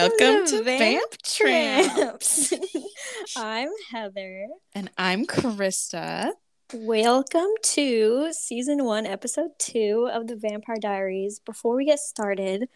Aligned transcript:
Welcome 0.00 0.46
to 0.46 0.62
Vamp 0.62 0.78
Vamp 0.78 1.22
Tramps. 1.22 2.48
Tramps. 2.48 2.54
I'm 3.36 3.68
Heather. 3.90 4.46
And 4.74 4.90
I'm 4.96 5.26
Krista. 5.26 6.30
Welcome 6.72 7.50
to 7.64 8.32
season 8.32 8.86
one, 8.86 9.04
episode 9.04 9.50
two 9.58 10.08
of 10.10 10.26
the 10.26 10.36
Vampire 10.36 10.78
Diaries. 10.80 11.38
Before 11.40 11.76
we 11.76 11.84
get 11.84 11.98
started, 11.98 12.70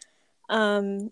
um, 0.49 1.09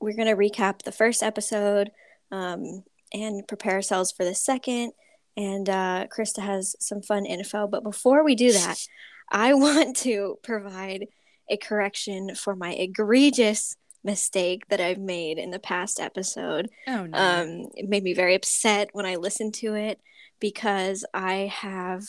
we're 0.00 0.16
going 0.16 0.28
to 0.28 0.36
recap 0.36 0.82
the 0.82 0.92
first 0.92 1.22
episode 1.22 1.92
um, 2.30 2.84
and 3.14 3.48
prepare 3.48 3.76
ourselves 3.76 4.12
for 4.12 4.26
the 4.26 4.34
second. 4.34 4.92
And 5.34 5.70
uh, 5.70 6.08
Krista 6.14 6.42
has 6.42 6.76
some 6.78 7.00
fun 7.00 7.24
info. 7.24 7.66
But 7.66 7.84
before 7.84 8.22
we 8.22 8.34
do 8.34 8.52
that, 8.52 8.86
I 9.30 9.54
want 9.54 9.96
to 9.98 10.36
provide 10.42 11.06
a 11.48 11.56
correction 11.56 12.34
for 12.34 12.54
my 12.54 12.74
egregious 12.74 13.78
mistake 14.04 14.68
that 14.68 14.80
I've 14.80 14.98
made 14.98 15.38
in 15.38 15.50
the 15.50 15.58
past 15.58 16.00
episode. 16.00 16.70
Oh 16.86 17.06
no. 17.06 17.18
Um, 17.18 17.68
it 17.74 17.88
made 17.88 18.02
me 18.02 18.14
very 18.14 18.34
upset 18.34 18.90
when 18.92 19.06
I 19.06 19.16
listened 19.16 19.54
to 19.54 19.74
it 19.74 20.00
because 20.40 21.04
I 21.12 21.52
have 21.54 22.04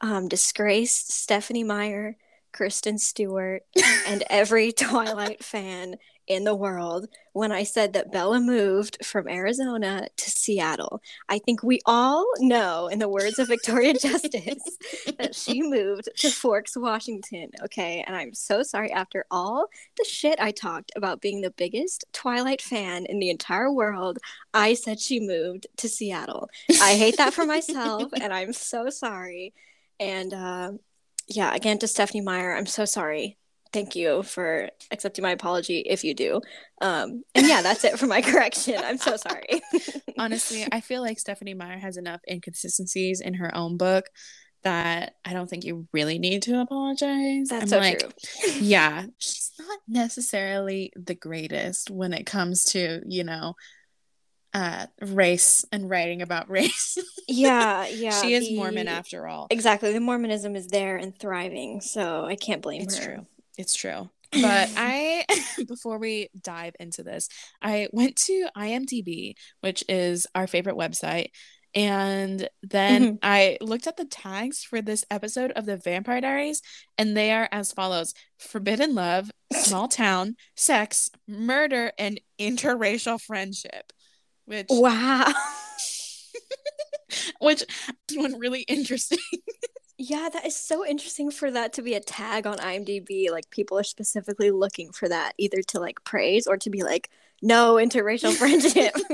um, 0.00 0.28
disgraced 0.28 1.12
Stephenie 1.12 1.64
Meyer, 1.64 2.16
Kristen 2.52 2.98
Stewart, 2.98 3.62
and 4.06 4.24
every 4.30 4.72
Twilight 4.72 5.44
fan 5.44 5.96
in 6.26 6.44
the 6.44 6.54
world 6.54 7.08
when 7.32 7.52
I 7.52 7.64
said 7.64 7.92
that 7.92 8.10
Bella 8.10 8.40
moved 8.40 9.04
from 9.04 9.28
Arizona 9.28 10.08
to 10.16 10.30
Seattle. 10.30 11.02
I 11.28 11.38
think 11.38 11.62
we 11.62 11.80
all 11.84 12.26
know, 12.38 12.88
in 12.88 12.98
the 12.98 13.08
words 13.08 13.38
of 13.38 13.48
Victoria 13.48 13.94
Justice, 13.98 14.78
that 15.18 15.34
she 15.34 15.62
moved 15.62 16.08
to 16.16 16.30
Forks, 16.30 16.76
Washington. 16.76 17.50
Okay. 17.64 18.02
And 18.06 18.16
I'm 18.16 18.32
so 18.32 18.62
sorry 18.62 18.90
after 18.90 19.26
all 19.30 19.66
the 19.98 20.04
shit 20.04 20.40
I 20.40 20.50
talked 20.50 20.92
about 20.96 21.20
being 21.20 21.40
the 21.40 21.50
biggest 21.50 22.04
Twilight 22.12 22.62
fan 22.62 23.06
in 23.06 23.18
the 23.18 23.30
entire 23.30 23.70
world. 23.70 24.18
I 24.54 24.74
said 24.74 25.00
she 25.00 25.20
moved 25.20 25.66
to 25.78 25.88
Seattle. 25.88 26.48
I 26.80 26.94
hate 26.96 27.18
that 27.18 27.34
for 27.34 27.44
myself, 27.44 28.12
and 28.20 28.32
I'm 28.32 28.52
so 28.52 28.88
sorry. 28.88 29.52
And 30.00 30.32
uh, 30.32 30.72
yeah, 31.28 31.54
again 31.54 31.78
to 31.78 31.88
Stephenie 31.88 32.22
Meyer, 32.22 32.54
I'm 32.54 32.66
so 32.66 32.84
sorry. 32.84 33.36
Thank 33.76 33.94
you 33.94 34.22
for 34.22 34.70
accepting 34.90 35.22
my 35.22 35.32
apology 35.32 35.80
if 35.80 36.02
you 36.02 36.14
do. 36.14 36.40
Um, 36.80 37.22
and 37.34 37.46
yeah, 37.46 37.60
that's 37.60 37.84
it 37.84 37.98
for 37.98 38.06
my 38.06 38.22
correction. 38.30 38.76
I'm 38.82 38.96
so 38.96 39.16
sorry. 39.18 39.60
Honestly, 40.18 40.66
I 40.72 40.80
feel 40.80 41.02
like 41.02 41.18
Stephenie 41.18 41.52
Meyer 41.52 41.76
has 41.78 41.98
enough 41.98 42.22
inconsistencies 42.26 43.20
in 43.20 43.34
her 43.34 43.54
own 43.54 43.76
book 43.76 44.06
that 44.62 45.12
I 45.26 45.34
don't 45.34 45.48
think 45.48 45.64
you 45.64 45.86
really 45.92 46.18
need 46.18 46.40
to 46.44 46.58
apologize. 46.62 47.48
That's 47.50 47.64
I'm 47.64 47.68
so 47.68 47.78
like, 47.80 47.98
true. 47.98 48.10
yeah, 48.60 49.04
she's 49.18 49.52
not 49.58 49.78
necessarily 49.86 50.90
the 50.96 51.14
greatest 51.14 51.90
when 51.90 52.14
it 52.14 52.24
comes 52.24 52.64
to, 52.72 53.02
you 53.06 53.24
know, 53.24 53.56
uh 54.54 54.86
race 55.02 55.66
and 55.70 55.90
writing 55.90 56.22
about 56.22 56.48
race. 56.48 56.96
Yeah, 57.28 57.86
yeah. 57.88 58.22
she 58.22 58.32
is 58.32 58.48
the- 58.48 58.56
Mormon 58.56 58.88
after 58.88 59.26
all. 59.28 59.48
Exactly. 59.50 59.92
The 59.92 60.00
Mormonism 60.00 60.56
is 60.56 60.68
there 60.68 60.96
and 60.96 61.12
thriving, 61.18 61.82
so 61.82 62.24
I 62.24 62.36
can't 62.36 62.62
blame 62.62 62.80
It's 62.82 62.96
her. 62.96 63.04
true. 63.16 63.26
It's 63.58 63.74
true. 63.74 64.10
But 64.32 64.70
I, 64.76 65.24
before 65.68 65.98
we 65.98 66.28
dive 66.40 66.74
into 66.80 67.02
this, 67.02 67.28
I 67.62 67.88
went 67.92 68.16
to 68.26 68.48
IMDb, 68.56 69.34
which 69.60 69.84
is 69.88 70.26
our 70.34 70.46
favorite 70.46 70.76
website. 70.76 71.28
And 71.74 72.48
then 72.62 73.14
Mhm. 73.14 73.18
I 73.22 73.58
looked 73.60 73.86
at 73.86 73.96
the 73.96 74.06
tags 74.06 74.64
for 74.64 74.80
this 74.82 75.04
episode 75.10 75.52
of 75.52 75.66
the 75.66 75.76
Vampire 75.76 76.20
Diaries, 76.20 76.62
and 76.96 77.16
they 77.16 77.30
are 77.32 77.48
as 77.52 77.72
follows 77.72 78.14
Forbidden 78.38 78.94
love, 78.94 79.30
small 79.52 79.86
town, 79.86 80.36
sex, 80.56 81.10
murder, 81.28 81.92
and 81.98 82.20
interracial 82.38 83.20
friendship. 83.20 83.92
Which, 84.46 84.66
Wow. 84.70 85.32
which 87.40 87.62
is 88.10 88.16
one 88.16 88.38
really 88.38 88.62
interesting. 88.62 89.18
Yeah, 89.98 90.28
that 90.32 90.44
is 90.46 90.54
so 90.56 90.84
interesting 90.86 91.30
for 91.30 91.50
that 91.50 91.72
to 91.74 91.82
be 91.82 91.94
a 91.94 92.00
tag 92.00 92.46
on 92.46 92.58
IMDb. 92.58 93.30
Like 93.30 93.48
people 93.50 93.78
are 93.78 93.84
specifically 93.84 94.50
looking 94.50 94.92
for 94.92 95.08
that, 95.08 95.32
either 95.38 95.62
to 95.68 95.80
like 95.80 96.04
praise 96.04 96.46
or 96.46 96.56
to 96.58 96.70
be 96.70 96.82
like, 96.82 97.10
no 97.42 97.74
interracial 97.74 98.32
friendship. 98.34 98.94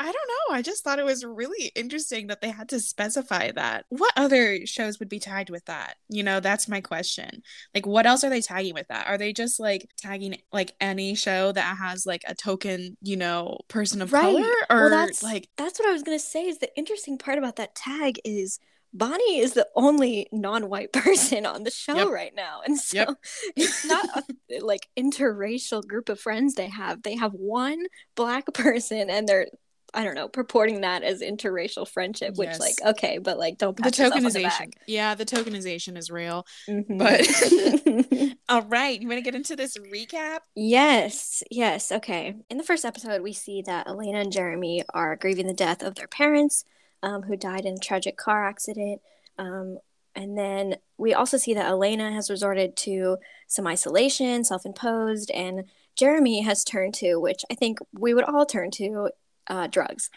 I 0.00 0.12
don't 0.12 0.28
know. 0.28 0.54
I 0.54 0.62
just 0.62 0.82
thought 0.82 0.98
it 0.98 1.04
was 1.04 1.24
really 1.24 1.70
interesting 1.74 2.26
that 2.28 2.40
they 2.40 2.50
had 2.50 2.70
to 2.70 2.80
specify 2.80 3.50
that. 3.52 3.84
What 3.90 4.12
other 4.16 4.66
shows 4.66 4.98
would 4.98 5.08
be 5.08 5.18
tagged 5.18 5.50
with 5.50 5.64
that? 5.66 5.96
You 6.08 6.22
know, 6.22 6.40
that's 6.40 6.68
my 6.68 6.80
question. 6.80 7.42
Like, 7.74 7.86
what 7.86 8.06
else 8.06 8.24
are 8.24 8.30
they 8.30 8.40
tagging 8.40 8.74
with 8.74 8.88
that? 8.88 9.06
Are 9.08 9.18
they 9.18 9.32
just 9.34 9.60
like 9.60 9.90
tagging 9.98 10.38
like 10.52 10.74
any 10.80 11.14
show 11.14 11.52
that 11.52 11.76
has 11.78 12.06
like 12.06 12.22
a 12.26 12.34
token, 12.34 12.96
you 13.02 13.16
know, 13.16 13.58
person 13.68 14.00
of 14.02 14.12
Right. 14.12 14.22
color? 14.22 14.52
Or 14.70 14.88
well, 14.88 14.90
that's 14.90 15.22
like, 15.22 15.48
that's 15.56 15.78
what 15.78 15.88
I 15.88 15.92
was 15.92 16.02
gonna 16.02 16.18
say. 16.18 16.46
Is 16.46 16.58
the 16.58 16.74
interesting 16.76 17.18
part 17.18 17.38
about 17.38 17.56
that 17.56 17.74
tag 17.74 18.20
is 18.24 18.58
Bonnie 18.96 19.38
is 19.38 19.52
the 19.52 19.66
only 19.74 20.26
non-white 20.32 20.92
person 20.92 21.44
on 21.46 21.64
the 21.64 21.70
show 21.70 21.96
Yep. 21.96 22.08
right 22.08 22.34
now, 22.34 22.60
and 22.64 22.78
so 22.78 22.98
Yep. 22.98 23.08
it's 23.56 23.84
not 23.84 24.06
a 24.50 24.60
like 24.60 24.88
interracial 24.96 25.86
group 25.86 26.08
of 26.08 26.18
friends 26.20 26.54
they 26.54 26.68
have. 26.68 27.02
They 27.02 27.16
have 27.16 27.32
one 27.32 27.84
black 28.14 28.46
person, 28.54 29.10
and 29.10 29.28
they're 29.28 29.46
I 29.94 30.04
don't 30.04 30.14
know 30.16 30.28
purporting 30.28 30.82
that 30.82 31.02
as 31.04 31.22
interracial 31.22 31.88
friendship. 31.88 32.34
Which 32.36 32.48
Yes. 32.48 32.60
like 32.60 32.74
okay, 32.84 33.18
but 33.18 33.38
like 33.38 33.56
don't 33.56 33.76
the 33.76 33.84
pat 33.84 33.96
yourself 33.98 34.16
on 34.16 34.22
the 34.24 34.28
tokenization. 34.30 34.42
back. 34.42 34.70
Yeah, 34.86 35.14
the 35.14 35.24
tokenization 35.24 35.96
is 35.96 36.10
real. 36.10 36.44
Mhm. 36.68 36.98
But 36.98 38.36
all 38.48 38.62
right, 38.62 39.00
you 39.00 39.08
want 39.08 39.18
to 39.18 39.22
get 39.22 39.34
into 39.34 39.56
this 39.56 39.76
recap? 39.78 40.38
Yes, 40.54 41.42
yes. 41.50 41.92
Okay. 41.92 42.34
In 42.50 42.58
the 42.58 42.64
first 42.64 42.84
episode, 42.84 43.22
we 43.22 43.32
see 43.32 43.62
that 43.62 43.86
Elena 43.88 44.20
and 44.20 44.32
Jeremy 44.32 44.82
are 44.92 45.16
grieving 45.16 45.46
the 45.46 45.54
death 45.54 45.82
of 45.82 45.94
their 45.94 46.08
parents, 46.08 46.64
um, 47.06 47.22
who 47.22 47.36
died 47.36 47.64
in 47.64 47.74
a 47.74 47.78
tragic 47.78 48.16
car 48.16 48.44
accident. 48.44 49.00
Um, 49.38 49.78
and 50.16 50.36
then 50.36 50.76
we 50.98 51.14
also 51.14 51.36
see 51.36 51.54
that 51.54 51.66
Elena 51.66 52.10
has 52.10 52.28
resorted 52.30 52.76
to 52.78 53.18
some 53.46 53.66
isolation, 53.66 54.42
self 54.42 54.66
imposed, 54.66 55.30
and 55.30 55.64
Jeremy 55.94 56.42
has 56.42 56.64
turned 56.64 56.94
to, 56.94 57.16
which 57.16 57.44
I 57.50 57.54
think 57.54 57.78
we 57.92 58.12
would 58.12 58.24
all 58.24 58.44
turn 58.44 58.72
to, 58.72 59.10
uh, 59.46 59.68
drugs. 59.68 60.10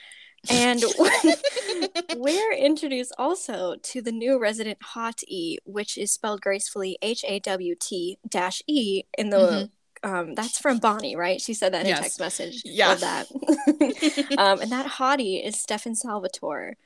And 0.49 0.83
we're 2.15 2.53
introduced 2.53 3.13
also 3.19 3.75
to 3.83 4.01
the 4.01 4.11
new 4.11 4.39
resident 4.39 4.81
Hot 4.81 5.21
E, 5.27 5.57
which 5.65 5.97
is 5.97 6.11
spelled 6.11 6.41
gracefully 6.41 6.97
H 7.01 7.23
A 7.27 7.39
W 7.41 7.75
T 7.75 8.17
E 8.67 9.03
in 9.17 9.29
the 9.29 9.69
um 10.03 10.33
that's 10.35 10.59
from 10.59 10.77
Bonnie, 10.79 11.15
right? 11.15 11.39
She 11.41 11.53
said 11.53 11.73
that 11.73 11.81
in 11.81 11.87
Yes. 11.87 11.99
a 11.99 12.01
text 12.03 12.19
message. 12.19 12.61
Yeah. 12.65 12.89
Love 12.89 12.99
that. 13.01 13.27
um 14.37 14.61
and 14.61 14.71
that 14.71 14.85
hottie 14.85 15.45
is 15.45 15.59
Stefan 15.59 15.95
Salvatore. 15.95 16.77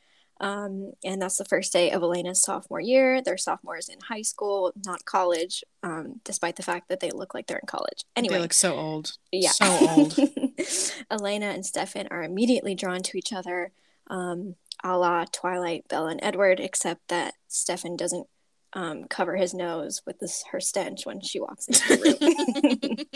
Um, 0.41 0.91
and 1.06 1.22
that's 1.22 1.38
the 1.38 1.46
first 1.46 1.72
day 1.72 1.91
of 1.91 2.01
Elena's 2.01 2.41
sophomore 2.41 2.81
year. 2.81 3.22
They're 3.22 3.38
sophomores 3.38 3.88
in 3.88 4.00
high 4.01 4.24
school, 4.24 4.74
not 4.84 5.06
college, 5.06 5.63
um, 5.84 6.19
despite 6.25 6.57
the 6.57 6.63
fact 6.63 6.90
that 6.90 7.00
they 7.00 7.12
look 7.12 7.34
like 7.34 7.47
they're 7.47 7.59
in 7.59 7.68
college. 7.68 8.03
Anyway, 8.16 8.35
They 8.35 8.41
look 8.41 8.51
so 8.51 8.75
old. 8.75 9.13
yeah. 9.31 9.51
So 9.51 9.66
old. 9.95 10.19
Elena 11.12 11.45
and 11.47 11.66
Stefan 11.66 12.07
are 12.12 12.24
immediately 12.24 12.75
drawn 12.75 13.01
to 13.03 13.18
each 13.18 13.31
other, 13.31 13.72
um, 14.09 14.56
a 14.84 14.97
la 14.97 15.24
Twilight, 15.31 15.88
Bella, 15.88 16.09
and 16.09 16.19
Edward, 16.24 16.59
except 16.59 17.07
that 17.07 17.35
Stefan 17.47 17.95
doesn't 17.95 18.28
um, 18.73 19.06
cover 19.06 19.35
his 19.35 19.53
nose 19.53 20.01
with 20.06 20.19
this, 20.19 20.44
her 20.51 20.59
stench 20.59 21.06
when 21.06 21.22
she 21.22 21.39
walks 21.39 21.67
into 21.67 21.97
the 21.97 23.07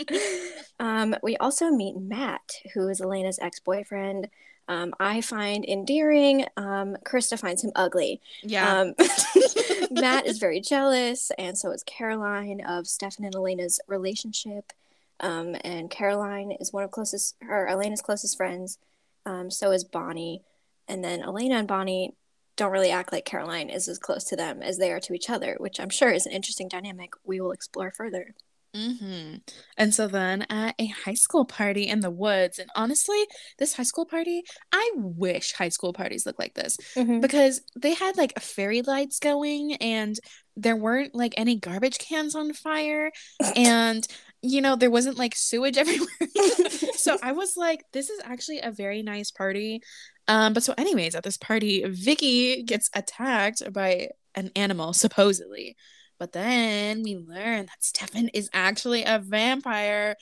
room. 0.78 0.78
um, 0.80 1.16
we 1.22 1.36
also 1.36 1.70
meet 1.70 1.96
Matt, 1.96 2.52
who 2.74 2.88
is 2.88 3.00
Elena's 3.00 3.38
ex 3.40 3.58
boyfriend. 3.60 4.28
Um, 4.68 4.94
I 5.00 5.20
find 5.22 5.64
endearing. 5.64 6.44
Um, 6.56 6.96
Krista 7.04 7.38
finds 7.38 7.64
him 7.64 7.72
ugly. 7.74 8.20
Yeah. 8.42 8.80
Um, 8.80 8.94
Matt 9.90 10.26
is 10.26 10.38
very 10.38 10.60
jealous, 10.60 11.32
and 11.38 11.56
so 11.56 11.72
is 11.72 11.82
Caroline 11.82 12.60
of 12.60 12.86
Stefan 12.86 13.24
and 13.24 13.34
Elena's 13.34 13.80
relationship. 13.86 14.72
Um, 15.20 15.56
and 15.64 15.90
Caroline 15.90 16.52
is 16.52 16.72
one 16.72 16.84
of 16.84 16.90
closest 16.92 17.34
her 17.40 17.66
Elena's 17.66 18.02
closest 18.02 18.36
friends. 18.36 18.78
Um, 19.26 19.50
so 19.50 19.72
is 19.72 19.84
Bonnie, 19.84 20.42
and 20.86 21.02
then 21.02 21.22
Elena 21.22 21.56
and 21.56 21.66
Bonnie 21.68 22.14
don't 22.58 22.72
really 22.72 22.90
act 22.90 23.12
like 23.12 23.24
Caroline 23.24 23.70
is 23.70 23.88
as 23.88 23.98
close 23.98 24.24
to 24.26 24.36
them 24.36 24.62
as 24.62 24.78
they 24.78 24.92
are 24.92 25.00
to 25.00 25.14
each 25.14 25.30
other, 25.30 25.56
which 25.58 25.80
I'm 25.80 25.90
sure 25.90 26.10
is 26.10 26.26
an 26.26 26.32
interesting 26.32 26.68
dynamic 26.68 27.12
we 27.24 27.40
will 27.40 27.52
explore 27.52 27.92
further. 27.92 28.34
hmm 28.74 29.36
And 29.78 29.94
so 29.94 30.06
then 30.08 30.42
at 30.50 30.74
a 30.78 30.86
high 30.88 31.14
school 31.14 31.46
party 31.46 31.84
in 31.88 32.00
the 32.00 32.10
woods, 32.10 32.58
and 32.58 32.70
honestly, 32.76 33.18
this 33.58 33.74
high 33.74 33.82
school 33.82 34.04
party, 34.04 34.42
I 34.72 34.90
wish 34.94 35.52
high 35.54 35.70
school 35.70 35.92
parties 35.94 36.26
looked 36.26 36.38
like 36.38 36.54
this 36.54 36.76
because 37.20 37.62
they 37.80 37.94
had 37.94 38.16
like 38.18 38.38
fairy 38.40 38.82
lights 38.82 39.20
going 39.20 39.74
and 39.76 40.16
there 40.56 40.76
weren't 40.76 41.14
like 41.14 41.34
any 41.36 41.56
garbage 41.56 41.98
cans 41.98 42.34
on 42.34 42.52
fire 42.52 43.10
and 43.56 44.06
you 44.42 44.60
know 44.60 44.76
there 44.76 44.90
wasn't 44.90 45.18
like 45.18 45.34
sewage 45.34 45.78
everywhere. 45.78 46.08
So 46.94 47.16
i 47.22 47.32
was 47.32 47.56
like 47.56 47.84
this 47.92 48.10
is 48.10 48.20
actually 48.24 48.60
a 48.60 48.70
very 48.72 49.02
nice 49.02 49.30
party 49.30 49.80
um 50.28 50.52
but 50.52 50.62
so 50.62 50.74
anyways 50.78 51.14
at 51.14 51.24
this 51.24 51.36
party 51.36 51.84
vicky 51.86 52.62
gets 52.62 52.90
attacked 52.94 53.62
by 53.72 54.08
an 54.34 54.50
animal 54.56 54.92
supposedly 54.92 55.76
But 56.18 56.32
then 56.32 57.02
we 57.04 57.16
learn 57.16 57.66
that 57.66 57.82
Stefan 57.84 58.28
is 58.34 58.50
actually 58.52 59.04
a 59.04 59.20
vampire. 59.20 60.16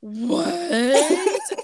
What? 0.00 0.46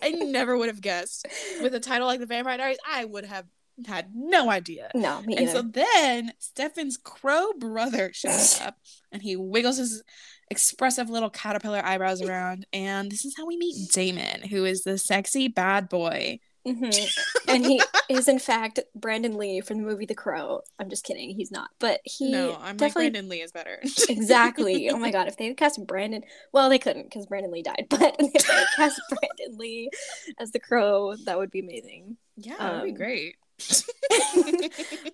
I 0.03 0.11
never 0.11 0.57
would 0.59 0.69
have 0.69 0.81
guessed. 0.81 1.27
With 1.61 1.75
a 1.75 1.81
title 1.81 2.07
like 2.09 2.21
The 2.21 2.27
Vampire 2.27 2.57
Diaries, 2.59 2.79
I 2.85 3.05
would 3.05 3.25
have 3.27 3.47
had 3.87 4.11
no 4.15 4.51
idea. 4.51 4.91
No, 4.95 5.23
me 5.23 5.37
And 5.37 5.49
either. 5.49 5.51
so 5.51 5.63
then 5.63 6.33
Stefan's 6.39 6.97
crow 6.97 7.53
brother 7.59 8.11
shows 8.13 8.61
up 8.61 8.77
and 9.13 9.23
he 9.23 9.37
wiggles 9.37 9.79
his 9.79 10.03
expressive 10.51 11.11
little 11.11 11.31
caterpillar 11.31 11.85
eyebrows 11.85 12.23
around. 12.23 12.67
And 12.73 13.11
this 13.11 13.25
is 13.25 13.35
how 13.37 13.47
we 13.47 13.57
meet 13.57 13.77
Damon, 13.93 14.43
who 14.49 14.65
is 14.65 14.83
the 14.83 14.99
sexy 14.99 15.49
bad 15.49 15.89
boy. 15.89 16.41
Mhm. 16.67 17.19
and 17.49 17.65
he 17.65 17.81
is 18.09 18.29
in 18.29 18.39
fact 18.39 18.81
Brandon 18.95 19.37
Lee 19.39 19.61
from 19.61 19.79
the 19.79 19.85
movie 19.85 20.07
The 20.07 20.15
Crow. 20.15 20.63
I'm 20.79 20.91
just 20.91 21.05
kidding, 21.05 21.31
he's 21.31 21.51
not. 21.53 21.71
But 21.79 22.01
he 22.05 22.31
no, 22.33 22.55
I'm 22.57 22.61
like 22.77 22.77
definitely 22.79 23.11
Brandon 23.11 23.29
Lee 23.31 23.43
is 23.43 23.53
better. 23.53 23.79
exactly. 24.09 24.91
Oh 24.91 24.97
my 24.99 25.11
god, 25.11 25.29
if 25.29 25.37
they 25.37 25.47
had 25.47 25.57
cast 25.57 25.87
Brandon, 25.87 26.23
well, 26.53 26.69
they 26.69 26.79
couldn't 26.79 27.05
because 27.05 27.27
Brandon 27.27 27.53
Lee 27.53 27.63
died. 27.63 27.87
But 27.91 28.17
if 28.19 28.33
they 28.47 28.55
had 28.55 28.67
cast 28.77 29.01
Brandon 29.09 29.59
Lee 29.59 29.91
as 30.39 30.51
the 30.51 30.59
Crow, 30.59 31.15
that 31.25 31.39
would 31.39 31.51
be 31.51 31.61
amazing. 31.61 32.17
yeah, 32.37 32.57
that'd 32.59 32.83
be 32.85 32.91
Um, 32.91 32.97
great. 32.97 33.37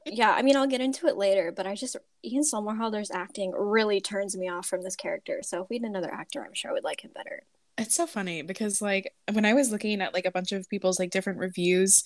Yeah, 0.06 0.30
I 0.32 0.42
mean, 0.42 0.56
I'll 0.56 0.66
get 0.66 0.80
into 0.80 1.06
it 1.06 1.16
later, 1.16 1.52
but 1.52 1.66
I 1.66 1.74
just 1.74 1.96
Ian 2.24 2.42
Somerhalder's 2.42 3.10
acting 3.10 3.52
really 3.52 4.00
turns 4.00 4.36
me 4.36 4.48
off 4.48 4.66
from 4.66 4.82
this 4.82 4.96
character. 4.96 5.40
So 5.42 5.62
if 5.62 5.70
we 5.70 5.76
had 5.76 5.84
another 5.84 6.12
actor, 6.12 6.44
I'm 6.44 6.52
sure 6.54 6.70
I 6.70 6.74
would 6.74 6.84
like 6.84 7.02
him 7.04 7.12
better. 7.14 7.42
It's 7.82 7.94
so 7.94 8.06
funny 8.06 8.42
because 8.42 8.80
like 8.80 9.12
when 9.32 9.44
I 9.44 9.54
was 9.54 9.70
looking 9.70 10.00
at 10.00 10.14
like 10.14 10.24
a 10.26 10.30
bunch 10.30 10.52
of 10.52 10.68
people's 10.68 10.98
like 10.98 11.10
different 11.10 11.38
reviews 11.38 12.02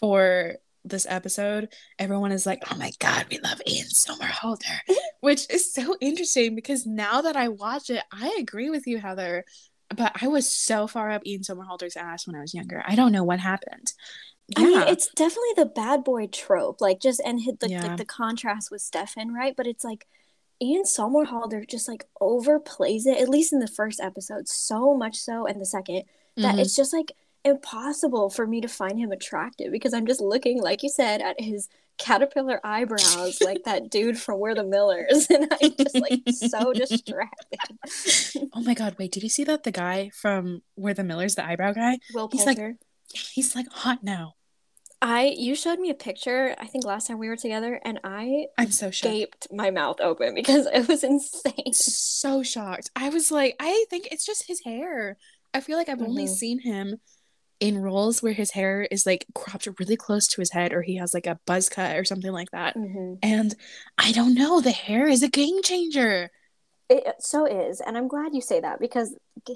for 0.00 0.54
this 0.84 1.06
episode, 1.08 1.68
everyone 1.98 2.32
is 2.32 2.44
like, 2.44 2.62
"Oh 2.70 2.76
my 2.76 2.90
god, 2.98 3.26
we 3.30 3.38
love 3.38 3.60
Ian 3.66 3.86
Somerhalder," 3.86 4.78
which 5.20 5.48
is 5.50 5.72
so 5.72 5.96
interesting 6.00 6.54
because 6.54 6.86
now 6.86 7.22
that 7.22 7.36
I 7.36 7.48
watch 7.48 7.88
it, 7.90 8.02
I 8.12 8.36
agree 8.40 8.70
with 8.70 8.86
you, 8.86 8.98
Heather. 8.98 9.44
But 9.94 10.12
I 10.22 10.28
was 10.28 10.50
so 10.50 10.86
far 10.86 11.10
up 11.10 11.22
Ian 11.26 11.42
Somerhalder's 11.42 11.96
ass 11.96 12.26
when 12.26 12.34
I 12.36 12.40
was 12.40 12.54
younger. 12.54 12.82
I 12.86 12.94
don't 12.96 13.12
know 13.12 13.24
what 13.24 13.40
happened. 13.40 13.92
I 14.56 14.64
mean, 14.64 14.82
it's 14.88 15.08
definitely 15.14 15.54
the 15.56 15.66
bad 15.66 16.04
boy 16.04 16.26
trope, 16.26 16.80
like 16.80 17.00
just 17.00 17.20
and 17.24 17.40
hit 17.40 17.60
the 17.60 17.70
Yeah. 17.70 17.82
like 17.82 17.96
the 17.98 18.04
contrast 18.04 18.70
with 18.70 18.82
Stefan, 18.82 19.32
right? 19.32 19.54
But 19.56 19.66
it's 19.66 19.84
like 19.84 20.06
Ian 20.62 20.84
Somerhalder 20.84 21.68
just 21.68 21.88
like 21.88 22.06
overplays 22.20 23.04
it, 23.06 23.20
at 23.20 23.28
least 23.28 23.52
in 23.52 23.58
the 23.58 23.66
first 23.66 24.00
episode, 24.00 24.46
so 24.48 24.94
much 24.96 25.16
so, 25.16 25.44
in 25.46 25.58
the 25.58 25.66
second 25.66 26.04
that 26.36 26.54
Mhm. 26.54 26.60
it's 26.60 26.76
just 26.76 26.92
like 26.92 27.12
impossible 27.44 28.30
for 28.30 28.46
me 28.46 28.60
to 28.60 28.68
find 28.68 28.98
him 28.98 29.10
attractive 29.10 29.72
because 29.72 29.92
I'm 29.92 30.06
just 30.06 30.20
looking, 30.20 30.62
like 30.62 30.82
you 30.84 30.88
said, 30.88 31.20
at 31.20 31.40
his 31.40 31.68
caterpillar 31.98 32.60
eyebrows, 32.64 33.40
like 33.42 33.62
that 33.64 33.90
dude 33.90 34.18
from 34.18 34.38
We're 34.38 34.54
the 34.54 34.62
Millers, 34.64 35.26
and 35.30 35.48
I'm 35.60 35.74
just 35.76 35.96
like 35.98 36.22
so 36.30 36.72
distracted. 36.82 37.58
oh 38.54 38.62
my 38.62 38.74
god, 38.74 38.96
wait, 38.98 39.10
did 39.12 39.22
you 39.24 39.28
see 39.28 39.44
that 39.44 39.64
the 39.64 39.72
guy 39.72 40.10
from 40.14 40.62
We're 40.76 40.94
the 40.94 41.04
Millers, 41.04 41.34
the 41.34 41.44
eyebrow 41.44 41.72
guy? 41.72 41.98
Will 42.14 42.28
He's 42.30 42.46
like- 42.46 42.56
Poulter. 42.58 42.78
He's 43.34 43.54
like 43.54 43.66
hot 43.68 44.02
now. 44.02 44.34
I 45.02 45.34
you 45.36 45.54
showed 45.54 45.80
me 45.80 45.90
a 45.90 45.94
picture, 45.94 46.54
I 46.58 46.66
think 46.66 46.86
last 46.86 47.08
time 47.08 47.18
we 47.18 47.28
were 47.28 47.36
together, 47.36 47.80
and 47.84 48.00
I 48.04 48.46
I'm 48.56 48.70
so 48.70 48.90
shocked. 48.90 49.12
gaped 49.18 49.48
my 49.52 49.70
mouth 49.70 50.00
open 50.00 50.34
because 50.36 50.66
it 50.66 50.88
was 50.88 51.04
insane. 51.04 51.72
so 51.72 52.42
shocked. 52.42 52.90
I 52.96 53.08
was 53.08 53.30
like, 53.30 53.56
I 53.60 53.84
think 53.90 54.08
it's 54.10 54.26
just 54.26 54.46
his 54.46 54.60
hair. 54.64 55.16
I 55.54 55.60
feel 55.60 55.76
like 55.76 55.88
I've 55.88 56.02
only 56.02 56.26
Mhm. 56.26 56.36
seen 56.38 56.60
him 56.60 57.00
in 57.60 57.78
roles 57.78 58.22
where 58.22 58.32
his 58.34 58.52
hair 58.52 58.82
is 58.90 59.06
like 59.06 59.26
cropped 59.34 59.68
really 59.80 59.96
close 59.96 60.28
to 60.28 60.40
his 60.42 60.52
head 60.52 60.72
or 60.72 60.82
he 60.82 60.96
has 60.96 61.14
like 61.14 61.26
a 61.26 61.40
buzz 61.46 61.68
cut 61.68 61.96
or 61.96 62.04
something 62.04 62.32
like 62.32 62.50
that. 62.52 62.76
hmm 62.76 63.14
And 63.22 63.54
I 63.98 64.12
don't 64.12 64.34
know, 64.34 64.60
the 64.60 64.72
hair 64.72 65.08
is 65.08 65.22
a 65.22 65.28
game 65.28 65.62
changer. 65.62 66.30
It 66.92 67.14
so 67.20 67.46
is, 67.46 67.80
and 67.80 67.96
I'm 67.96 68.06
glad 68.06 68.34
you 68.34 68.42
say 68.42 68.60
that 68.60 68.80
because 68.80 69.14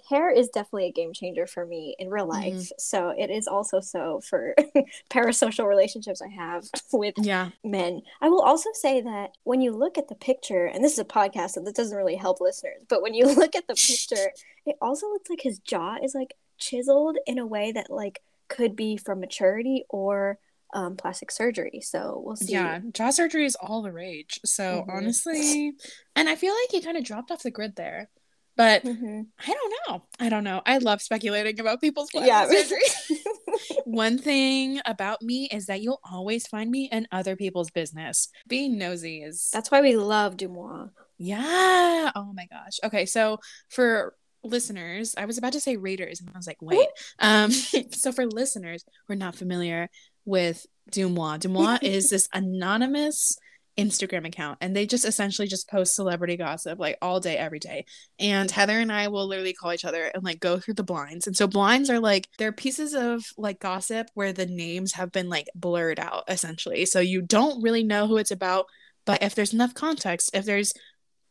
hair 0.09 0.31
is 0.31 0.49
definitely 0.49 0.87
a 0.87 0.93
game 0.93 1.13
changer 1.13 1.47
for 1.47 1.67
me 1.67 1.95
in 1.99 2.09
real 2.09 2.27
mm-hmm. 2.27 2.57
life. 2.57 2.73
So 2.79 3.11
it 3.11 3.31
is 3.31 3.47
also 3.47 3.81
so 3.81 4.21
for 4.21 4.55
parasocial 5.11 5.67
relationships 5.69 6.23
I 6.23 6.29
have 6.29 6.65
with 6.93 7.15
Yeah. 7.19 7.51
men. 7.63 8.01
I 8.23 8.31
will 8.31 8.41
also 8.41 8.71
say 8.73 9.03
that 9.03 9.33
when 9.45 9.61
you 9.61 9.73
look 9.73 9.99
at 9.99 10.09
the 10.09 10.15
picture, 10.15 10.65
and 10.67 10.83
this 10.83 10.95
is 10.95 10.99
a 10.99 11.05
podcast, 11.05 11.51
so 11.51 11.61
this 11.61 11.75
doesn't 11.75 11.97
really 11.97 12.17
help 12.17 12.41
listeners, 12.41 12.83
but 12.89 13.03
when 13.03 13.13
you 13.13 13.27
look 13.35 13.55
at 13.55 13.67
the 13.67 13.75
picture, 13.75 14.33
it 14.65 14.77
also 14.81 15.09
looks 15.09 15.29
like 15.29 15.43
his 15.43 15.59
jaw 15.59 15.97
is 16.03 16.15
like 16.15 16.35
chiseled 16.59 17.19
in 17.27 17.39
a 17.39 17.47
way 17.47 17.71
that 17.73 17.91
like 17.91 18.23
could 18.49 18.77
be 18.77 18.97
from 18.97 19.21
maturity 19.21 19.85
or 19.91 20.39
um, 20.77 20.95
plastic 20.97 21.31
surgery. 21.31 21.81
So 21.83 22.23
we'll 22.25 22.37
see. 22.37 22.53
Yeah. 22.53 22.81
Jaw 22.93 23.11
surgery 23.11 23.47
is 23.47 23.57
all 23.57 23.81
the 23.83 23.91
rage. 23.93 24.39
So 24.45 24.85
Mhm. 24.87 24.95
honestly, 24.97 25.73
and 26.15 26.29
I 26.29 26.37
feel 26.37 26.53
like 26.53 26.71
he 26.71 26.81
kind 26.83 26.97
of 26.99 27.05
dropped 27.05 27.31
off 27.31 27.43
the 27.43 27.51
grid 27.51 27.77
there. 27.77 28.11
But 28.57 28.83
Mhm. 28.85 29.27
I 29.39 29.53
don't 29.53 29.75
know. 29.89 30.03
I 30.19 30.29
don't 30.29 30.45
know. 30.45 30.63
I 30.67 30.79
love 30.79 31.01
speculating 31.03 31.59
about 31.61 31.81
people's 31.81 32.11
plastic 32.11 32.29
Yeah. 32.29 32.47
surgery. 32.47 32.83
One 33.85 34.19
thing 34.19 34.81
about 34.87 35.23
me 35.23 35.49
is 35.51 35.67
that 35.67 35.81
you'll 35.83 36.01
always 36.11 36.47
find 36.47 36.71
me 36.71 36.89
in 36.93 37.07
other 37.11 37.37
people's 37.37 37.71
business. 37.71 38.29
Being 38.49 38.79
nosy 38.79 39.23
is 39.23 39.49
That's 39.53 39.71
why 39.71 39.81
we 39.81 39.97
love 39.97 40.37
Deuxmoi. 40.37 40.91
yeah. 41.19 42.13
Oh 42.15 42.33
my 42.35 42.47
gosh. 42.51 42.79
Okay, 42.85 43.07
so 43.07 43.39
for 43.69 44.15
listeners, 44.43 45.15
I 45.19 45.25
was 45.25 45.39
about 45.39 45.53
to 45.55 45.61
say 45.61 45.77
readers, 45.77 46.21
and 46.21 46.31
I 46.33 46.37
was 46.39 46.47
like, 46.47 46.61
wait. 46.63 46.89
Um, 47.19 47.51
so 47.93 48.13
for 48.13 48.27
listeners 48.27 48.85
who 49.07 49.13
are 49.15 49.17
not 49.17 49.35
familiar 49.37 49.89
with 50.27 50.67
Deuxmoi, 50.93 51.41
Deuxmoi 51.41 51.79
is 51.83 52.11
this 52.11 52.29
anonymous 52.33 53.39
Instagram 53.79 54.27
account, 54.27 54.59
and 54.61 54.75
they 54.75 54.87
just 54.87 55.05
essentially 55.05 55.47
just 55.47 55.69
post 55.69 55.95
celebrity 55.95 56.37
gossip 56.37 56.79
like 56.79 56.97
all 57.03 57.21
day, 57.21 57.37
every 57.37 57.59
day. 57.59 57.85
And 58.19 58.51
Heather 58.51 58.79
and 58.79 58.91
I 58.91 59.09
will 59.09 59.27
literally 59.27 59.53
call 59.53 59.73
each 59.73 59.85
other 59.85 60.11
and 60.15 60.25
like 60.25 60.41
go 60.41 60.59
through 60.59 60.75
the 60.75 60.83
blinds. 60.83 61.27
And 61.27 61.37
so 61.37 61.47
blinds 61.47 61.91
are 61.91 62.01
like 62.01 62.29
they're 62.39 62.53
pieces 62.53 62.95
of 62.95 63.25
like 63.37 63.61
gossip 63.61 64.09
where 64.15 64.33
the 64.33 64.47
names 64.47 64.93
have 64.95 65.13
been 65.13 65.29
like 65.29 65.49
blurred 65.55 66.01
out 66.01 66.25
essentially. 66.29 66.87
So 66.87 67.01
you 67.01 67.23
don't 67.23 67.63
really 67.63 67.83
know 67.83 68.07
who 68.07 68.17
it's 68.17 68.31
about, 68.31 68.67
but 69.05 69.23
if 69.23 69.35
there's 69.35 69.53
enough 69.53 69.75
context, 69.75 70.31
if 70.33 70.45
there's 70.45 70.73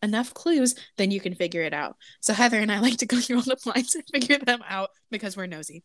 enough 0.03 0.33
clues, 0.33 0.75
then 0.98 1.09
you 1.09 1.19
can 1.19 1.33
figure 1.33 1.63
it 1.63 1.74
out. 1.74 1.95
So 2.21 2.33
Heather 2.33 2.59
and 2.59 2.71
I 2.71 2.80
like 2.81 2.98
to 2.98 3.07
go 3.07 3.19
through 3.19 3.38
all 3.38 3.44
the 3.44 3.57
blinds 3.63 3.95
and 3.95 4.03
figure 4.13 4.38
them 4.38 4.63
out 4.68 4.89
because 5.09 5.36
we're 5.36 5.48
nosy. 5.48 5.83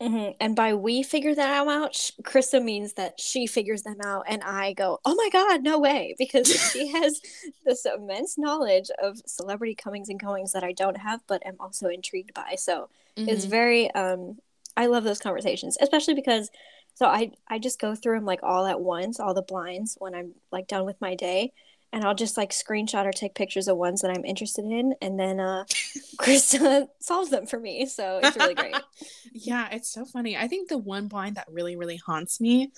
Hmm 0.00 0.30
And 0.40 0.56
by 0.56 0.72
we 0.74 1.02
figure 1.02 1.34
that 1.34 1.66
out, 1.68 1.92
Krista 2.22 2.62
means 2.62 2.94
that 2.94 3.20
she 3.20 3.46
figures 3.46 3.82
them 3.82 3.98
out, 4.02 4.24
and 4.28 4.42
I 4.42 4.72
go, 4.72 4.98
"Oh 5.04 5.14
my 5.14 5.28
god, 5.30 5.62
no 5.62 5.78
way!" 5.78 6.14
Because 6.18 6.48
she 6.48 6.86
has 6.92 7.20
this 7.66 7.84
immense 7.84 8.38
knowledge 8.38 8.90
of 9.02 9.18
celebrity 9.26 9.74
comings 9.74 10.08
and 10.08 10.18
goings 10.18 10.52
that 10.52 10.64
I 10.64 10.72
don't 10.72 10.96
have, 10.96 11.20
but 11.26 11.44
am 11.46 11.56
also 11.60 11.88
intrigued 11.88 12.32
by. 12.34 12.54
So 12.56 12.88
it's 13.26 13.44
Mhm. 13.44 13.50
very, 13.50 13.90
um, 13.92 14.38
I 14.76 14.86
love 14.86 15.04
those 15.04 15.20
conversations, 15.20 15.76
especially 15.80 16.14
because, 16.14 16.50
so 16.94 17.06
I 17.06 17.32
I 17.48 17.58
just 17.58 17.78
go 17.80 17.94
through 17.94 18.16
them 18.16 18.24
like 18.24 18.42
all 18.42 18.66
at 18.66 18.80
once, 18.80 19.20
all 19.20 19.34
the 19.34 19.42
blinds 19.42 19.96
when 19.98 20.14
I'm 20.14 20.34
like 20.50 20.66
done 20.66 20.86
with 20.86 21.00
my 21.02 21.14
day. 21.14 21.52
And 21.92 22.04
I'll 22.04 22.14
just 22.14 22.36
like 22.36 22.50
screenshot 22.50 23.04
or 23.04 23.10
take 23.10 23.34
pictures 23.34 23.66
of 23.66 23.76
ones 23.76 24.02
that 24.02 24.10
I'm 24.10 24.24
interested 24.24 24.64
in, 24.64 24.94
and 25.02 25.18
then 25.18 25.40
uh, 25.40 25.64
Krista 26.20 26.86
solves 27.00 27.30
them 27.30 27.46
for 27.46 27.58
me. 27.58 27.86
So 27.86 28.20
it's 28.22 28.36
really 28.36 28.54
great. 28.54 28.76
yeah, 29.32 29.68
it's 29.72 29.90
so 29.90 30.04
funny. 30.04 30.36
I 30.36 30.46
think 30.46 30.68
the 30.68 30.78
one 30.78 31.08
blind 31.08 31.36
that 31.36 31.48
really, 31.50 31.76
really 31.76 31.96
haunts 31.96 32.40
me 32.40 32.72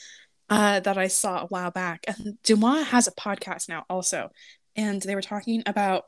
uh, 0.49 0.81
that 0.81 0.97
I 0.97 1.09
saw 1.09 1.43
a 1.43 1.47
while 1.47 1.71
back, 1.71 2.05
and 2.07 2.39
Deuxmoi 2.43 2.85
has 2.85 3.07
a 3.07 3.13
podcast 3.13 3.69
now 3.69 3.85
also, 3.91 4.31
and 4.77 5.03
they 5.03 5.15
were 5.15 5.23
talking 5.23 5.63
about 5.67 6.05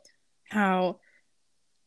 how 0.48 0.98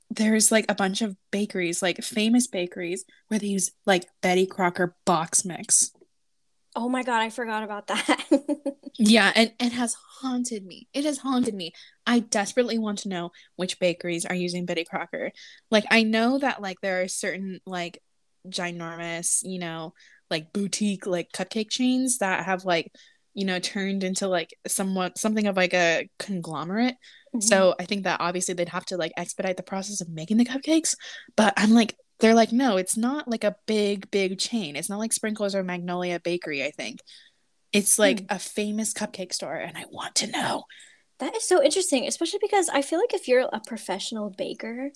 there's 0.09 0.51
like 0.51 0.65
a 0.69 0.75
bunch 0.75 1.01
of 1.01 1.15
bakeries, 1.31 1.81
like 1.81 2.03
famous 2.03 2.47
bakeries, 2.47 3.05
where 3.27 3.39
they 3.39 3.47
use 3.47 3.71
like 3.85 4.05
Betty 4.21 4.45
Crocker 4.45 4.95
box 5.05 5.43
mix. 5.45 5.91
Oh 6.79 6.89
my 6.89 7.01
god, 7.01 7.21
I 7.21 7.31
forgot 7.31 7.63
about 7.63 7.87
that. 7.87 8.23
Yeah, 8.99 9.31
and 9.35 9.53
it 9.59 9.73
has 9.73 9.95
haunted 10.21 10.65
me. 10.65 10.87
It 10.91 11.05
has 11.05 11.19
haunted 11.19 11.53
me. 11.53 11.71
I 12.07 12.19
desperately 12.19 12.79
want 12.79 12.99
to 12.99 13.09
know 13.09 13.31
which 13.55 13.79
bakeries 13.79 14.25
are 14.25 14.33
using 14.33 14.65
Betty 14.65 14.85
Crocker. 14.85 15.31
Like 15.69 15.85
I 15.91 16.01
know 16.01 16.39
that 16.39 16.61
like 16.63 16.81
there 16.81 17.03
are 17.03 17.07
certain 17.07 17.59
like 17.67 18.01
ginormous, 18.47 19.41
you 19.43 19.59
know, 19.59 19.93
like 20.31 20.51
boutique 20.51 21.05
like 21.05 21.31
cupcake 21.31 21.69
chains 21.69 22.17
that 22.19 22.45
have 22.45 22.65
like, 22.65 22.91
you 23.35 23.45
know, 23.45 23.59
turned 23.59 24.03
into 24.03 24.27
like 24.27 24.49
somewhat 24.65 25.19
something 25.19 25.45
of 25.45 25.55
like 25.55 25.75
a 25.75 26.09
conglomerate. 26.17 26.95
Mm-hmm. 27.35 27.41
So 27.41 27.75
I 27.79 27.85
think 27.85 28.05
that 28.05 28.19
obviously 28.19 28.55
they'd 28.55 28.69
have 28.69 28.85
to 28.85 28.97
like 28.97 29.11
expedite 29.15 29.57
the 29.57 29.63
process 29.63 30.01
of 30.01 30.09
making 30.09 30.37
the 30.37 30.45
cupcakes. 30.45 30.95
But 31.35 31.53
I'm 31.55 31.71
like, 31.71 31.95
they're 32.19 32.35
like, 32.35 32.51
no, 32.51 32.77
it's 32.77 32.97
not 32.97 33.27
like 33.27 33.43
a 33.43 33.55
big, 33.67 34.09
big 34.11 34.39
chain. 34.39 34.75
It's 34.75 34.89
not 34.89 34.99
like 34.99 35.13
Sprinkles 35.13 35.55
or 35.55 35.63
Magnolia 35.63 36.19
Bakery, 36.19 36.63
I 36.63 36.71
think. 36.71 37.01
It's 37.73 37.99
hmm. 38.01 38.01
like 38.01 38.25
a 38.29 38.39
famous 38.39 38.93
cupcake 38.93 39.33
store, 39.33 39.55
and 39.55 39.77
I 39.77 39.85
want 39.89 40.15
to 40.15 40.27
know. 40.27 40.63
that 41.19 41.35
is 41.35 41.47
so 41.47 41.63
interesting, 41.63 42.07
especially 42.07 42.39
because 42.41 42.69
I 42.69 42.81
feel 42.81 42.99
like 42.99 43.13
if 43.13 43.27
you're 43.27 43.49
a 43.51 43.59
professional 43.59 44.29
baker, 44.29 44.91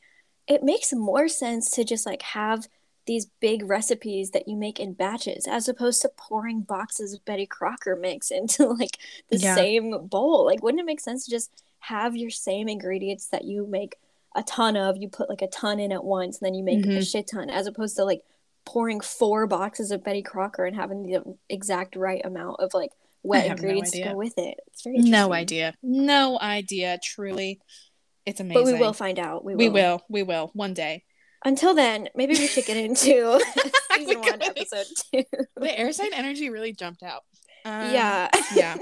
it 0.47 0.63
makes 0.63 0.93
more 0.93 1.27
sense 1.27 1.71
to 1.71 1.83
just 1.83 2.05
like 2.05 2.21
have 2.21 2.67
these 3.07 3.27
big 3.41 3.63
recipes 3.67 4.31
that 4.31 4.47
you 4.47 4.55
make 4.55 4.79
in 4.79 4.93
batches 4.93 5.47
as 5.47 5.67
opposed 5.67 6.01
to 6.03 6.09
pouring 6.17 6.61
boxes 6.61 7.13
of 7.13 7.25
Betty 7.25 7.47
Crocker 7.47 7.95
mix 7.95 8.29
into 8.31 8.65
like 8.79 8.97
the 9.29 9.37
Yeah. 9.37 9.55
same 9.55 10.07
bowl. 10.07 10.45
Like, 10.45 10.61
wouldn't 10.63 10.81
it 10.81 10.85
make 10.85 10.99
sense 10.99 11.25
to 11.25 11.31
just 11.31 11.63
have 11.79 12.15
your 12.15 12.29
same 12.29 12.69
ingredients 12.69 13.27
that 13.27 13.43
you 13.45 13.65
make 13.67 13.95
a 14.35 14.43
ton 14.43 14.77
of. 14.77 14.97
You 14.97 15.09
put 15.09 15.29
like 15.29 15.41
a 15.41 15.47
ton 15.47 15.79
in 15.79 15.91
at 15.91 16.03
once, 16.03 16.39
and 16.39 16.45
then 16.45 16.53
you 16.53 16.63
make 16.63 16.79
mm-hmm. 16.79 16.97
a 16.97 17.05
shit 17.05 17.27
ton, 17.27 17.49
as 17.49 17.67
opposed 17.67 17.95
to 17.97 18.05
like 18.05 18.21
pouring 18.65 18.99
four 19.01 19.47
boxes 19.47 19.91
of 19.91 20.03
Betty 20.03 20.21
Crocker 20.21 20.65
and 20.65 20.75
having 20.75 21.03
the 21.03 21.23
exact 21.49 21.95
right 21.95 22.21
amount 22.23 22.59
of 22.59 22.73
like 22.73 22.91
wet 23.23 23.47
ingredients 23.47 23.95
no 23.95 24.03
to 24.03 24.09
go 24.09 24.15
with 24.15 24.37
it. 24.37 24.57
It's 24.67 24.83
very 24.83 24.97
no 24.97 25.33
idea, 25.33 25.73
no 25.83 26.39
idea. 26.39 26.99
Truly, 27.03 27.59
it's 28.25 28.39
amazing. 28.39 28.63
But 28.63 28.71
we 28.71 28.79
will 28.79 28.93
find 28.93 29.19
out. 29.19 29.43
We 29.43 29.55
will. 29.55 29.59
We 29.59 29.69
will. 29.69 30.01
We 30.09 30.23
will 30.23 30.51
one 30.53 30.73
day. 30.73 31.03
Until 31.43 31.73
then, 31.73 32.07
maybe 32.15 32.33
we 32.33 32.47
should 32.47 32.65
get 32.65 32.77
into 32.85 33.41
season 33.95 34.19
one, 34.19 34.41
episode 34.41 34.85
two. 35.11 35.23
The 35.55 35.79
air 35.79 35.91
sign 35.91 36.13
energy 36.13 36.49
really 36.49 36.73
jumped 36.73 37.03
out. 37.03 37.23
Um, 37.63 37.93
yeah. 37.93 38.29
yeah. 38.55 38.77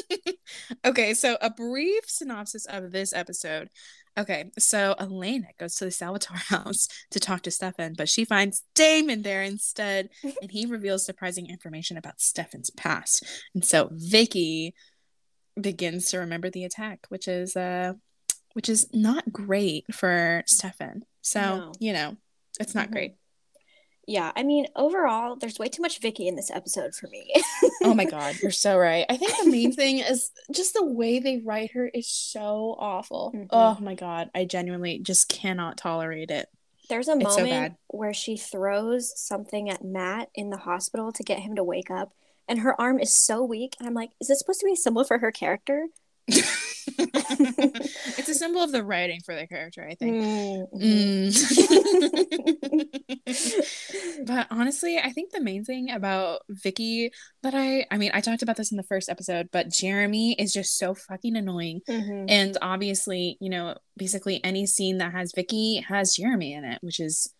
okay, 0.84 1.14
so 1.14 1.38
a 1.40 1.50
brief 1.50 2.04
synopsis 2.06 2.66
of 2.66 2.90
this 2.90 3.12
episode. 3.14 3.68
Okay, 4.16 4.50
so 4.58 4.94
Elena 5.00 5.48
goes 5.58 5.74
to 5.76 5.86
the 5.86 5.90
Salvatore 5.90 6.36
house 6.48 6.88
to 7.10 7.18
talk 7.18 7.42
to 7.42 7.50
Stefan, 7.50 7.94
but 7.96 8.08
she 8.08 8.24
finds 8.24 8.62
Damon 8.74 9.22
there 9.22 9.42
instead, 9.42 10.10
and 10.40 10.50
he 10.50 10.66
reveals 10.66 11.04
surprising 11.04 11.48
information 11.48 11.96
about 11.96 12.20
Stefan's 12.20 12.70
past. 12.70 13.24
And 13.54 13.64
so 13.64 13.88
Vicky 13.92 14.74
begins 15.60 16.10
to 16.10 16.18
remember 16.18 16.50
the 16.50 16.64
attack, 16.64 17.06
which 17.08 17.28
is 17.28 17.56
uh 17.56 17.94
which 18.54 18.68
is 18.68 18.88
not 18.92 19.32
great 19.32 19.92
for 19.92 20.44
Stefan. 20.46 21.04
So, 21.22 21.40
no. 21.40 21.72
you 21.80 21.92
know, 21.92 22.16
it's 22.60 22.74
not 22.74 22.84
mm-hmm. 22.84 22.92
great. 22.92 23.14
Yeah, 24.06 24.32
I 24.36 24.42
mean, 24.42 24.66
overall, 24.76 25.36
there's 25.36 25.58
way 25.58 25.68
too 25.68 25.82
much 25.82 26.00
Vicky 26.00 26.28
in 26.28 26.36
this 26.36 26.50
episode 26.50 26.94
for 26.94 27.08
me. 27.08 27.32
oh 27.82 27.94
my 27.94 28.04
god, 28.04 28.36
you're 28.42 28.50
so 28.50 28.76
right. 28.76 29.06
I 29.08 29.16
think 29.16 29.36
the 29.36 29.50
main 29.50 29.72
thing 29.72 29.98
is 30.00 30.30
just 30.52 30.74
the 30.74 30.84
way 30.84 31.18
they 31.18 31.38
write 31.38 31.72
her 31.72 31.88
is 31.88 32.08
so 32.08 32.76
awful. 32.78 33.32
Mm-hmm. 33.34 33.46
Oh 33.50 33.78
my 33.80 33.94
god, 33.94 34.30
I 34.34 34.44
genuinely 34.44 34.98
just 34.98 35.28
cannot 35.28 35.76
tolerate 35.76 36.30
it. 36.30 36.48
There's 36.88 37.08
a 37.08 37.12
it's 37.12 37.38
moment 37.38 37.72
so 37.72 37.96
where 37.96 38.12
she 38.12 38.36
throws 38.36 39.18
something 39.18 39.70
at 39.70 39.84
Matt 39.84 40.28
in 40.34 40.50
the 40.50 40.58
hospital 40.58 41.12
to 41.12 41.22
get 41.22 41.38
him 41.38 41.56
to 41.56 41.64
wake 41.64 41.90
up, 41.90 42.12
and 42.46 42.60
her 42.60 42.78
arm 42.78 42.98
is 42.98 43.16
so 43.16 43.42
weak, 43.42 43.74
and 43.78 43.88
I'm 43.88 43.94
like, 43.94 44.10
is 44.20 44.28
this 44.28 44.38
supposed 44.38 44.60
to 44.60 44.66
be 44.66 44.72
a 44.72 44.76
symbol 44.76 45.04
for 45.04 45.18
her 45.18 45.32
character? 45.32 45.86
It's 46.28 48.28
a 48.28 48.34
symbol 48.34 48.62
of 48.62 48.72
the 48.72 48.84
writing 48.84 49.20
for 49.24 49.34
the 49.34 49.46
character, 49.46 49.86
I 49.88 49.94
think. 49.94 50.16
Mm. 50.16 50.66
Mm. 53.26 54.22
but 54.26 54.46
honestly, 54.50 54.98
I 54.98 55.10
think 55.10 55.32
the 55.32 55.40
main 55.40 55.64
thing 55.64 55.90
about 55.90 56.42
Vicky 56.48 57.10
that 57.42 57.54
I 57.54 57.86
I 57.90 57.98
mean, 57.98 58.10
I 58.14 58.20
talked 58.20 58.42
about 58.42 58.56
this 58.56 58.70
in 58.70 58.76
the 58.76 58.84
first 58.84 59.08
episode, 59.08 59.48
but 59.52 59.70
Jeremy 59.70 60.34
is 60.38 60.52
just 60.52 60.78
so 60.78 60.94
fucking 60.94 61.36
annoying. 61.36 61.80
Mm-hmm. 61.88 62.26
And 62.28 62.56
obviously, 62.62 63.36
you 63.40 63.50
know, 63.50 63.76
basically 63.96 64.42
any 64.44 64.66
scene 64.66 64.98
that 64.98 65.12
has 65.12 65.32
Vicky 65.34 65.84
has 65.88 66.14
Jeremy 66.14 66.54
in 66.54 66.64
it, 66.64 66.78
which 66.82 67.00
is 67.00 67.32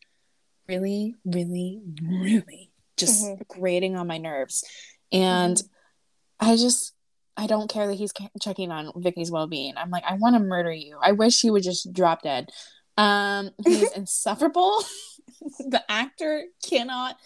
really, 0.69 1.15
really, 1.25 1.81
really 2.03 2.71
just 2.97 3.25
mm-hmm. 3.25 3.43
grating 3.49 3.97
on 3.97 4.07
my 4.07 4.19
nerves. 4.19 4.65
And 5.13 5.57
mm-hmm. 5.57 6.51
I 6.51 6.57
just 6.57 6.95
I 7.37 7.47
don't 7.47 7.71
care 7.71 7.87
that 7.87 7.95
he's 7.95 8.13
checking 8.41 8.71
on 8.71 8.93
Vicky's 8.97 9.31
well-being. 9.31 9.75
I'm 9.77 9.91
like, 9.91 10.05
I 10.07 10.15
want 10.15 10.37
to 10.37 10.41
murder 10.41 10.73
you. 10.73 10.99
I 11.03 11.13
wish 11.13 11.41
he 11.41 11.51
would 11.51 11.63
just 11.63 11.93
drop 11.93 12.23
dead. 12.23 12.51
Um, 12.97 13.51
he's 13.65 13.91
insufferable. 13.93 14.85
the 15.59 15.83
actor 15.89 16.45
cannot 16.69 17.17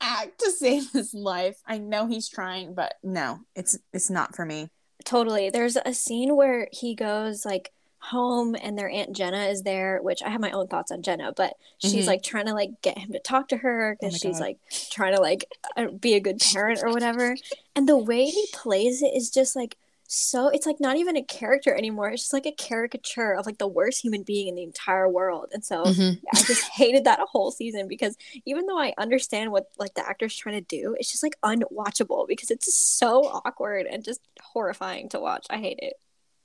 act 0.00 0.40
to 0.40 0.50
save 0.50 0.90
his 0.92 1.14
life. 1.14 1.56
I 1.66 1.78
know 1.78 2.06
he's 2.06 2.28
trying, 2.28 2.74
but 2.74 2.94
no, 3.02 3.40
it's 3.54 3.78
it's 3.92 4.10
not 4.10 4.36
for 4.36 4.44
me. 4.44 4.68
Totally. 5.04 5.50
There's 5.50 5.76
a 5.76 5.94
scene 5.94 6.36
where 6.36 6.68
he 6.72 6.94
goes 6.94 7.44
like 7.44 7.72
home 8.04 8.54
and 8.60 8.78
their 8.78 8.88
aunt 8.88 9.14
Jenna 9.14 9.46
is 9.46 9.62
there, 9.62 9.98
which 10.02 10.22
I 10.22 10.28
have 10.28 10.40
my 10.40 10.50
own 10.50 10.68
thoughts 10.68 10.92
on 10.92 11.02
Jenna, 11.02 11.32
but 11.32 11.54
she's 11.78 11.94
mm-hmm. 11.94 12.06
like 12.06 12.22
trying 12.22 12.46
to 12.46 12.54
like 12.54 12.70
get 12.82 12.98
him 12.98 13.12
to 13.12 13.18
talk 13.18 13.48
to 13.48 13.56
her 13.56 13.96
because 13.98 14.14
oh 14.14 14.18
she's 14.18 14.38
God. 14.38 14.44
like 14.44 14.58
trying 14.90 15.14
to 15.14 15.20
like 15.20 15.46
uh, 15.76 15.88
be 15.88 16.14
a 16.14 16.20
good 16.20 16.40
parent 16.40 16.80
or 16.82 16.90
whatever. 16.90 17.36
And 17.74 17.88
the 17.88 17.98
way 17.98 18.26
he 18.26 18.46
plays 18.52 19.02
it 19.02 19.14
is 19.14 19.30
just 19.30 19.56
like 19.56 19.76
so 20.06 20.48
it's 20.48 20.66
like 20.66 20.80
not 20.80 20.96
even 20.96 21.16
a 21.16 21.22
character 21.22 21.74
anymore. 21.74 22.10
It's 22.10 22.22
just 22.22 22.32
like 22.32 22.46
a 22.46 22.52
caricature 22.52 23.32
of 23.32 23.46
like 23.46 23.58
the 23.58 23.66
worst 23.66 24.02
human 24.02 24.22
being 24.22 24.48
in 24.48 24.54
the 24.54 24.62
entire 24.62 25.08
world. 25.08 25.48
And 25.52 25.64
so 25.64 25.84
mm-hmm. 25.84 26.24
I 26.32 26.42
just 26.42 26.62
hated 26.72 27.04
that 27.04 27.20
whole 27.20 27.50
season 27.50 27.88
because 27.88 28.16
even 28.44 28.66
though 28.66 28.78
I 28.78 28.92
understand 28.98 29.50
what 29.50 29.70
like 29.78 29.94
the 29.94 30.06
actor's 30.06 30.36
trying 30.36 30.56
to 30.56 30.60
do, 30.60 30.94
it's 30.98 31.10
just 31.10 31.22
like 31.22 31.36
unwatchable 31.42 32.28
because 32.28 32.50
it's 32.50 32.74
so 32.74 33.24
awkward 33.24 33.86
and 33.86 34.04
just 34.04 34.20
horrifying 34.40 35.08
to 35.10 35.20
watch. 35.20 35.46
I 35.48 35.56
hate 35.56 35.78
it. 35.80 35.94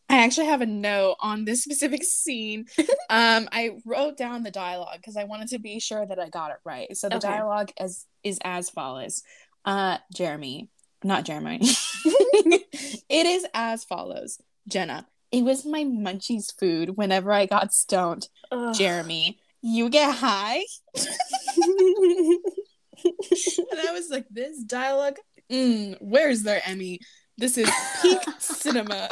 I 0.10 0.24
actually 0.24 0.48
have 0.48 0.62
a 0.62 0.66
note 0.66 1.18
on 1.20 1.46
this 1.46 1.62
specific 1.63 2.04
scene. 2.04 2.66
um, 3.10 3.48
I 3.51 3.78
wrote 3.86 4.18
down 4.18 4.42
the 4.42 4.51
dialogue 4.51 4.98
because 4.98 5.16
I 5.16 5.25
wanted 5.25 5.50
to 5.50 5.60
be 5.60 5.80
sure 5.80 6.06
that 6.06 6.20
I 6.20 6.30
got 6.30 6.51
it 6.51 6.58
right. 6.63 6.96
So 6.98 7.10
the 7.10 7.18
okay. 7.18 7.28
dialogue 7.28 7.72
is 7.80 8.06
is 8.24 8.39
as 8.44 8.70
follows. 8.70 9.22
Uh, 9.66 9.98
Jeremy, 10.13 10.70
not 11.04 11.25
Jeremy. 11.25 11.60
it 12.06 13.25
is 13.25 13.46
as 13.54 13.84
follows. 13.84 14.39
Jenna, 14.68 15.08
it 15.32 15.44
was 15.44 15.66
my 15.66 15.84
munchies 15.84 16.58
food 16.58 16.98
whenever 16.98 17.32
I 17.32 17.46
got 17.46 17.74
stoned. 17.74 18.30
Ugh. 18.51 18.74
Jeremy, 18.74 19.39
you 19.62 19.89
get 19.89 20.16
high. 20.16 20.63
and 20.96 21.06
I 23.06 23.92
was 23.92 24.10
like, 24.10 24.25
this 24.30 24.63
dialogue, 24.63 25.18
mm, 25.51 25.98
where's 26.01 26.44
their 26.44 26.62
Emmy? 26.66 27.00
This 27.38 27.58
is 27.58 27.72
peak 28.01 28.20
cinema. 28.39 29.10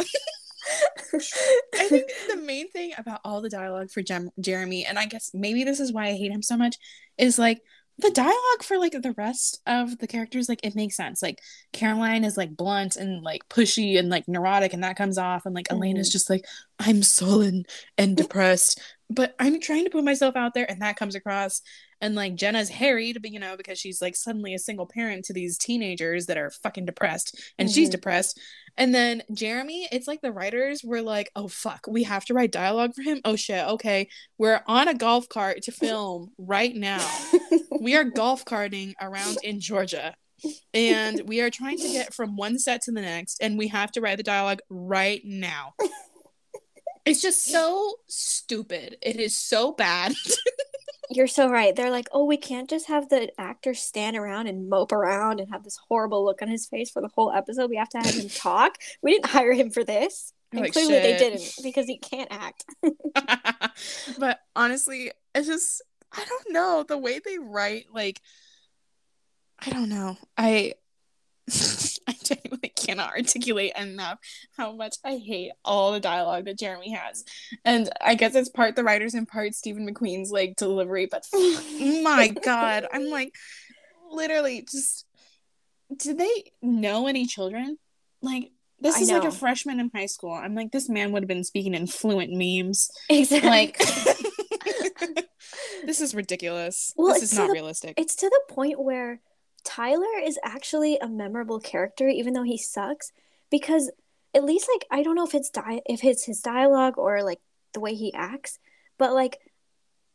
I 1.13 1.19
think 1.87 2.11
the 2.29 2.37
main 2.37 2.69
thing 2.69 2.93
about 2.97 3.21
all 3.23 3.41
the 3.41 3.49
dialogue 3.49 3.91
for 3.91 4.01
Jem- 4.01 4.31
Jeremy, 4.39 4.85
and 4.85 4.97
I 4.97 5.05
guess 5.05 5.31
maybe 5.33 5.63
this 5.63 5.79
is 5.79 5.91
why 5.91 6.07
I 6.07 6.13
hate 6.13 6.31
him 6.31 6.41
so 6.41 6.57
much, 6.57 6.77
is 7.17 7.39
like 7.39 7.61
the 7.99 8.11
dialogue 8.11 8.63
for 8.63 8.77
like 8.77 8.91
the 8.91 9.15
rest 9.17 9.59
of 9.65 9.97
the 9.97 10.07
characters, 10.07 10.47
like 10.47 10.59
it 10.63 10.75
makes 10.75 10.95
sense. 10.95 11.23
Like 11.23 11.41
Caroline 11.73 12.23
is 12.23 12.37
like 12.37 12.55
blunt 12.55 12.95
and 12.95 13.23
like 13.23 13.47
pushy 13.49 13.97
and 13.97 14.09
like 14.09 14.27
neurotic, 14.27 14.73
and 14.73 14.83
that 14.83 14.97
comes 14.97 15.17
off, 15.17 15.45
and 15.45 15.55
like 15.55 15.67
mm. 15.69 15.75
Elena's 15.75 16.11
just 16.11 16.29
like 16.29 16.45
I'm 16.79 17.01
sullen 17.01 17.65
and 17.97 18.15
depressed, 18.15 18.79
but 19.09 19.35
I'm 19.39 19.59
trying 19.59 19.85
to 19.85 19.89
put 19.89 20.03
myself 20.03 20.35
out 20.35 20.53
there, 20.53 20.69
and 20.69 20.81
that 20.81 20.97
comes 20.97 21.15
across. 21.15 21.61
And 21.99 22.13
like 22.13 22.35
Jenna's 22.35 22.69
harried, 22.69 23.17
but 23.23 23.31
you 23.31 23.39
know, 23.39 23.57
because 23.57 23.79
she's 23.79 24.03
like 24.03 24.15
suddenly 24.15 24.53
a 24.53 24.59
single 24.59 24.85
parent 24.85 25.25
to 25.25 25.33
these 25.33 25.57
teenagers 25.57 26.27
that 26.27 26.37
are 26.37 26.51
fucking 26.51 26.85
depressed, 26.85 27.39
and 27.57 27.67
mm-hmm. 27.67 27.73
she's 27.73 27.89
depressed. 27.89 28.39
And 28.77 28.93
then 28.93 29.23
Jeremy, 29.33 29.87
it's 29.91 30.07
like 30.07 30.21
the 30.21 30.31
writers 30.31 30.81
were 30.83 31.01
like, 31.01 31.31
oh 31.35 31.47
fuck, 31.47 31.87
we 31.87 32.03
have 32.03 32.25
to 32.25 32.33
write 32.33 32.51
dialogue 32.51 32.93
for 32.93 33.01
him. 33.01 33.21
Oh 33.25 33.35
shit, 33.35 33.65
okay. 33.65 34.09
We're 34.37 34.61
on 34.67 34.87
a 34.87 34.93
golf 34.93 35.27
cart 35.29 35.63
to 35.63 35.71
film 35.71 36.31
right 36.37 36.75
now. 36.75 37.05
we 37.81 37.95
are 37.95 38.03
golf 38.03 38.45
carting 38.45 38.93
around 39.01 39.37
in 39.43 39.59
Georgia. 39.59 40.15
And 40.73 41.21
we 41.25 41.41
are 41.41 41.49
trying 41.49 41.79
to 41.79 41.87
get 41.89 42.13
from 42.13 42.35
one 42.37 42.59
set 42.59 42.83
to 42.83 42.91
the 42.91 43.01
next, 43.01 43.41
and 43.41 43.57
we 43.57 43.69
have 43.69 43.91
to 43.93 44.01
write 44.01 44.17
the 44.17 44.23
dialogue 44.23 44.59
right 44.69 45.21
now. 45.25 45.73
It's 47.07 47.21
just 47.21 47.45
so 47.45 47.93
stupid. 48.07 48.97
It 49.01 49.15
is 49.15 49.37
so 49.37 49.71
bad. 49.71 50.13
You're 51.09 51.27
so 51.27 51.49
right. 51.49 51.75
They're 51.75 51.91
like, 51.91 52.07
oh, 52.11 52.25
we 52.25 52.37
can't 52.37 52.69
just 52.69 52.87
have 52.87 53.09
the 53.09 53.29
actor 53.39 53.73
stand 53.73 54.17
around 54.17 54.47
and 54.47 54.69
mope 54.69 54.91
around 54.91 55.39
and 55.39 55.49
have 55.51 55.63
this 55.63 55.77
horrible 55.87 56.25
look 56.25 56.41
on 56.41 56.47
his 56.47 56.65
face 56.65 56.89
for 56.89 57.01
the 57.01 57.09
whole 57.13 57.31
episode. 57.31 57.69
We 57.69 57.77
have 57.77 57.89
to 57.89 57.99
have 57.99 58.13
him 58.13 58.29
talk. 58.35 58.77
We 59.01 59.11
didn't 59.11 59.27
hire 59.27 59.53
him 59.53 59.69
for 59.69 59.83
this. 59.83 60.33
And 60.51 60.61
like, 60.61 60.73
clearly 60.73 60.93
shit. 60.93 61.03
they 61.03 61.17
didn't 61.17 61.53
because 61.61 61.87
he 61.87 61.97
can't 61.97 62.31
act. 62.31 62.65
but 64.17 64.39
honestly, 64.55 65.11
it's 65.35 65.47
just 65.47 65.81
I 66.11 66.23
don't 66.23 66.53
know 66.53 66.85
the 66.87 66.97
way 66.97 67.19
they 67.19 67.37
write. 67.37 67.87
Like, 67.93 68.21
I 69.59 69.69
don't 69.71 69.89
know. 69.89 70.17
I 70.37 70.73
I 72.07 72.15
genuinely 72.23 72.69
cannot 72.69 73.13
articulate 73.13 73.73
enough 73.77 74.19
how 74.55 74.73
much 74.73 74.95
I 75.03 75.17
hate 75.17 75.51
all 75.65 75.91
the 75.91 75.99
dialogue 75.99 76.45
that 76.45 76.57
Jeremy 76.57 76.91
has. 76.91 77.23
And 77.65 77.89
I 78.01 78.15
guess 78.15 78.35
it's 78.35 78.49
part 78.49 78.75
the 78.75 78.83
writers 78.83 79.13
and 79.13 79.27
part 79.27 79.53
Steven 79.53 79.87
McQueen's 79.87 80.31
like 80.31 80.55
delivery, 80.55 81.07
but 81.09 81.25
my 81.33 82.29
god, 82.29 82.87
I'm 82.91 83.09
like 83.09 83.33
literally 84.09 84.65
just 84.69 85.05
did 85.95 86.17
they 86.17 86.51
know 86.61 87.07
any 87.07 87.25
children? 87.25 87.77
Like 88.21 88.51
this 88.79 88.99
is 89.01 89.09
like 89.09 89.23
a 89.23 89.31
freshman 89.31 89.79
in 89.79 89.91
high 89.93 90.05
school. 90.05 90.33
I'm 90.33 90.55
like, 90.55 90.71
this 90.71 90.87
man 90.87 91.11
would 91.11 91.23
have 91.23 91.27
been 91.27 91.43
speaking 91.43 91.73
in 91.73 91.87
fluent 91.87 92.31
memes. 92.31 92.89
Exactly. 93.09 93.49
Like 93.49 93.77
this 95.85 95.99
is 95.99 96.13
ridiculous. 96.13 96.93
Well, 96.95 97.13
this 97.13 97.23
is 97.23 97.37
not 97.37 97.47
the, 97.47 97.53
realistic. 97.53 97.95
It's 97.97 98.15
to 98.17 98.29
the 98.29 98.53
point 98.53 98.79
where 98.79 99.19
Tyler 99.67 100.17
is 100.23 100.39
actually 100.43 100.97
a 100.97 101.09
memorable 101.09 101.59
character, 101.59 102.07
even 102.07 102.33
though 102.33 102.43
he 102.43 102.57
sucks, 102.57 103.11
because 103.51 103.91
at 104.33 104.45
least 104.45 104.69
like 104.73 104.85
I 104.89 105.03
don't 105.03 105.15
know 105.15 105.25
if 105.25 105.35
it's 105.35 105.49
di- 105.49 105.81
if 105.85 106.05
it's 106.05 106.23
his 106.23 106.39
dialogue 106.41 106.97
or 106.97 107.21
like 107.21 107.41
the 107.73 107.81
way 107.81 107.93
he 107.93 108.13
acts, 108.13 108.59
but 108.97 109.13
like 109.13 109.39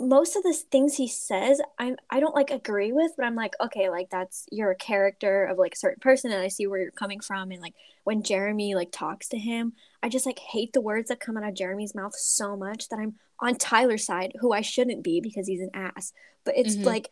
most 0.00 0.34
of 0.34 0.42
the 0.42 0.52
things 0.52 0.96
he 0.96 1.06
says 1.06 1.60
i'm 1.78 1.96
i 2.10 2.18
don't 2.18 2.34
like 2.34 2.50
agree 2.50 2.90
with 2.90 3.12
but 3.16 3.24
i'm 3.24 3.36
like 3.36 3.54
okay 3.60 3.88
like 3.88 4.10
that's 4.10 4.46
your 4.50 4.74
character 4.74 5.44
of 5.44 5.58
like 5.58 5.74
a 5.74 5.78
certain 5.78 6.00
person 6.00 6.32
and 6.32 6.42
i 6.42 6.48
see 6.48 6.66
where 6.66 6.80
you're 6.80 6.90
coming 6.90 7.20
from 7.20 7.52
and 7.52 7.62
like 7.62 7.74
when 8.02 8.22
jeremy 8.22 8.74
like 8.74 8.90
talks 8.90 9.28
to 9.28 9.38
him 9.38 9.72
i 10.02 10.08
just 10.08 10.26
like 10.26 10.40
hate 10.40 10.72
the 10.72 10.80
words 10.80 11.08
that 11.08 11.20
come 11.20 11.36
out 11.36 11.48
of 11.48 11.54
jeremy's 11.54 11.94
mouth 11.94 12.16
so 12.16 12.56
much 12.56 12.88
that 12.88 12.98
i'm 12.98 13.14
on 13.38 13.54
tyler's 13.54 14.04
side 14.04 14.32
who 14.40 14.52
i 14.52 14.60
shouldn't 14.60 15.04
be 15.04 15.20
because 15.20 15.46
he's 15.46 15.60
an 15.60 15.70
ass 15.72 16.12
but 16.44 16.56
it's 16.56 16.74
mm-hmm. 16.74 16.86
like 16.86 17.08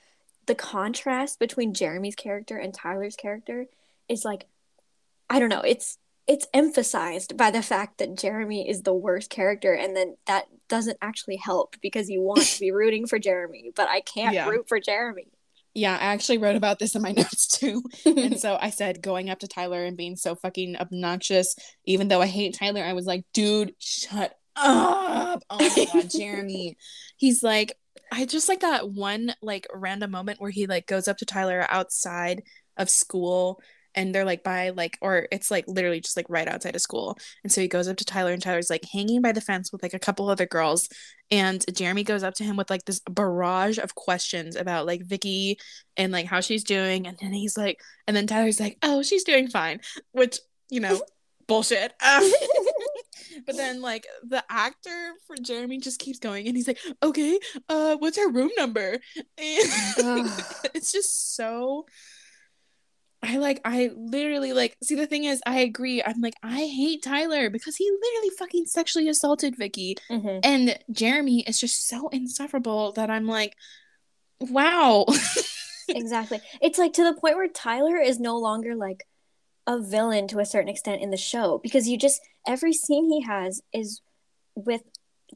the 0.51 0.55
contrast 0.57 1.39
between 1.39 1.73
jeremy's 1.73 2.17
character 2.17 2.57
and 2.57 2.75
tyler's 2.75 3.15
character 3.15 3.67
is 4.09 4.25
like 4.25 4.47
i 5.29 5.39
don't 5.39 5.49
know 5.49 5.61
it's 5.61 5.97
it's 6.27 6.47
emphasized 6.55 7.37
by 7.37 7.51
the 7.51 7.61
fact 7.61 7.99
that 7.99 8.17
Jeremy 8.17 8.69
is 8.69 8.83
the 8.83 8.95
worst 8.95 9.31
character 9.31 9.73
and 9.73 9.97
then 9.97 10.17
that 10.29 10.45
doesn't 10.69 10.97
actually 11.03 11.35
help 11.35 11.75
because 11.83 12.09
you 12.09 12.23
want 12.23 12.43
to 12.43 12.61
be 12.61 12.71
rooting 12.73 13.09
for 13.09 13.19
Jeremy, 13.19 13.73
but 13.75 13.89
I 13.89 14.01
can't 14.01 14.33
yeah. 14.33 14.49
root 14.49 14.69
for 14.69 14.79
Jeremy. 14.79 15.27
Yeah, 15.75 15.97
I 15.97 16.13
actually 16.13 16.39
wrote 16.39 16.55
about 16.55 16.79
this 16.79 16.95
in 16.95 17.03
my 17.03 17.11
notes 17.17 17.49
too. 17.49 17.83
and 18.07 18.39
so 18.45 18.57
I 18.61 18.71
said 18.71 19.03
going 19.03 19.29
up 19.29 19.41
to 19.41 19.49
Tyler 19.49 19.85
and 19.85 19.97
being 19.97 20.15
so 20.15 20.37
fucking 20.37 20.77
obnoxious, 20.77 21.57
even 21.85 22.07
though 22.07 22.21
I 22.21 22.27
hate 22.27 22.57
Tyler, 22.57 22.85
I 22.85 22.93
was 22.93 23.07
like, 23.07 23.25
dude, 23.33 23.75
shut 23.81 24.33
up. 24.55 25.43
Oh 25.51 25.59
my 25.59 25.87
god, 25.93 26.11
Jeremy. 26.11 26.77
He's 27.17 27.43
like, 27.43 27.77
I 28.11 28.25
just 28.25 28.49
like 28.49 28.61
that 28.61 28.91
one 28.91 29.35
like 29.43 29.67
random 29.73 30.11
moment 30.11 30.41
where 30.41 30.51
he 30.51 30.67
like 30.67 30.87
goes 30.87 31.09
up 31.09 31.19
to 31.19 31.27
Tyler 31.27 31.65
outside 31.69 32.43
of 32.77 32.91
school 32.91 33.61
and 33.95 34.15
they're 34.15 34.25
like 34.25 34.45
by 34.45 34.71
like 34.71 34.97
or 35.01 35.27
it's 35.33 35.51
like 35.51 35.65
literally 35.67 36.01
just 36.01 36.17
like 36.17 36.27
right 36.29 36.49
outside 36.49 36.75
of 36.75 36.83
school. 36.83 37.19
And 37.43 37.53
so 37.53 37.61
he 37.61 37.69
goes 37.69 37.89
up 37.89 37.97
to 37.97 38.05
tyler 38.05 38.33
and 38.33 38.43
tyler's 38.43 38.71
like 38.71 38.85
hanging 38.85 39.21
by 39.21 39.33
the 39.33 39.41
fence 39.41 39.73
with 39.73 39.83
like 39.83 39.95
a 39.95 39.99
couple 39.99 40.29
other 40.29 40.47
girls. 40.47 40.89
And 41.31 41.65
jeremy 41.75 42.05
goes 42.05 42.23
up 42.23 42.35
to 42.35 42.45
him 42.45 42.57
with 42.57 42.71
like 42.71 42.85
this 42.85 43.01
barrage 43.01 43.79
of 43.79 43.95
questions 43.95 44.57
about 44.57 44.87
like 44.87 45.05
vicky 45.05 45.59
and 45.97 46.13
like 46.13 46.27
how 46.27 46.41
she's 46.41 46.65
doing. 46.65 47.07
And 47.07 47.19
then 47.21 47.33
he's 47.33 47.57
like 47.57 47.81
and 48.07 48.17
then 48.17 48.27
tyler's 48.27 48.61
like 48.61 48.79
oh 48.83 49.03
she's 49.03 49.25
doing 49.25 49.49
fine 49.49 49.81
which 50.13 50.39
you 50.71 50.81
know 50.81 51.01
bullshit. 51.51 51.93
Um, 52.01 52.23
but 53.47 53.57
then 53.57 53.81
like 53.81 54.07
the 54.23 54.43
actor 54.49 55.13
for 55.27 55.37
jeremy 55.37 55.79
just 55.79 56.01
keeps 56.01 56.19
going 56.19 56.47
and 56.47 56.57
he's 56.57 56.69
like 56.69 56.79
okay 57.03 57.39
uh 57.69 57.97
what's 57.97 58.19
her 58.19 58.31
room 58.31 58.51
number 58.57 58.93
and 58.93 59.01
it's 60.75 60.93
just 60.93 61.35
so 61.35 61.85
I 63.23 63.37
like 63.37 63.61
I 63.65 63.91
literally 63.95 64.53
like 64.53 64.77
see 64.83 64.95
the 64.95 65.07
thing 65.07 65.25
is 65.25 65.43
I 65.45 65.61
agree. 65.61 66.03
I'm 66.03 66.21
like 66.21 66.37
I 66.43 66.61
hate 66.61 67.03
Tyler 67.03 67.51
because 67.51 67.77
he 67.77 67.91
literally 67.91 68.31
fucking 68.39 68.67
sexually 68.67 69.09
assaulted 69.09 69.57
Vicky. 69.59 69.97
Mm-hmm. 70.11 70.39
And 70.43 70.79
Jeremy 70.91 71.43
is 71.43 71.61
just 71.61 71.87
so 71.87 72.09
insufferable 72.09 72.93
that 72.93 73.11
I'm 73.11 73.27
like 73.27 73.57
wow. 74.41 75.05
exactly. 75.89 76.41
It's 76.63 76.79
like 76.79 76.95
to 76.95 77.05
the 77.05 77.13
point 77.13 77.37
where 77.37 77.49
Tyler 77.49 77.99
is 77.99 78.19
no 78.19 78.39
longer 78.39 78.75
like 78.75 79.05
a 79.67 79.81
villain 79.81 80.27
to 80.29 80.39
a 80.39 80.45
certain 80.45 80.69
extent 80.69 81.03
in 81.03 81.11
the 81.11 81.17
show 81.17 81.59
because 81.59 81.89
you 81.89 81.99
just 81.99 82.21
every 82.47 82.73
scene 82.73 83.11
he 83.11 83.23
has 83.23 83.63
is 83.73 84.01
with 84.55 84.83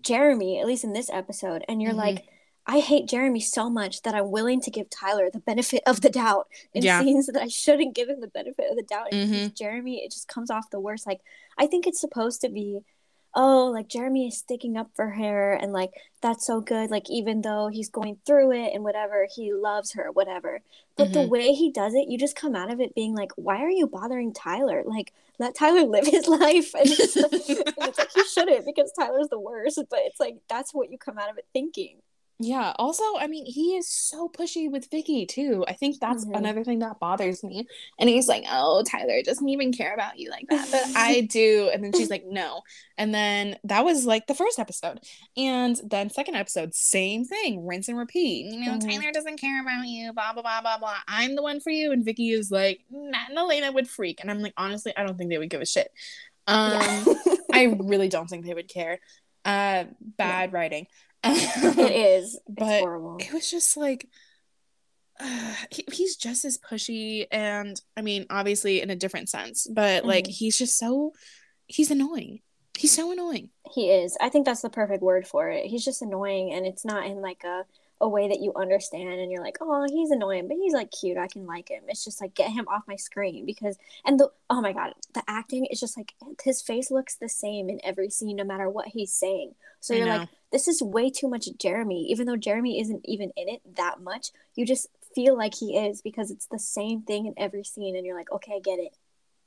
Jeremy, 0.01 0.61
at 0.61 0.67
least 0.67 0.85
in 0.85 0.93
this 0.93 1.11
episode, 1.11 1.65
and 1.69 1.81
you're 1.81 1.93
mm-hmm. 1.93 2.01
like 2.01 2.25
I 2.67 2.81
hate 2.81 3.09
Jeremy 3.09 3.41
so 3.41 3.69
much 3.69 4.03
that 4.03 4.15
I'm 4.15 4.31
willing 4.31 4.61
to 4.63 4.71
give 4.71 4.89
Tyler 4.89 5.29
the 5.31 5.41
benefit 5.41 5.83
of 5.87 6.01
the 6.01 6.09
doubt 6.09 6.47
in 6.73 6.83
yeah. 6.83 7.01
scenes 7.01 7.27
that 7.27 7.43
I 7.43 7.49
shouldn't 7.49 7.95
give 7.95 8.09
him 8.09 8.21
the 8.21 8.29
benefit 8.29 8.71
of 8.71 8.77
the 8.77 8.83
doubt. 8.83 9.13
Mm-hmm. 9.13 9.49
Jeremy, 9.55 10.03
it 10.03 10.13
just 10.13 10.29
comes 10.29 10.51
off 10.51 10.71
the 10.71 10.81
worst. 10.81 11.07
Like 11.07 11.21
I 11.59 11.67
think 11.67 11.87
it's 11.87 12.01
supposed 12.01 12.41
to 12.41 12.49
be, 12.49 12.81
oh, 13.35 13.67
like 13.67 13.89
Jeremy 13.89 14.29
is 14.29 14.39
sticking 14.39 14.77
up 14.77 14.91
for 14.95 15.11
her, 15.11 15.53
and 15.53 15.73
like 15.73 15.93
that's 16.21 16.47
so 16.47 16.61
good. 16.61 16.91
Like 16.91 17.11
even 17.11 17.43
though 17.43 17.69
he's 17.69 17.89
going 17.89 18.19
through 18.25 18.53
it 18.53 18.73
and 18.75 18.85
whatever, 18.85 19.27
he 19.35 19.53
loves 19.53 19.93
her, 19.93 20.11
whatever. 20.13 20.61
But 20.97 21.09
mm-hmm. 21.09 21.13
the 21.15 21.29
way 21.29 21.53
he 21.53 21.71
does 21.71 21.95
it, 21.95 22.09
you 22.09 22.19
just 22.19 22.37
come 22.37 22.55
out 22.55 22.73
of 22.73 22.81
it 22.81 22.95
being 22.95 23.15
like, 23.15 23.33
why 23.37 23.63
are 23.63 23.71
you 23.71 23.87
bothering 23.87 24.33
Tyler? 24.33 24.83
Like 24.87 25.13
let 25.39 25.55
Tyler 25.55 25.83
live 25.87 26.07
his 26.07 26.29
life. 26.29 26.75
And 26.75 26.87
it's, 26.87 27.17
and 27.17 27.29
it's 27.33 27.99
like 27.99 28.11
he 28.15 28.25
shouldn't 28.25 28.65
because 28.65 28.93
Tyler's 28.93 29.29
the 29.29 29.41
worst. 29.41 29.79
But 29.91 30.01
it's 30.05 30.21
like 30.21 30.37
that's 30.49 30.73
what 30.73 30.91
you 30.91 30.99
come 30.99 31.19
out 31.19 31.31
of 31.31 31.39
it 31.39 31.47
thinking. 31.53 31.97
Yeah. 32.45 32.75
Also, 32.77 33.03
I 33.19 33.27
mean, 33.27 33.47
he 33.47 33.77
is 33.77 33.89
so 33.89 34.29
pushy 34.29 34.71
with 34.71 34.91
Vicky 34.91 35.25
too. 35.25 35.65
I 35.67 35.73
think 35.73 35.99
that's 35.99 36.27
mm-hmm. 36.27 36.35
another 36.35 36.63
thing 36.63 36.81
that 36.81 37.01
bothers 37.01 37.43
me. 37.43 37.67
And 37.99 38.09
he's 38.09 38.29
like, 38.29 38.45
"Oh, 38.51 38.83
Tyler 38.83 39.23
doesn't 39.23 39.49
even 39.49 39.73
care 39.73 39.95
about 39.95 40.19
you 40.19 40.31
like 40.31 40.47
that, 40.51 40.69
but 40.71 40.83
I 40.95 41.21
do." 41.31 41.71
And 41.73 41.83
then 41.83 41.93
she's 41.95 42.11
like, 42.11 42.25
"No." 42.27 42.61
And 42.99 43.15
then 43.15 43.57
that 43.65 43.85
was 43.85 44.05
like 44.05 44.27
the 44.27 44.35
first 44.35 44.59
episode, 44.59 45.01
and 45.37 45.81
then 45.85 46.11
second 46.11 46.35
episode, 46.35 46.75
same 46.75 47.25
thing, 47.25 47.67
rinse 47.67 47.89
and 47.89 47.97
repeat. 47.97 48.53
You 48.53 48.67
know, 48.67 48.79
mm-hmm. 48.79 48.89
Tyler 48.89 49.13
doesn't 49.13 49.41
care 49.41 49.63
about 49.63 49.87
you. 49.87 50.13
Blah 50.13 50.35
blah 50.35 50.43
blah 50.43 50.61
blah 50.61 50.79
blah. 50.79 50.99
I'm 51.09 51.37
the 51.37 51.43
one 51.43 51.61
for 51.61 51.71
you. 51.71 51.93
And 51.93 52.05
Vicky 52.05 52.31
is 52.31 52.51
like, 52.51 52.81
Matt 52.91 53.31
and 53.31 53.39
Elena 53.39 53.73
would 53.73 53.89
freak, 53.89 54.21
and 54.21 54.31
I'm 54.31 54.41
like, 54.41 54.55
honestly, 54.59 54.93
I 54.97 55.05
don't 55.05 55.17
think 55.17 55.31
they 55.31 55.39
would 55.39 55.51
give 55.51 55.63
a 55.63 55.67
shit. 55.67 55.91
Um, 56.47 56.73
yeah. 56.73 57.35
I 57.53 57.77
really 57.81 58.09
don't 58.09 58.29
think 58.29 58.45
they 58.45 58.55
would 58.55 58.69
care. 58.69 59.01
Uh, 59.47 59.85
bad 60.19 60.51
yeah. 60.51 60.57
writing 60.57 60.87
it 61.79 62.23
is. 62.23 62.39
but. 62.49 62.83
It 63.21 63.33
was 63.33 63.51
just 63.51 63.77
like 63.77 64.07
uh, 65.21 65.55
he, 65.71 65.85
he's 65.93 66.17
just 66.17 66.45
as 66.45 66.59
pushy 66.59 67.27
and 67.31 67.81
I 67.97 68.03
mean 68.03 68.27
obviously 68.31 68.81
in 68.81 68.91
a 68.91 68.97
different 68.97 69.29
sense, 69.29 69.67
but 69.67 70.01
mm-hmm. 70.01 70.09
like 70.09 70.27
he's 70.27 70.57
just 70.59 70.79
so 70.79 71.13
he's 71.67 71.91
annoying. 71.91 72.41
He's 72.77 72.93
so 72.93 73.13
annoying. 73.13 73.51
He 73.73 73.91
is. 73.91 74.17
I 74.21 74.29
think 74.29 74.47
that's 74.47 74.63
the 74.63 74.71
perfect 74.71 75.03
word 75.03 75.27
for 75.29 75.49
it. 75.49 75.67
He's 75.67 75.85
just 75.85 76.03
annoying 76.03 76.53
and 76.53 76.67
it's 76.67 76.85
not 76.85 77.07
in 77.07 77.21
like 77.21 77.45
a 77.45 77.65
a 78.01 78.09
way 78.09 78.29
that 78.29 78.41
you 78.41 78.53
understand 78.57 79.21
and 79.21 79.31
you're 79.31 79.43
like, 79.43 79.59
oh, 79.61 79.87
he's 79.89 80.11
annoying, 80.11 80.49
but 80.49 80.57
he's 80.57 80.73
like 80.75 80.91
cute. 80.91 81.17
I 81.17 81.29
can 81.29 81.47
like 81.47 81.69
him. 81.69 81.85
It's 81.89 82.05
just 82.05 82.21
like 82.21 82.35
get 82.35 82.51
him 82.51 82.67
off 82.69 82.83
my 82.89 82.97
screen 82.97 83.47
because 83.47 83.79
and 84.05 84.19
the 84.19 84.31
oh 84.51 84.61
my 84.61 84.73
god, 84.73 84.93
the 85.15 85.23
acting 85.29 85.67
is 85.67 85.81
just 85.81 85.97
like 85.97 86.13
his 86.43 86.61
face 86.61 86.91
looks 86.91 87.17
the 87.17 87.29
same 87.29 87.71
in 87.71 87.81
every 87.85 88.11
scene, 88.11 88.37
no 88.37 88.45
matter 88.45 88.69
what 88.69 88.89
he's 88.89 89.13
saying. 89.13 89.55
So 89.81 89.95
you're 89.95 90.07
like, 90.07 90.29
this 90.51 90.67
is 90.67 90.83
way 90.83 91.11
too 91.11 91.29
much 91.29 91.47
Jeremy, 91.59 92.07
even 92.11 92.27
though 92.27 92.37
Jeremy 92.37 92.81
isn't 92.81 93.03
even 93.05 93.33
in 93.37 93.49
it 93.49 93.61
that 93.77 94.01
much. 94.01 94.31
You 94.55 94.65
just 94.65 94.89
feel 95.15 95.37
like 95.37 95.55
he 95.55 95.77
is 95.77 96.03
because 96.03 96.31
it's 96.31 96.47
the 96.47 96.59
same 96.59 97.03
thing 97.03 97.27
in 97.27 97.35
every 97.37 97.65
scene, 97.65 97.97
and 97.97 98.07
you're 98.07 98.17
like, 98.17 98.33
okay, 98.33 98.55
I 98.57 98.61
get 98.61 98.79
it. 98.79 98.97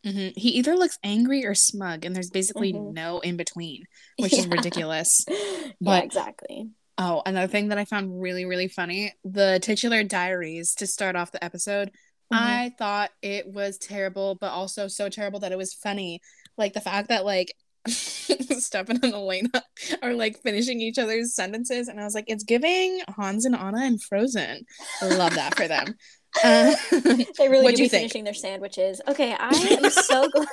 Mm-hmm. 0.06 0.40
He 0.40 0.50
either 0.52 0.76
looks 0.76 1.00
angry 1.04 1.46
or 1.46 1.56
smug, 1.56 2.06
and 2.06 2.16
there's 2.16 2.30
basically 2.30 2.74
mm-hmm. 2.74 2.94
no 2.94 3.20
in 3.20 3.36
between, 3.36 3.86
which 4.18 4.34
yeah. 4.34 4.40
is 4.40 4.48
ridiculous. 4.48 5.26
But, 5.80 5.92
yeah, 5.92 6.00
exactly. 6.00 6.70
Oh, 6.98 7.22
another 7.26 7.48
thing 7.48 7.70
that 7.70 7.78
I 7.78 7.86
found 7.86 8.22
really, 8.22 8.46
really 8.46 8.68
funny 8.68 9.14
the 9.24 9.60
titular 9.62 10.04
diaries 10.04 10.74
to 10.76 10.88
start 10.88 11.16
off 11.16 11.32
the 11.32 11.44
episode. 11.44 11.92
Mm-hmm. 12.34 12.44
I 12.44 12.76
thought 12.78 13.12
it 13.22 13.48
was 13.48 13.78
terrible, 13.78 14.36
but 14.36 14.52
also 14.52 14.88
so 14.88 15.08
terrible 15.08 15.40
that 15.42 15.52
it 15.52 15.58
was 15.58 15.74
funny. 15.74 16.22
Like 16.58 16.74
the 16.74 16.82
fact 16.82 17.10
that 17.10 17.26
like 17.26 17.54
Stefan 17.88 19.00
and 19.04 19.14
Elena 19.14 19.64
are 20.02 20.14
like 20.14 20.42
finishing 20.42 20.82
each 20.82 20.98
other's 20.98 21.36
sentences, 21.36 21.88
and 21.88 22.00
I 22.00 22.04
was 22.04 22.16
like, 22.16 22.26
it's 22.28 22.44
giving 22.44 23.02
Hans 23.16 23.46
and 23.46 23.56
Anna 23.56 23.84
and 23.84 24.02
Frozen. 24.02 24.66
Love 25.02 25.36
that 25.36 25.56
for 25.56 25.68
them. 25.68 25.96
Uh, 26.44 26.76
they 27.38 27.50
really 27.50 27.74
do 27.74 27.84
be 27.84 27.90
finishing 27.90 28.24
their 28.24 28.34
sandwiches. 28.34 29.02
Okay, 29.08 29.36
I 29.38 29.50
am 29.50 29.90
so 29.90 30.30
glad. 30.34 30.48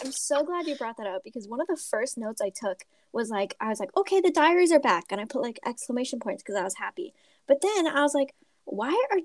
I'm 0.00 0.12
so 0.12 0.44
glad 0.44 0.66
you 0.66 0.76
brought 0.76 0.96
that 0.98 1.06
up 1.06 1.22
because 1.24 1.48
one 1.48 1.60
of 1.60 1.66
the 1.66 1.76
first 1.76 2.18
notes 2.18 2.40
I 2.40 2.50
took 2.50 2.84
was 3.12 3.30
like, 3.30 3.56
I 3.60 3.68
was 3.68 3.80
like, 3.80 3.94
okay, 3.96 4.20
the 4.20 4.30
diaries 4.30 4.72
are 4.72 4.80
back, 4.80 5.06
and 5.10 5.20
I 5.20 5.24
put 5.24 5.42
like 5.42 5.58
exclamation 5.66 6.18
points 6.18 6.42
because 6.42 6.56
I 6.56 6.64
was 6.64 6.76
happy. 6.76 7.14
But 7.46 7.60
then 7.60 7.86
I 7.86 8.02
was 8.02 8.14
like, 8.14 8.34
why 8.64 8.90
are 9.10 9.18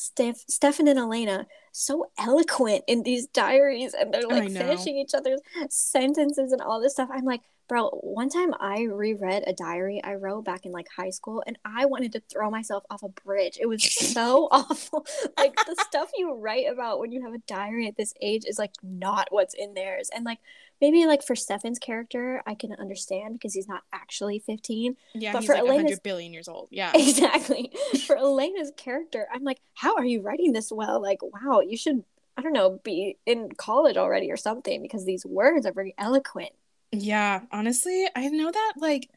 Steph- 0.00 0.44
Stefan 0.48 0.88
and 0.88 0.98
Elena 0.98 1.46
so 1.72 2.10
eloquent 2.18 2.84
in 2.86 3.02
these 3.02 3.26
diaries, 3.28 3.94
and 3.94 4.12
they're 4.12 4.22
like 4.22 4.50
finishing 4.50 4.96
each 4.96 5.14
other's 5.14 5.40
sentences 5.68 6.52
and 6.52 6.60
all 6.62 6.80
this 6.80 6.94
stuff? 6.94 7.08
I'm 7.12 7.24
like, 7.24 7.42
Bro, 7.70 7.90
one 8.02 8.28
time 8.28 8.52
I 8.58 8.82
reread 8.82 9.44
a 9.46 9.52
diary 9.52 10.00
I 10.02 10.14
wrote 10.16 10.44
back 10.44 10.66
in 10.66 10.72
like 10.72 10.88
high 10.88 11.10
school 11.10 11.40
and 11.46 11.56
I 11.64 11.86
wanted 11.86 12.10
to 12.14 12.22
throw 12.28 12.50
myself 12.50 12.82
off 12.90 13.04
a 13.04 13.08
bridge. 13.08 13.58
It 13.60 13.66
was 13.66 13.84
so 14.12 14.48
awful. 14.50 15.06
Like 15.38 15.54
the 15.54 15.76
stuff 15.86 16.10
you 16.16 16.34
write 16.34 16.66
about 16.68 16.98
when 16.98 17.12
you 17.12 17.22
have 17.22 17.32
a 17.32 17.38
diary 17.46 17.86
at 17.86 17.96
this 17.96 18.12
age 18.20 18.42
is 18.44 18.58
like 18.58 18.72
not 18.82 19.28
what's 19.30 19.54
in 19.54 19.74
theirs. 19.74 20.10
And 20.12 20.24
like 20.24 20.40
maybe 20.80 21.06
like 21.06 21.22
for 21.22 21.36
Stefan's 21.36 21.78
character, 21.78 22.42
I 22.46 22.54
can 22.54 22.72
understand 22.72 23.34
because 23.34 23.54
he's 23.54 23.68
not 23.68 23.82
actually 23.92 24.38
15. 24.40 24.96
Yeah, 25.14 25.32
but 25.32 25.44
for 25.44 25.54
like 25.54 25.60
Elena's 25.60 25.82
100 25.84 26.02
billion 26.02 26.32
years 26.32 26.48
old. 26.48 26.68
Yeah. 26.70 26.92
Exactly. 26.94 27.72
for 28.06 28.16
Elena's 28.16 28.72
character, 28.76 29.26
I'm 29.32 29.44
like, 29.44 29.60
how 29.74 29.96
are 29.96 30.04
you 30.04 30.22
writing 30.22 30.52
this 30.52 30.70
well? 30.72 31.00
Like, 31.00 31.18
wow, 31.22 31.60
you 31.60 31.76
should 31.76 32.04
I 32.36 32.42
don't 32.42 32.52
know, 32.54 32.80
be 32.82 33.18
in 33.26 33.50
college 33.52 33.98
already 33.98 34.30
or 34.30 34.36
something 34.38 34.80
because 34.80 35.04
these 35.04 35.26
words 35.26 35.66
are 35.66 35.72
very 35.72 35.94
eloquent. 35.98 36.52
Yeah, 36.90 37.42
honestly, 37.52 38.06
I 38.16 38.28
know 38.28 38.50
that 38.50 38.72
like 38.78 39.10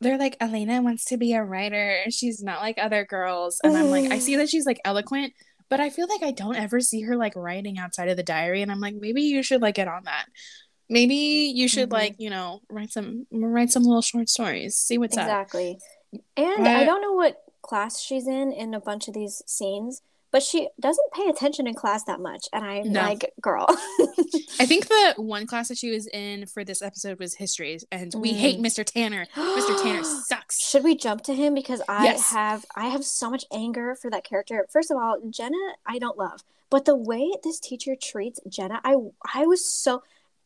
they're 0.00 0.18
like 0.18 0.36
Elena 0.40 0.82
wants 0.82 1.04
to 1.06 1.16
be 1.16 1.34
a 1.34 1.44
writer. 1.44 2.00
She's 2.10 2.42
not 2.42 2.60
like 2.60 2.76
other 2.78 3.04
girls. 3.04 3.60
And 3.62 3.76
I'm 3.76 3.90
like, 3.90 4.10
I 4.10 4.18
see 4.18 4.36
that 4.36 4.48
she's 4.48 4.66
like 4.66 4.80
eloquent, 4.84 5.34
but 5.70 5.80
I 5.80 5.88
feel 5.88 6.08
like 6.08 6.22
I 6.22 6.32
don't 6.32 6.56
ever 6.56 6.80
see 6.80 7.02
her 7.02 7.16
like 7.16 7.36
writing 7.36 7.78
outside 7.78 8.08
of 8.08 8.16
the 8.16 8.22
diary. 8.22 8.60
And 8.60 8.72
I'm 8.72 8.80
like, 8.80 8.96
maybe 8.96 9.22
you 9.22 9.42
should 9.42 9.62
like 9.62 9.76
get 9.76 9.88
on 9.88 10.04
that. 10.04 10.26
Maybe 10.88 11.14
you 11.54 11.68
should 11.68 11.84
mm-hmm. 11.84 11.92
like, 11.92 12.16
you 12.18 12.30
know, 12.30 12.60
write 12.70 12.92
some 12.92 13.26
write 13.30 13.70
some 13.70 13.84
little 13.84 14.02
short 14.02 14.28
stories. 14.28 14.76
See 14.76 14.98
what's 14.98 15.16
exactly. 15.16 15.70
up. 15.72 15.76
Exactly. 16.36 16.64
And. 16.64 16.68
I 16.68 16.84
don't 16.84 17.02
know 17.02 17.12
what 17.12 17.42
class 17.62 18.00
she's 18.00 18.28
in 18.28 18.52
in 18.52 18.74
a 18.74 18.80
bunch 18.80 19.08
of 19.08 19.14
these 19.14 19.42
scenes, 19.46 20.02
but 20.30 20.42
she 20.42 20.68
doesn't 20.80 21.12
pay 21.12 21.28
attention 21.28 21.66
in 21.66 21.74
class 21.74 22.04
that 22.04 22.20
much. 22.20 22.48
And 22.52 22.64
I'm 22.64 22.92
no. 22.92 23.02
like, 23.02 23.32
girl. 23.40 23.66
I 24.58 24.66
think 24.66 24.88
the 24.88 25.14
one 25.16 25.46
class 25.46 25.68
that 25.68 25.78
she 25.78 25.90
was 25.90 26.06
in 26.08 26.46
for 26.46 26.64
this 26.64 26.82
episode 26.82 27.18
was 27.18 27.34
history, 27.34 27.78
and 27.90 28.12
mm. 28.12 28.20
we 28.20 28.32
hate 28.32 28.60
Mr. 28.60 28.84
Tanner. 28.84 29.26
Mr. 29.34 29.82
Tanner 29.82 30.04
sucks. 30.26 30.64
Should 30.68 30.84
we 30.84 30.96
jump 30.96 31.22
to 31.22 31.34
him 31.34 31.54
because 31.54 31.80
I 31.88 32.04
yes. 32.04 32.30
have 32.30 32.64
I 32.76 32.88
have 32.88 33.04
so 33.04 33.30
much 33.30 33.44
anger 33.52 33.94
for 33.94 34.10
that 34.10 34.24
character. 34.24 34.66
First 34.70 34.90
of 34.90 34.96
all, 34.96 35.20
Jenna, 35.30 35.56
I 35.86 35.98
don't 35.98 36.18
love, 36.18 36.40
but 36.68 36.84
the 36.84 36.96
way 36.96 37.32
this 37.42 37.60
teacher 37.60 37.94
treats 37.94 38.40
Jenna, 38.48 38.80
I 38.84 38.96
I 39.34 39.46
was 39.46 39.64
so 39.64 40.02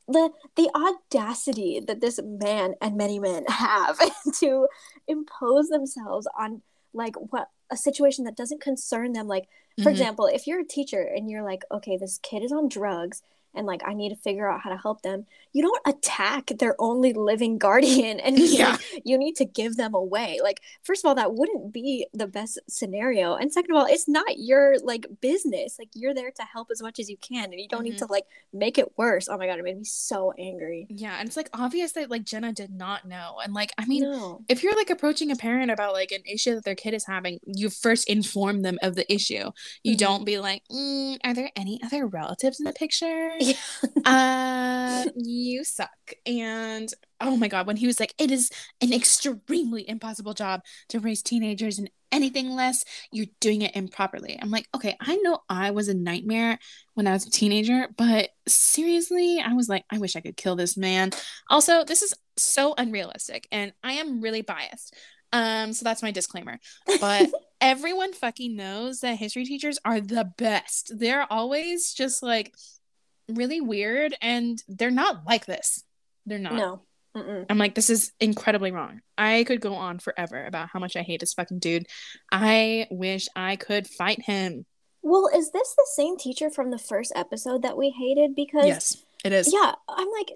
the 0.09 0.31
the 0.57 0.71
audacity 0.75 1.81
that 1.87 2.01
this 2.01 2.19
man 2.25 2.75
and 2.81 2.97
many 2.97 3.19
men 3.19 3.45
have 3.49 3.99
to 4.41 4.67
impose 5.07 5.69
themselves 5.69 6.27
on 6.39 6.63
like 6.95 7.15
what 7.17 7.51
a 7.71 7.77
situation 7.77 8.25
that 8.25 8.37
doesn't 8.37 8.63
concern 8.63 9.13
them 9.13 9.29
like 9.29 9.45
for 9.77 9.83
mm-hmm. 9.83 9.91
example 9.91 10.27
if 10.27 10.47
you're 10.47 10.61
a 10.61 10.67
teacher 10.67 11.03
and 11.03 11.31
you're 11.31 11.43
like 11.43 11.63
okay 11.71 11.97
this 11.97 12.19
kid 12.23 12.43
is 12.43 12.53
on 12.53 12.69
drugs 12.69 13.23
and 13.55 13.67
like 13.67 13.83
I 13.85 13.95
need 13.95 14.11
to 14.11 14.17
figure 14.17 14.49
out 14.49 14.61
how 14.61 14.71
to 14.71 14.77
help 14.77 15.03
them. 15.03 15.27
You 15.53 15.63
don't 15.63 15.81
attack 15.87 16.53
their 16.59 16.77
only 16.79 17.13
living 17.13 17.59
guardian 17.59 18.21
and 18.21 18.39
yeah. 18.39 18.73
like, 18.73 19.03
you 19.05 19.19
need 19.19 19.37
to 19.37 19.45
give 19.45 19.77
them 19.77 19.95
away. 19.95 20.41
Like 20.43 20.61
first 20.83 21.05
of 21.05 21.09
all 21.09 21.15
that 21.17 21.35
wouldn't 21.35 21.73
be 21.73 22.07
the 22.13 22.27
best 22.27 22.59
scenario. 22.69 23.35
And 23.35 23.53
second 23.53 23.73
of 23.73 23.77
all, 23.79 23.87
it's 23.87 24.09
not 24.09 24.39
your 24.39 24.77
like 24.83 25.07
business. 25.21 25.77
Like 25.79 25.89
you're 25.95 26.15
there 26.15 26.31
to 26.31 26.43
help 26.43 26.69
as 26.71 26.83
much 26.83 26.99
as 26.99 27.09
you 27.09 27.17
can 27.17 27.45
and 27.45 27.61
you 27.61 27.69
don't 27.69 27.81
mm-hmm. 27.83 27.91
need 27.91 27.99
to 27.99 28.07
like 28.07 28.25
make 28.53 28.79
it 28.79 28.97
worse. 28.97 29.29
Oh 29.29 29.37
my 29.37 29.47
god, 29.47 29.59
it 29.59 29.65
made 29.65 29.79
me 29.79 29.85
so 29.85 30.33
angry. 30.39 30.87
Yeah, 30.91 31.17
and 31.19 31.27
it's 31.27 31.37
like 31.37 31.51
obvious 31.53 31.93
that 31.93 32.11
like 32.11 32.25
Jenna 32.25 32.53
did 32.53 32.71
not 32.71 33.07
know. 33.07 33.37
And 33.43 33.55
like 33.55 33.73
I 33.79 33.87
mean, 33.87 34.03
no. 34.03 34.45
if 34.49 34.63
you're 34.63 34.77
like 34.77 34.91
approaching 34.91 35.31
a 35.31 35.37
parent 35.37 35.71
about 35.71 35.93
like 35.95 36.13
an 36.13 36.23
issue 36.27 36.55
that 36.55 36.65
their 36.65 36.75
kid 36.75 36.95
is 36.95 37.07
having, 37.07 37.41
you 37.47 37.71
first 37.71 38.09
inform 38.09 38.63
them 38.63 38.79
of 38.83 38.95
the 38.95 39.11
issue. 39.13 39.51
You 39.83 39.93
mm-hmm. 39.93 39.99
don't 39.99 40.25
be 40.25 40.39
like, 40.39 40.63
mm, 40.71 41.19
"Are 41.25 41.35
there 41.35 41.51
any 41.57 41.81
other 41.83 42.07
relatives 42.07 42.61
in 42.61 42.65
the 42.65 42.73
picture?" 42.73 43.31
Uh, 44.05 45.05
you 45.17 45.65
suck. 45.65 45.91
And 46.27 46.93
oh 47.21 47.37
my 47.37 47.49
God, 47.49 47.67
when 47.67 47.77
he 47.77 47.87
was 47.87 48.01
like, 48.01 48.15
it 48.19 48.31
is 48.31 48.51
an 48.81 48.93
extremely 48.93 49.89
impossible 49.89 50.35
job 50.35 50.63
to 50.89 51.01
raise 51.01 51.23
teenagers 51.23 51.79
and 51.79 51.91
anything 52.11 52.51
less, 52.51 52.85
you're 53.13 53.27
doing 53.41 53.63
it 53.63 53.77
improperly. 53.77 54.39
I'm 54.41 54.51
like, 54.51 54.69
okay, 54.75 54.97
I 55.01 55.17
know 55.17 55.41
I 55.49 55.71
was 55.71 55.89
a 55.89 55.95
nightmare 55.95 56.59
when 56.95 57.07
I 57.07 57.13
was 57.13 57.27
a 57.27 57.31
teenager, 57.31 57.89
but 57.97 58.31
seriously, 58.47 59.41
I 59.45 59.53
was 59.53 59.69
like, 59.69 59.85
I 59.91 59.99
wish 59.99 60.17
I 60.17 60.21
could 60.21 60.37
kill 60.37 60.57
this 60.57 60.77
man. 60.77 61.11
Also, 61.51 61.85
this 61.85 62.03
is 62.03 62.15
so 62.37 62.75
unrealistic 62.79 63.47
and 63.51 63.73
I 63.83 63.95
am 63.95 64.21
really 64.21 64.43
biased. 64.43 64.95
Um, 65.33 65.73
so 65.73 65.85
that's 65.85 66.03
my 66.03 66.11
disclaimer. 66.11 66.59
But 67.01 67.29
everyone 67.61 68.13
fucking 68.13 68.57
knows 68.57 69.01
that 69.01 69.19
history 69.19 69.45
teachers 69.45 69.79
are 69.85 70.01
the 70.01 70.33
best. 70.39 70.93
They're 70.99 71.31
always 71.31 71.93
just 71.93 72.23
like 72.23 72.55
really 73.29 73.61
weird 73.61 74.15
and 74.21 74.63
they're 74.69 74.91
not 74.91 75.27
like 75.27 75.47
this. 75.47 75.85
They're 76.27 76.39
not. 76.39 76.55
No. 76.55 76.83
Mm-mm. 77.17 77.47
I'm 77.49 77.59
like, 77.59 77.75
this 77.75 77.91
is 77.91 78.13
incredibly 78.21 78.71
wrong. 78.71 79.01
I 79.17 79.45
could 79.45 79.61
go 79.61 79.75
on 79.75 79.99
forever 79.99 80.45
about 80.45 80.69
how 80.73 80.79
much 80.79 80.97
I 80.97 81.03
hate 81.03 81.21
this 81.21 81.35
fucking 81.35 81.59
dude. 81.59 81.87
I 82.31 82.87
wish 82.91 83.29
I 83.35 83.57
could 83.57 83.87
fight 83.87 84.23
him. 84.23 84.67
Well, 85.03 85.29
is 85.35 85.51
this 85.51 85.75
the 85.75 85.87
same 85.95 86.17
teacher 86.17 86.51
from 86.51 86.71
the 86.71 86.79
first 86.79 87.13
episode 87.17 87.63
that 87.63 87.77
we 87.77 87.91
hated? 87.91 88.35
Because 88.35 88.67
yes, 88.67 89.05
it 89.25 89.33
is. 89.33 89.53
Yeah, 89.53 89.73
I'm 89.89 90.09
like, 90.11 90.33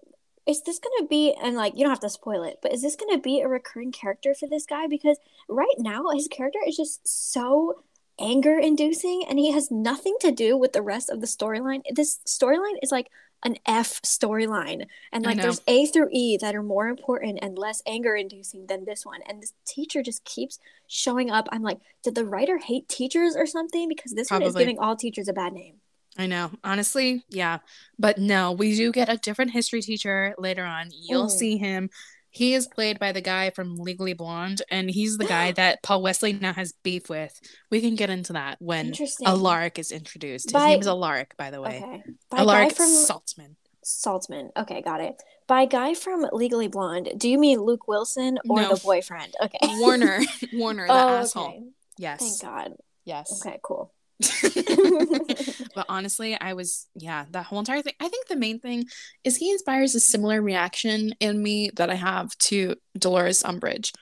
is 0.46 0.62
this 0.62 0.78
gonna 0.78 1.08
be? 1.08 1.34
And 1.34 1.56
like, 1.56 1.74
you 1.74 1.80
don't 1.80 1.90
have 1.90 2.00
to 2.00 2.08
spoil 2.08 2.42
it, 2.44 2.58
but 2.62 2.72
is 2.72 2.82
this 2.82 2.96
gonna 2.96 3.18
be 3.18 3.40
a 3.40 3.48
recurring 3.48 3.92
character 3.92 4.34
for 4.34 4.48
this 4.48 4.64
guy? 4.64 4.86
Because 4.86 5.18
right 5.48 5.74
now, 5.78 6.08
his 6.10 6.28
character 6.28 6.60
is 6.66 6.76
just 6.76 7.06
so 7.06 7.82
anger 8.20 8.58
inducing 8.58 9.24
and 9.28 9.38
he 9.38 9.52
has 9.52 9.70
nothing 9.70 10.16
to 10.20 10.30
do 10.30 10.56
with 10.56 10.72
the 10.72 10.82
rest 10.82 11.10
of 11.10 11.20
the 11.20 11.26
storyline. 11.26 11.82
This 11.94 12.20
storyline 12.26 12.76
is 12.82 12.92
like 12.92 13.08
an 13.44 13.56
F 13.66 14.00
storyline. 14.02 14.86
And 15.12 15.24
like 15.24 15.40
there's 15.40 15.60
A 15.66 15.86
through 15.86 16.08
E 16.12 16.36
that 16.38 16.54
are 16.54 16.62
more 16.62 16.88
important 16.88 17.40
and 17.42 17.58
less 17.58 17.82
anger 17.86 18.14
inducing 18.14 18.66
than 18.66 18.84
this 18.84 19.04
one. 19.04 19.20
And 19.28 19.42
this 19.42 19.52
teacher 19.66 20.02
just 20.02 20.24
keeps 20.24 20.58
showing 20.86 21.30
up. 21.30 21.48
I'm 21.50 21.62
like, 21.62 21.78
did 22.02 22.14
the 22.14 22.24
writer 22.24 22.58
hate 22.58 22.88
teachers 22.88 23.34
or 23.36 23.46
something? 23.46 23.88
Because 23.88 24.12
this 24.12 24.28
Probably. 24.28 24.46
one 24.46 24.48
is 24.50 24.56
giving 24.56 24.78
all 24.78 24.96
teachers 24.96 25.28
a 25.28 25.32
bad 25.32 25.52
name. 25.52 25.76
I 26.16 26.26
know. 26.26 26.50
Honestly, 26.62 27.24
yeah. 27.30 27.58
But 27.98 28.18
no, 28.18 28.52
we 28.52 28.76
do 28.76 28.92
get 28.92 29.08
a 29.08 29.16
different 29.16 29.52
history 29.52 29.80
teacher 29.80 30.34
later 30.38 30.64
on. 30.64 30.90
You'll 30.92 31.26
mm. 31.26 31.30
see 31.30 31.56
him 31.56 31.90
he 32.32 32.54
is 32.54 32.66
played 32.66 32.98
by 32.98 33.12
the 33.12 33.20
guy 33.20 33.50
from 33.50 33.76
Legally 33.76 34.14
Blonde, 34.14 34.62
and 34.70 34.90
he's 34.90 35.18
the 35.18 35.26
guy 35.26 35.52
that 35.52 35.82
Paul 35.82 36.02
Wesley 36.02 36.32
now 36.32 36.54
has 36.54 36.72
beef 36.82 37.10
with. 37.10 37.38
We 37.70 37.80
can 37.82 37.94
get 37.94 38.10
into 38.10 38.32
that 38.32 38.56
when 38.58 38.94
Alaric 39.24 39.78
is 39.78 39.92
introduced. 39.92 40.46
His 40.46 40.52
by, 40.54 40.70
name 40.70 40.80
is 40.80 40.86
Alaric, 40.86 41.36
by 41.36 41.50
the 41.50 41.60
way. 41.60 41.82
Okay. 41.84 42.02
By 42.30 42.38
Alaric 42.38 42.72
from 42.72 42.86
Saltzman. 42.86 43.56
Saltzman. 43.84 44.48
Okay, 44.56 44.80
got 44.80 45.02
it. 45.02 45.22
By 45.46 45.66
guy 45.66 45.92
from 45.92 46.26
Legally 46.32 46.68
Blonde, 46.68 47.10
do 47.18 47.28
you 47.28 47.38
mean 47.38 47.60
Luke 47.60 47.86
Wilson 47.86 48.38
or 48.48 48.62
no. 48.62 48.74
the 48.74 48.80
boyfriend? 48.80 49.34
Okay. 49.42 49.58
Warner. 49.62 50.20
Warner, 50.54 50.86
the 50.86 50.92
oh, 50.92 51.18
asshole. 51.18 51.48
Okay. 51.48 51.62
Yes. 51.98 52.20
Thank 52.20 52.42
God. 52.42 52.72
Yes. 53.04 53.44
Okay, 53.44 53.58
cool. 53.62 53.92
but 55.74 55.86
honestly, 55.88 56.38
I 56.40 56.54
was, 56.54 56.88
yeah, 56.94 57.26
that 57.30 57.46
whole 57.46 57.58
entire 57.58 57.82
thing. 57.82 57.94
I 58.00 58.08
think 58.08 58.28
the 58.28 58.36
main 58.36 58.60
thing 58.60 58.84
is 59.24 59.36
he 59.36 59.50
inspires 59.50 59.94
a 59.94 60.00
similar 60.00 60.40
reaction 60.42 61.12
in 61.20 61.42
me 61.42 61.70
that 61.76 61.90
I 61.90 61.94
have 61.94 62.36
to 62.38 62.76
Dolores 62.98 63.42
Umbridge 63.42 63.92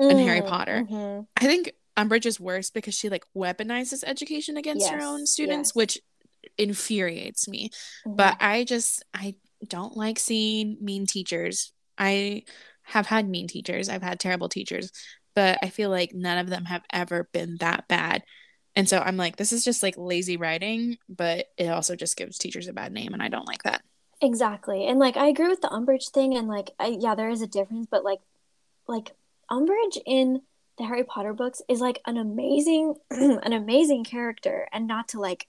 mm, 0.00 0.10
in 0.10 0.18
Harry 0.18 0.42
Potter. 0.42 0.84
Mm-hmm. 0.88 1.22
I 1.36 1.44
think 1.44 1.72
Umbridge 1.96 2.26
is 2.26 2.40
worse 2.40 2.70
because 2.70 2.94
she 2.94 3.08
like 3.08 3.24
weaponizes 3.36 4.04
education 4.06 4.56
against 4.56 4.86
yes, 4.86 4.92
her 4.92 5.06
own 5.06 5.26
students, 5.26 5.70
yes. 5.70 5.74
which 5.74 5.98
infuriates 6.58 7.48
me. 7.48 7.70
Mm-hmm. 8.06 8.16
But 8.16 8.36
I 8.40 8.64
just, 8.64 9.04
I 9.14 9.34
don't 9.66 9.96
like 9.96 10.18
seeing 10.18 10.76
mean 10.80 11.06
teachers. 11.06 11.72
I 11.98 12.44
have 12.82 13.06
had 13.06 13.28
mean 13.28 13.48
teachers, 13.48 13.88
I've 13.88 14.02
had 14.02 14.20
terrible 14.20 14.48
teachers, 14.48 14.92
but 15.34 15.58
I 15.62 15.70
feel 15.70 15.90
like 15.90 16.12
none 16.14 16.38
of 16.38 16.48
them 16.48 16.64
have 16.64 16.82
ever 16.92 17.28
been 17.32 17.56
that 17.60 17.88
bad. 17.88 18.22
And 18.76 18.86
so 18.86 18.98
I'm 18.98 19.16
like, 19.16 19.36
this 19.36 19.52
is 19.52 19.64
just 19.64 19.82
like 19.82 19.96
lazy 19.96 20.36
writing, 20.36 20.98
but 21.08 21.46
it 21.56 21.68
also 21.68 21.96
just 21.96 22.16
gives 22.16 22.36
teachers 22.36 22.68
a 22.68 22.74
bad 22.74 22.92
name, 22.92 23.14
and 23.14 23.22
I 23.22 23.28
don't 23.28 23.46
like 23.48 23.62
that. 23.62 23.82
Exactly. 24.20 24.86
And 24.86 24.98
like 24.98 25.16
I 25.16 25.28
agree 25.28 25.48
with 25.48 25.62
the 25.62 25.68
Umbridge 25.68 26.10
thing 26.10 26.36
and 26.36 26.48
like 26.48 26.70
I, 26.78 26.96
yeah, 26.98 27.14
there 27.14 27.28
is 27.28 27.42
a 27.42 27.46
difference, 27.46 27.86
but 27.90 28.04
like 28.04 28.20
like 28.86 29.12
Umbridge 29.50 29.98
in 30.06 30.42
the 30.78 30.84
Harry 30.84 31.04
Potter 31.04 31.32
books 31.32 31.62
is 31.68 31.80
like 31.80 32.00
an 32.06 32.16
amazing 32.16 32.94
an 33.10 33.52
amazing 33.52 34.04
character 34.04 34.68
and 34.72 34.86
not 34.86 35.08
to 35.08 35.20
like 35.20 35.46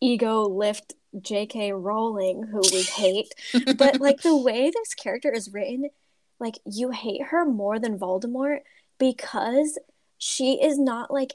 ego 0.00 0.42
lift 0.42 0.94
JK 1.16 1.72
Rowling 1.74 2.44
who 2.44 2.60
we 2.72 2.82
hate, 2.82 3.32
but 3.76 4.00
like 4.00 4.22
the 4.22 4.36
way 4.36 4.70
this 4.70 4.94
character 4.94 5.32
is 5.32 5.52
written, 5.52 5.90
like 6.38 6.58
you 6.64 6.90
hate 6.90 7.22
her 7.22 7.44
more 7.44 7.80
than 7.80 7.98
Voldemort 7.98 8.60
because 8.98 9.78
she 10.18 10.62
is 10.62 10.78
not 10.78 11.12
like 11.12 11.34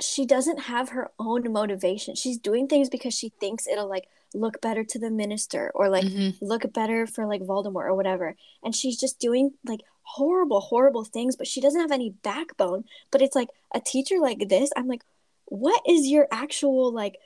she 0.00 0.26
doesn't 0.26 0.60
have 0.60 0.90
her 0.90 1.10
own 1.18 1.52
motivation. 1.52 2.14
She's 2.14 2.38
doing 2.38 2.66
things 2.66 2.88
because 2.88 3.14
she 3.14 3.28
thinks 3.40 3.66
it'll 3.66 3.88
like 3.88 4.08
look 4.34 4.60
better 4.60 4.82
to 4.82 4.98
the 4.98 5.10
minister 5.10 5.70
or 5.74 5.88
like 5.88 6.04
mm-hmm. 6.04 6.44
look 6.44 6.72
better 6.72 7.06
for 7.06 7.26
like 7.26 7.42
Voldemort 7.42 7.86
or 7.86 7.94
whatever. 7.94 8.34
And 8.62 8.74
she's 8.74 8.98
just 8.98 9.20
doing 9.20 9.52
like 9.64 9.80
horrible, 10.02 10.60
horrible 10.60 11.04
things, 11.04 11.36
but 11.36 11.46
she 11.46 11.60
doesn't 11.60 11.80
have 11.80 11.92
any 11.92 12.10
backbone. 12.10 12.84
But 13.10 13.22
it's 13.22 13.36
like 13.36 13.48
a 13.72 13.80
teacher 13.80 14.18
like 14.18 14.48
this, 14.48 14.70
I'm 14.76 14.88
like, 14.88 15.02
what 15.46 15.82
is 15.86 16.06
your 16.06 16.26
actual 16.32 16.92
like 16.92 17.16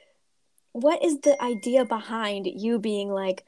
what 0.72 1.04
is 1.04 1.20
the 1.20 1.40
idea 1.42 1.84
behind 1.84 2.46
you 2.46 2.78
being 2.78 3.10
like 3.10 3.44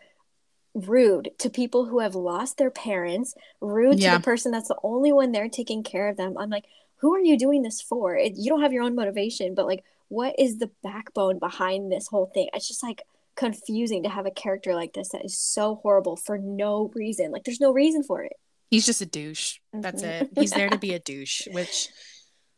rude 0.74 1.30
to 1.38 1.50
people 1.50 1.84
who 1.84 2.00
have 2.00 2.14
lost 2.14 2.58
their 2.58 2.70
parents, 2.70 3.34
rude 3.60 4.00
yeah. 4.00 4.12
to 4.12 4.18
the 4.18 4.24
person 4.24 4.52
that's 4.52 4.68
the 4.68 4.78
only 4.82 5.12
one 5.12 5.32
there 5.32 5.48
taking 5.48 5.82
care 5.82 6.08
of 6.08 6.16
them? 6.16 6.36
I'm 6.38 6.50
like, 6.50 6.64
who 7.00 7.14
are 7.14 7.20
you 7.20 7.38
doing 7.38 7.62
this 7.62 7.80
for? 7.80 8.16
It, 8.16 8.34
you 8.36 8.50
don't 8.50 8.62
have 8.62 8.72
your 8.72 8.82
own 8.82 8.94
motivation, 8.94 9.54
but 9.54 9.66
like, 9.66 9.84
what 10.08 10.34
is 10.38 10.58
the 10.58 10.70
backbone 10.82 11.38
behind 11.38 11.90
this 11.90 12.08
whole 12.08 12.26
thing? 12.26 12.48
It's 12.52 12.68
just 12.68 12.82
like 12.82 13.02
confusing 13.36 14.02
to 14.02 14.08
have 14.08 14.26
a 14.26 14.30
character 14.30 14.74
like 14.74 14.92
this 14.92 15.10
that 15.10 15.24
is 15.24 15.38
so 15.38 15.76
horrible 15.76 16.16
for 16.16 16.36
no 16.36 16.90
reason. 16.94 17.30
Like, 17.30 17.44
there's 17.44 17.60
no 17.60 17.72
reason 17.72 18.02
for 18.02 18.22
it. 18.22 18.34
He's 18.70 18.86
just 18.86 19.00
a 19.00 19.06
douche. 19.06 19.56
Mm-hmm. 19.74 19.80
That's 19.80 20.02
it. 20.02 20.30
He's 20.34 20.50
there 20.50 20.68
to 20.68 20.78
be 20.78 20.94
a 20.94 20.98
douche, 21.00 21.48
which, 21.50 21.88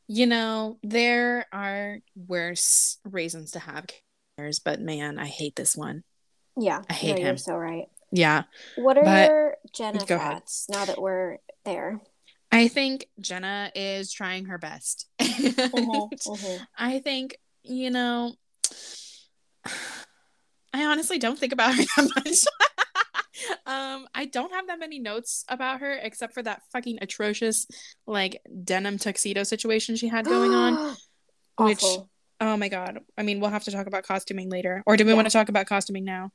you 0.09 0.27
know, 0.27 0.79
there 0.83 1.47
are 1.53 2.01
worse 2.17 2.99
reasons 3.05 3.53
to 3.53 3.61
have 3.61 3.87
characters, 4.37 4.59
but 4.59 4.81
man, 4.81 5.19
I 5.19 5.27
hate 5.27 5.57
this 5.57 5.77
one. 5.77 6.03
Yeah, 6.57 6.83
I 6.91 6.93
hate 6.93 7.13
no, 7.13 7.21
him. 7.21 7.27
You're 7.27 7.37
so 7.37 7.57
right. 7.57 7.87
Yeah. 8.11 8.43
What 8.77 8.99
are 8.99 9.05
but, 9.05 9.31
your 9.31 9.57
Jenna 9.73 10.01
thoughts 10.01 10.67
now 10.69 10.85
that 10.85 11.01
we're 11.01 11.39
there? 11.65 12.01
I 12.53 12.69
think 12.69 13.07
Jenna 13.19 13.73
is 13.75 14.13
trying 14.13 14.45
her 14.45 14.59
best. 14.59 15.09
mm-hmm, 15.21 16.15
mm-hmm. 16.15 16.65
I 16.77 16.99
think, 16.99 17.39
you 17.63 17.91
know, 17.91 18.35
I 20.75 20.85
honestly 20.85 21.19
don't 21.19 21.39
think 21.39 21.53
about 21.53 21.75
her 21.75 21.83
that 21.97 22.11
much. 22.15 22.45
um, 23.67 24.07
I 24.15 24.27
don't 24.27 24.53
have 24.53 24.67
that 24.67 24.79
many 24.79 24.99
notes 24.99 25.45
about 25.49 25.81
her 25.81 25.95
except 25.95 26.35
for 26.35 26.43
that 26.43 26.63
fucking 26.73 26.99
atrocious 27.01 27.67
like 28.07 28.41
denim 28.65 28.99
tuxedo 28.99 29.45
situation 29.45 29.97
she 29.97 30.09
had 30.09 30.27
going 30.27 30.53
on. 30.53 30.97
which 31.59 31.85
oh 32.41 32.57
my 32.57 32.69
god. 32.69 32.99
I 33.17 33.23
mean, 33.23 33.41
we'll 33.41 33.51
have 33.51 33.65
to 33.65 33.71
talk 33.71 33.87
about 33.87 34.05
costuming 34.05 34.51
later. 34.51 34.83
Or 34.87 34.97
do 34.97 35.05
we 35.05 35.11
yeah. 35.11 35.17
want 35.17 35.27
to 35.27 35.33
talk 35.33 35.49
about 35.49 35.67
costuming 35.67 36.05
now? 36.05 36.33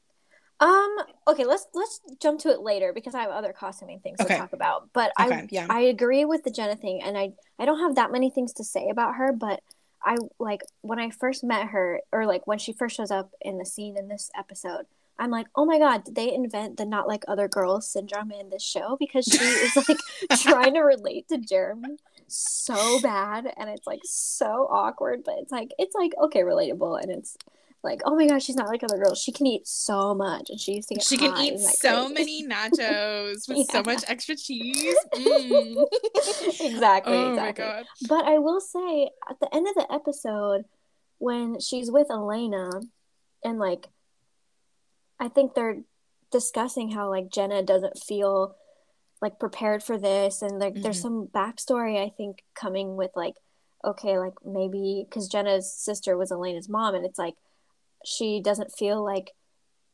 Um. 0.59 0.95
Okay. 1.27 1.45
Let's 1.45 1.67
let's 1.73 2.01
jump 2.19 2.39
to 2.41 2.49
it 2.49 2.61
later 2.61 2.93
because 2.93 3.13
I 3.13 3.21
have 3.21 3.31
other 3.31 3.53
costuming 3.53 3.99
things 3.99 4.19
okay. 4.19 4.35
to 4.35 4.39
talk 4.39 4.53
about. 4.53 4.89
But 4.93 5.11
okay, 5.19 5.35
I 5.35 5.47
yeah. 5.51 5.67
I 5.69 5.81
agree 5.81 6.25
with 6.25 6.43
the 6.43 6.51
Jenna 6.51 6.75
thing, 6.75 7.01
and 7.03 7.17
I 7.17 7.33
I 7.59 7.65
don't 7.65 7.79
have 7.79 7.95
that 7.95 8.11
many 8.11 8.29
things 8.29 8.53
to 8.53 8.63
say 8.63 8.89
about 8.89 9.15
her, 9.15 9.31
but 9.31 9.61
I 10.03 10.17
like 10.39 10.61
when 10.81 10.99
I 10.99 11.09
first 11.09 11.43
met 11.43 11.67
her, 11.67 12.01
or 12.11 12.25
like 12.25 12.47
when 12.47 12.59
she 12.59 12.73
first 12.73 12.95
shows 12.95 13.11
up 13.11 13.31
in 13.41 13.57
the 13.57 13.65
scene 13.65 13.97
in 13.97 14.07
this 14.07 14.31
episode. 14.37 14.85
I'm 15.19 15.31
like, 15.31 15.47
oh 15.55 15.65
my 15.65 15.79
god, 15.79 16.03
did 16.03 16.15
they 16.15 16.31
invent 16.31 16.77
the 16.77 16.85
not 16.85 17.07
like 17.07 17.23
other 17.27 17.47
girls 17.47 17.91
syndrome 17.91 18.31
in 18.31 18.49
this 18.49 18.63
show? 18.63 18.97
Because 18.99 19.25
she 19.25 19.43
is 19.43 19.75
like 19.75 19.97
trying 20.41 20.75
to 20.75 20.81
relate 20.81 21.27
to 21.29 21.39
Jeremy 21.39 21.97
so 22.27 22.99
bad, 23.01 23.51
and 23.57 23.69
it's 23.69 23.87
like 23.87 24.01
so 24.03 24.67
awkward, 24.69 25.23
but 25.23 25.35
it's 25.39 25.51
like 25.51 25.71
it's 25.79 25.95
like 25.95 26.13
okay, 26.21 26.41
relatable, 26.41 27.01
and 27.01 27.11
it's 27.11 27.37
like, 27.87 28.01
oh 28.05 28.15
my 28.15 28.27
gosh, 28.27 28.43
she's 28.43 28.55
not 28.55 28.67
like 28.67 28.83
other 28.83 28.97
girls. 28.97 29.21
She 29.21 29.31
can 29.31 29.45
eat 29.45 29.65
so 29.65 30.13
much, 30.13 30.49
and 30.49 30.59
she 30.59 30.73
used 30.73 30.89
to 30.89 30.95
get. 30.95 31.03
She 31.03 31.17
can 31.17 31.37
eat 31.37 31.59
so 31.59 32.07
crazy. 32.07 32.13
many 32.13 32.47
nachos 32.53 33.47
with 33.47 33.57
yeah. 33.57 33.63
so 33.71 33.83
much 33.83 34.03
extra 34.07 34.35
cheese. 34.35 34.95
Mm. 35.13 35.85
exactly. 36.59 37.13
Oh 37.13 37.29
exactly. 37.31 37.35
my 37.35 37.51
god! 37.53 37.85
But 38.07 38.25
I 38.25 38.39
will 38.39 38.59
say, 38.59 39.09
at 39.29 39.39
the 39.39 39.53
end 39.55 39.67
of 39.67 39.75
the 39.75 39.87
episode, 39.91 40.65
when 41.17 41.59
she's 41.59 41.89
with 41.89 42.11
Elena, 42.11 42.69
and 43.43 43.57
like, 43.57 43.87
I 45.19 45.29
think 45.29 45.53
they're 45.53 45.79
discussing 46.31 46.91
how 46.91 47.09
like 47.09 47.31
Jenna 47.31 47.63
doesn't 47.63 47.97
feel 47.97 48.55
like 49.21 49.39
prepared 49.39 49.81
for 49.81 49.97
this, 49.97 50.41
and 50.41 50.59
like 50.59 50.73
mm-hmm. 50.73 50.81
there's 50.83 51.01
some 51.01 51.27
backstory 51.27 52.03
I 52.03 52.09
think 52.09 52.43
coming 52.53 52.97
with 52.97 53.11
like 53.15 53.35
okay, 53.85 54.17
like 54.17 54.33
maybe 54.45 55.05
because 55.07 55.27
Jenna's 55.27 55.71
sister 55.73 56.17
was 56.17 56.31
Elena's 56.31 56.67
mom, 56.67 56.93
and 56.95 57.05
it's 57.05 57.19
like 57.19 57.35
she 58.07 58.39
doesn't 58.39 58.71
feel 58.71 59.03
like 59.03 59.31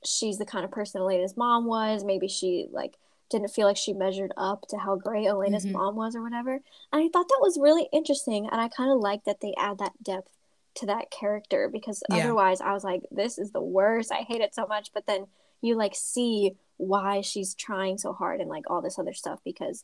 she's 0.05 0.37
the 0.37 0.45
kind 0.45 0.63
of 0.63 0.69
person 0.69 1.01
Elena's 1.01 1.35
mom 1.35 1.65
was. 1.65 2.03
Maybe 2.03 2.27
she 2.27 2.67
like 2.71 2.93
didn't 3.31 3.49
feel 3.49 3.65
like 3.65 3.75
she 3.75 3.91
measured 3.91 4.31
up 4.37 4.67
to 4.69 4.77
how 4.77 4.95
great 4.95 5.25
Elena's 5.25 5.65
mm-hmm. 5.65 5.77
mom 5.77 5.95
was 5.95 6.15
or 6.15 6.21
whatever. 6.21 6.53
And 6.53 7.01
I 7.01 7.09
thought 7.11 7.27
that 7.27 7.39
was 7.41 7.57
really 7.59 7.89
interesting 7.91 8.47
and 8.51 8.61
I 8.61 8.67
kind 8.67 8.91
of 8.91 8.99
like 8.99 9.23
that 9.23 9.41
they 9.41 9.55
add 9.57 9.79
that 9.79 9.93
depth 10.03 10.29
to 10.75 10.85
that 10.85 11.09
character 11.09 11.69
because 11.73 12.03
yeah. 12.07 12.17
otherwise 12.17 12.61
I 12.61 12.73
was 12.73 12.83
like 12.83 13.01
this 13.09 13.39
is 13.39 13.51
the 13.51 13.61
worst. 13.61 14.11
I 14.11 14.17
hate 14.17 14.41
it 14.41 14.53
so 14.53 14.67
much, 14.67 14.91
but 14.93 15.07
then 15.07 15.25
you 15.61 15.75
like 15.75 15.95
see 15.95 16.51
why 16.77 17.21
she's 17.21 17.55
trying 17.55 17.97
so 17.97 18.13
hard 18.13 18.41
and 18.41 18.49
like 18.49 18.69
all 18.69 18.83
this 18.83 18.99
other 18.99 19.13
stuff 19.13 19.39
because 19.43 19.83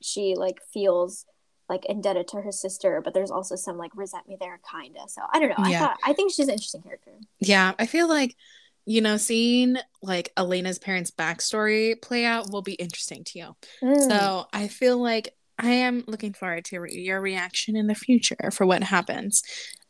she 0.00 0.34
like 0.34 0.62
feels 0.72 1.26
like 1.68 1.84
indebted 1.86 2.28
to 2.28 2.40
her 2.40 2.52
sister, 2.52 3.00
but 3.02 3.14
there's 3.14 3.30
also 3.30 3.56
some 3.56 3.76
like 3.76 3.92
resentment 3.94 4.40
there, 4.40 4.60
kinda. 4.70 5.00
So 5.08 5.22
I 5.32 5.38
don't 5.40 5.50
know. 5.50 5.68
Yeah. 5.68 5.76
I 5.76 5.78
thought 5.78 5.98
I 6.04 6.12
think 6.12 6.32
she's 6.32 6.46
an 6.46 6.52
interesting 6.52 6.82
character. 6.82 7.12
Yeah, 7.40 7.72
I 7.78 7.86
feel 7.86 8.08
like 8.08 8.36
you 8.84 9.00
know 9.00 9.16
seeing 9.16 9.76
like 10.02 10.32
Elena's 10.36 10.78
parents' 10.78 11.10
backstory 11.10 12.00
play 12.00 12.24
out 12.24 12.50
will 12.52 12.62
be 12.62 12.74
interesting 12.74 13.24
to 13.24 13.38
you. 13.38 13.56
Mm. 13.82 14.08
So 14.08 14.46
I 14.52 14.68
feel 14.68 14.98
like 14.98 15.34
I 15.58 15.70
am 15.70 16.04
looking 16.06 16.34
forward 16.34 16.64
to 16.66 16.80
re- 16.80 16.92
your 16.92 17.20
reaction 17.20 17.76
in 17.76 17.86
the 17.86 17.94
future 17.94 18.50
for 18.52 18.66
what 18.66 18.82
happens. 18.82 19.42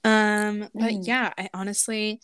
Um, 0.04 0.68
but 0.74 0.92
mm. 0.92 1.06
yeah, 1.06 1.32
I 1.36 1.50
honestly, 1.52 2.20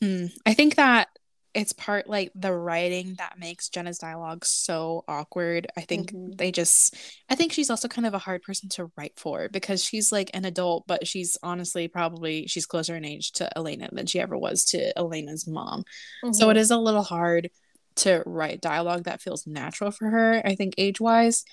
hmm, 0.00 0.26
I 0.44 0.54
think 0.54 0.74
that 0.74 1.08
it's 1.54 1.72
part 1.72 2.08
like 2.08 2.30
the 2.34 2.52
writing 2.52 3.14
that 3.18 3.38
makes 3.38 3.68
Jenna's 3.68 3.98
dialogue 3.98 4.44
so 4.44 5.04
awkward. 5.06 5.66
I 5.76 5.82
think 5.82 6.12
mm-hmm. 6.12 6.32
they 6.36 6.50
just 6.50 6.96
I 7.28 7.34
think 7.34 7.52
she's 7.52 7.70
also 7.70 7.88
kind 7.88 8.06
of 8.06 8.14
a 8.14 8.18
hard 8.18 8.42
person 8.42 8.68
to 8.70 8.90
write 8.96 9.12
for 9.16 9.48
because 9.50 9.84
she's 9.84 10.10
like 10.10 10.30
an 10.34 10.44
adult, 10.44 10.84
but 10.86 11.06
she's 11.06 11.36
honestly 11.42 11.88
probably 11.88 12.46
she's 12.46 12.66
closer 12.66 12.96
in 12.96 13.04
age 13.04 13.32
to 13.32 13.56
Elena 13.56 13.88
than 13.92 14.06
she 14.06 14.20
ever 14.20 14.36
was 14.36 14.64
to 14.66 14.96
Elena's 14.98 15.46
mom. 15.46 15.84
Mm-hmm. 16.24 16.32
So 16.32 16.50
it 16.50 16.56
is 16.56 16.70
a 16.70 16.78
little 16.78 17.02
hard 17.02 17.50
to 17.96 18.22
write 18.24 18.60
dialogue 18.60 19.04
that 19.04 19.20
feels 19.20 19.46
natural 19.46 19.90
for 19.90 20.08
her, 20.08 20.40
I 20.44 20.54
think 20.54 20.74
age 20.78 21.00
wise. 21.00 21.44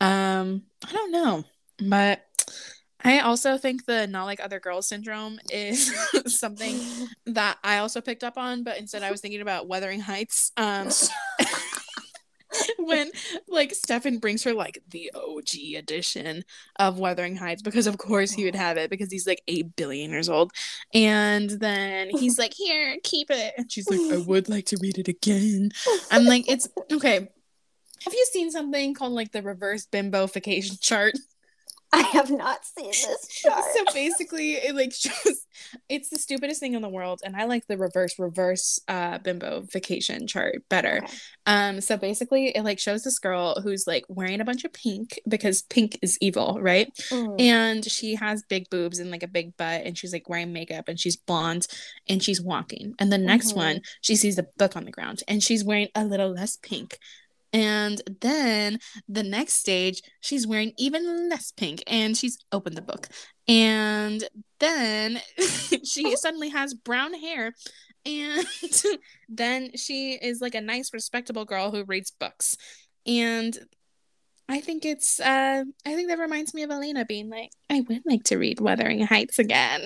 Um, 0.00 0.62
I 0.86 0.92
don't 0.92 1.12
know. 1.12 1.44
But 1.78 2.24
I 3.04 3.20
also 3.20 3.58
think 3.58 3.86
the 3.86 4.06
not 4.06 4.24
like 4.24 4.40
other 4.40 4.60
girls 4.60 4.88
syndrome 4.88 5.38
is 5.50 5.92
something 6.26 6.80
that 7.26 7.58
I 7.64 7.78
also 7.78 8.00
picked 8.00 8.24
up 8.24 8.38
on, 8.38 8.62
but 8.62 8.78
instead 8.78 9.02
I 9.02 9.10
was 9.10 9.20
thinking 9.20 9.40
about 9.40 9.68
Wuthering 9.68 10.00
Heights. 10.00 10.52
Um, 10.56 10.88
when 12.78 13.10
like 13.48 13.74
Stefan 13.74 14.18
brings 14.18 14.44
her 14.44 14.52
like 14.52 14.78
the 14.90 15.10
OG 15.14 15.76
edition 15.76 16.44
of 16.76 16.98
Wuthering 16.98 17.36
Heights 17.36 17.62
because 17.62 17.86
of 17.86 17.96
course 17.96 18.30
he 18.30 18.44
would 18.44 18.54
have 18.54 18.76
it 18.76 18.90
because 18.90 19.10
he's 19.10 19.26
like 19.26 19.42
eight 19.48 19.74
billion 19.74 20.10
years 20.10 20.28
old, 20.28 20.52
and 20.94 21.50
then 21.50 22.10
he's 22.10 22.38
like, 22.38 22.54
"Here, 22.54 22.98
keep 23.02 23.30
it," 23.30 23.54
and 23.56 23.70
she's 23.72 23.88
like, 23.88 24.00
"I 24.12 24.18
would 24.18 24.48
like 24.48 24.66
to 24.66 24.78
read 24.80 24.98
it 24.98 25.08
again." 25.08 25.70
I'm 26.10 26.24
like, 26.24 26.48
"It's 26.48 26.68
okay." 26.92 27.28
Have 28.04 28.14
you 28.14 28.26
seen 28.32 28.50
something 28.50 28.94
called 28.94 29.12
like 29.12 29.32
the 29.32 29.42
reverse 29.42 29.86
bimbofication 29.86 30.80
chart? 30.80 31.14
I 31.94 32.00
have 32.12 32.30
not 32.30 32.64
seen 32.64 32.86
this 32.86 33.28
chart. 33.42 33.62
so 33.74 33.84
basically, 33.94 34.54
it 34.54 34.74
like 34.74 34.94
shows 34.94 35.46
it's 35.90 36.08
the 36.08 36.18
stupidest 36.18 36.58
thing 36.58 36.72
in 36.72 36.80
the 36.80 36.88
world, 36.88 37.20
and 37.22 37.36
I 37.36 37.44
like 37.44 37.66
the 37.66 37.76
reverse 37.76 38.18
reverse 38.18 38.80
uh 38.88 39.18
bimbofication 39.18 40.26
chart 40.26 40.62
better. 40.70 41.02
Okay. 41.04 41.12
Um, 41.44 41.80
so 41.82 41.98
basically, 41.98 42.48
it 42.56 42.62
like 42.62 42.78
shows 42.78 43.02
this 43.02 43.18
girl 43.18 43.60
who's 43.60 43.86
like 43.86 44.04
wearing 44.08 44.40
a 44.40 44.44
bunch 44.44 44.64
of 44.64 44.72
pink 44.72 45.20
because 45.28 45.62
pink 45.62 45.98
is 46.00 46.16
evil, 46.22 46.58
right? 46.62 46.90
Mm. 47.10 47.40
And 47.40 47.84
she 47.84 48.14
has 48.14 48.42
big 48.48 48.70
boobs 48.70 48.98
and 48.98 49.10
like 49.10 49.22
a 49.22 49.28
big 49.28 49.54
butt, 49.58 49.82
and 49.84 49.98
she's 49.98 50.14
like 50.14 50.30
wearing 50.30 50.52
makeup, 50.52 50.88
and 50.88 50.98
she's 50.98 51.16
blonde, 51.16 51.66
and 52.08 52.22
she's 52.22 52.40
walking. 52.40 52.94
And 52.98 53.12
the 53.12 53.18
next 53.18 53.50
mm-hmm. 53.50 53.58
one, 53.58 53.80
she 54.00 54.16
sees 54.16 54.38
a 54.38 54.46
book 54.56 54.76
on 54.76 54.86
the 54.86 54.92
ground, 54.92 55.22
and 55.28 55.42
she's 55.42 55.62
wearing 55.62 55.88
a 55.94 56.06
little 56.06 56.32
less 56.32 56.56
pink. 56.56 56.98
And 57.52 58.00
then 58.20 58.78
the 59.08 59.22
next 59.22 59.54
stage, 59.54 60.02
she's 60.20 60.46
wearing 60.46 60.72
even 60.78 61.28
less 61.28 61.52
pink 61.52 61.82
and 61.86 62.16
she's 62.16 62.38
opened 62.50 62.76
the 62.76 62.82
book. 62.82 63.08
And 63.46 64.24
then 64.58 65.20
she 65.84 66.16
suddenly 66.16 66.48
has 66.50 66.74
brown 66.74 67.14
hair. 67.14 67.52
And 68.06 68.46
then 69.28 69.76
she 69.76 70.14
is 70.14 70.40
like 70.40 70.54
a 70.54 70.60
nice, 70.60 70.92
respectable 70.92 71.44
girl 71.44 71.70
who 71.70 71.84
reads 71.84 72.10
books. 72.10 72.56
And 73.06 73.58
I 74.48 74.60
think 74.60 74.84
it's 74.84 75.20
uh 75.20 75.64
I 75.86 75.94
think 75.94 76.08
that 76.08 76.18
reminds 76.18 76.52
me 76.52 76.62
of 76.62 76.70
Elena 76.70 77.04
being 77.04 77.30
like, 77.30 77.50
I 77.70 77.80
would 77.80 78.02
like 78.04 78.24
to 78.24 78.36
read 78.36 78.60
Wuthering 78.60 79.00
Heights 79.00 79.38
again. 79.38 79.82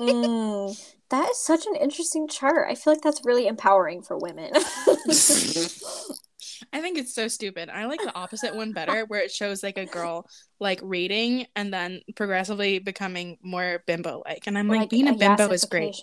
mm, 0.00 0.94
that 1.10 1.30
is 1.30 1.44
such 1.44 1.66
an 1.66 1.76
interesting 1.76 2.28
chart. 2.28 2.68
I 2.70 2.74
feel 2.74 2.92
like 2.92 3.02
that's 3.02 3.24
really 3.24 3.46
empowering 3.46 4.02
for 4.02 4.18
women. 4.18 4.52
I 6.72 6.80
think 6.80 6.98
it's 6.98 7.14
so 7.14 7.28
stupid. 7.28 7.68
I 7.68 7.86
like 7.86 8.00
the 8.00 8.14
opposite 8.14 8.54
one 8.54 8.72
better, 8.74 9.04
where 9.06 9.20
it 9.20 9.30
shows 9.30 9.62
like 9.62 9.78
a 9.78 9.86
girl 9.86 10.28
like 10.60 10.80
reading 10.82 11.46
and 11.56 11.72
then 11.72 12.00
progressively 12.16 12.78
becoming 12.78 13.38
more 13.42 13.82
bimbo 13.86 14.22
like. 14.24 14.46
And 14.46 14.56
I'm 14.56 14.68
like, 14.68 14.80
like 14.80 14.90
being 14.90 15.08
a, 15.08 15.12
a 15.12 15.16
bimbo 15.16 15.50
is 15.50 15.64
great. 15.64 15.96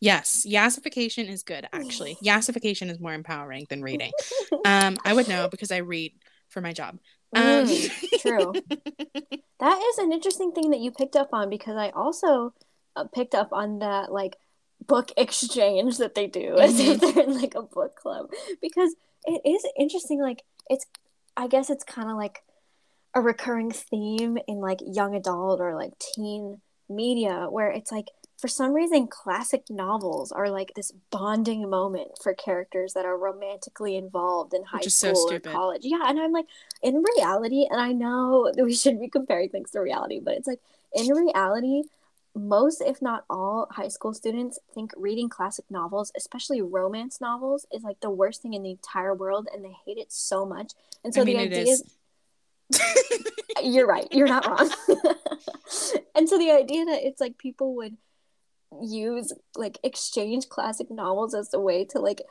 Yes, 0.00 0.46
yassification 0.48 1.28
is 1.28 1.42
good 1.42 1.68
actually. 1.72 2.16
yassification 2.24 2.90
is 2.90 2.98
more 2.98 3.14
empowering 3.14 3.66
than 3.68 3.82
reading. 3.82 4.12
Um, 4.66 4.98
I 5.04 5.14
would 5.14 5.26
know 5.26 5.48
because 5.48 5.72
I 5.72 5.78
read 5.78 6.12
for 6.48 6.60
my 6.60 6.72
job. 6.72 6.98
Um, 7.34 7.64
mm, 7.64 8.20
true. 8.20 8.52
that 9.58 9.82
is 9.82 9.98
an 9.98 10.12
interesting 10.12 10.52
thing 10.52 10.70
that 10.70 10.80
you 10.80 10.90
picked 10.90 11.16
up 11.16 11.30
on 11.32 11.48
because 11.48 11.76
I 11.76 11.90
also 11.90 12.52
uh, 12.94 13.04
picked 13.04 13.34
up 13.34 13.52
on 13.52 13.78
that 13.78 14.12
like 14.12 14.36
book 14.86 15.12
exchange 15.16 15.98
that 15.98 16.14
they 16.14 16.26
do 16.26 16.40
mm-hmm. 16.40 16.60
as 16.60 16.78
if 16.78 17.00
they're 17.00 17.24
in 17.24 17.40
like 17.40 17.54
a 17.54 17.62
book 17.62 17.96
club 17.96 18.30
because 18.60 18.94
it 19.24 19.40
is 19.48 19.66
interesting 19.78 20.20
like 20.20 20.42
it's 20.68 20.86
i 21.36 21.46
guess 21.46 21.70
it's 21.70 21.84
kind 21.84 22.10
of 22.10 22.16
like 22.16 22.42
a 23.14 23.20
recurring 23.20 23.70
theme 23.70 24.38
in 24.46 24.60
like 24.60 24.80
young 24.86 25.14
adult 25.14 25.60
or 25.60 25.74
like 25.74 25.92
teen 25.98 26.60
media 26.88 27.46
where 27.50 27.70
it's 27.70 27.92
like 27.92 28.08
for 28.38 28.48
some 28.48 28.72
reason 28.72 29.06
classic 29.06 29.64
novels 29.68 30.32
are 30.32 30.48
like 30.48 30.72
this 30.74 30.92
bonding 31.10 31.68
moment 31.68 32.10
for 32.22 32.32
characters 32.34 32.94
that 32.94 33.04
are 33.04 33.16
romantically 33.16 33.96
involved 33.96 34.54
in 34.54 34.64
high 34.64 34.80
school 34.80 35.28
so 35.28 35.34
or 35.34 35.40
college. 35.40 35.82
Yeah 35.84 36.00
and 36.06 36.18
i'm 36.18 36.32
like 36.32 36.46
in 36.82 37.02
reality 37.16 37.66
and 37.70 37.80
i 37.80 37.92
know 37.92 38.50
we 38.56 38.74
shouldn't 38.74 39.02
be 39.02 39.08
comparing 39.08 39.50
things 39.50 39.70
to 39.72 39.80
reality 39.80 40.20
but 40.20 40.34
it's 40.34 40.48
like 40.48 40.60
in 40.94 41.08
reality 41.08 41.82
most, 42.48 42.80
if 42.80 43.02
not 43.02 43.24
all, 43.28 43.68
high 43.70 43.88
school 43.88 44.14
students 44.14 44.58
think 44.74 44.92
reading 44.96 45.28
classic 45.28 45.64
novels, 45.70 46.12
especially 46.16 46.62
romance 46.62 47.20
novels, 47.20 47.66
is 47.72 47.82
like 47.82 48.00
the 48.00 48.10
worst 48.10 48.42
thing 48.42 48.54
in 48.54 48.62
the 48.62 48.70
entire 48.70 49.14
world, 49.14 49.48
and 49.52 49.64
they 49.64 49.76
hate 49.86 49.98
it 49.98 50.10
so 50.10 50.46
much. 50.46 50.72
And 51.04 51.14
so 51.14 51.22
I 51.22 51.24
mean, 51.24 51.36
the 51.36 51.42
idea 51.42 51.72
is, 51.72 51.84
you're 53.62 53.86
right, 53.86 54.06
you're 54.10 54.28
not 54.28 54.46
wrong. 54.46 54.70
and 56.14 56.28
so 56.28 56.38
the 56.38 56.50
idea 56.50 56.84
that 56.86 57.06
it's 57.06 57.20
like 57.20 57.38
people 57.38 57.76
would 57.76 57.96
use 58.82 59.32
like 59.56 59.78
exchange 59.82 60.48
classic 60.48 60.90
novels 60.90 61.34
as 61.34 61.52
a 61.52 61.60
way 61.60 61.84
to 61.84 61.98
like 61.98 62.22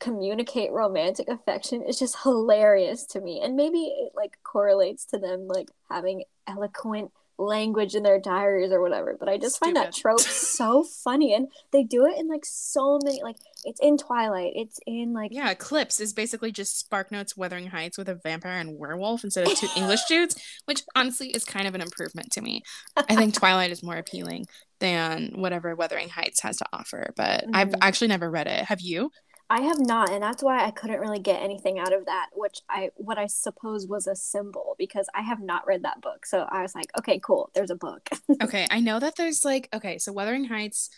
communicate 0.00 0.72
romantic 0.72 1.28
affection 1.28 1.82
is 1.82 1.98
just 1.98 2.16
hilarious 2.22 3.04
to 3.04 3.20
me 3.20 3.40
and 3.42 3.56
maybe 3.56 3.78
it 3.78 4.12
like 4.14 4.38
correlates 4.44 5.04
to 5.04 5.18
them 5.18 5.48
like 5.48 5.70
having 5.88 6.22
eloquent 6.46 7.10
language 7.38 7.94
in 7.94 8.02
their 8.02 8.18
diaries 8.18 8.72
or 8.72 8.82
whatever 8.82 9.16
but 9.18 9.28
i 9.28 9.38
just 9.38 9.56
Stupid. 9.56 9.74
find 9.74 9.76
that 9.76 9.94
trope 9.94 10.20
so 10.20 10.84
funny 11.04 11.32
and 11.32 11.48
they 11.72 11.84
do 11.84 12.04
it 12.04 12.18
in 12.18 12.26
like 12.26 12.44
so 12.44 12.98
many 13.04 13.22
like 13.22 13.36
it's 13.64 13.80
in 13.80 13.96
twilight 13.96 14.52
it's 14.56 14.80
in 14.86 15.12
like 15.12 15.30
yeah 15.32 15.50
eclipse 15.50 16.00
is 16.00 16.12
basically 16.12 16.50
just 16.50 16.78
spark 16.78 17.12
notes 17.12 17.36
wuthering 17.36 17.68
heights 17.68 17.96
with 17.96 18.08
a 18.08 18.16
vampire 18.16 18.58
and 18.58 18.76
werewolf 18.76 19.22
instead 19.22 19.46
of 19.46 19.54
two 19.54 19.68
english 19.76 20.04
dudes 20.08 20.36
which 20.64 20.82
honestly 20.96 21.28
is 21.28 21.44
kind 21.44 21.68
of 21.68 21.74
an 21.74 21.80
improvement 21.80 22.30
to 22.32 22.40
me 22.40 22.62
i 22.96 23.14
think 23.14 23.34
twilight 23.38 23.70
is 23.70 23.82
more 23.84 23.96
appealing 23.96 24.44
than 24.80 25.32
whatever 25.36 25.74
wuthering 25.76 26.08
heights 26.08 26.42
has 26.42 26.56
to 26.56 26.66
offer 26.72 27.12
but 27.16 27.42
mm-hmm. 27.42 27.54
i've 27.54 27.74
actually 27.80 28.08
never 28.08 28.28
read 28.28 28.48
it 28.48 28.64
have 28.64 28.80
you 28.80 29.10
I 29.50 29.62
have 29.62 29.78
not, 29.78 30.10
and 30.10 30.22
that's 30.22 30.42
why 30.42 30.64
I 30.64 30.70
couldn't 30.70 31.00
really 31.00 31.18
get 31.18 31.42
anything 31.42 31.78
out 31.78 31.92
of 31.92 32.04
that, 32.06 32.28
which 32.34 32.60
I 32.68 32.90
what 32.96 33.16
I 33.16 33.26
suppose 33.26 33.86
was 33.86 34.06
a 34.06 34.14
symbol 34.14 34.76
because 34.78 35.06
I 35.14 35.22
have 35.22 35.40
not 35.40 35.66
read 35.66 35.84
that 35.84 36.02
book. 36.02 36.26
So 36.26 36.46
I 36.50 36.62
was 36.62 36.74
like, 36.74 36.90
okay, 36.98 37.18
cool, 37.18 37.50
there's 37.54 37.70
a 37.70 37.74
book. 37.74 38.08
okay, 38.42 38.66
I 38.70 38.80
know 38.80 39.00
that 39.00 39.16
there's 39.16 39.44
like 39.44 39.68
okay, 39.72 39.98
so 39.98 40.12
Wuthering 40.12 40.44
Heights. 40.44 40.90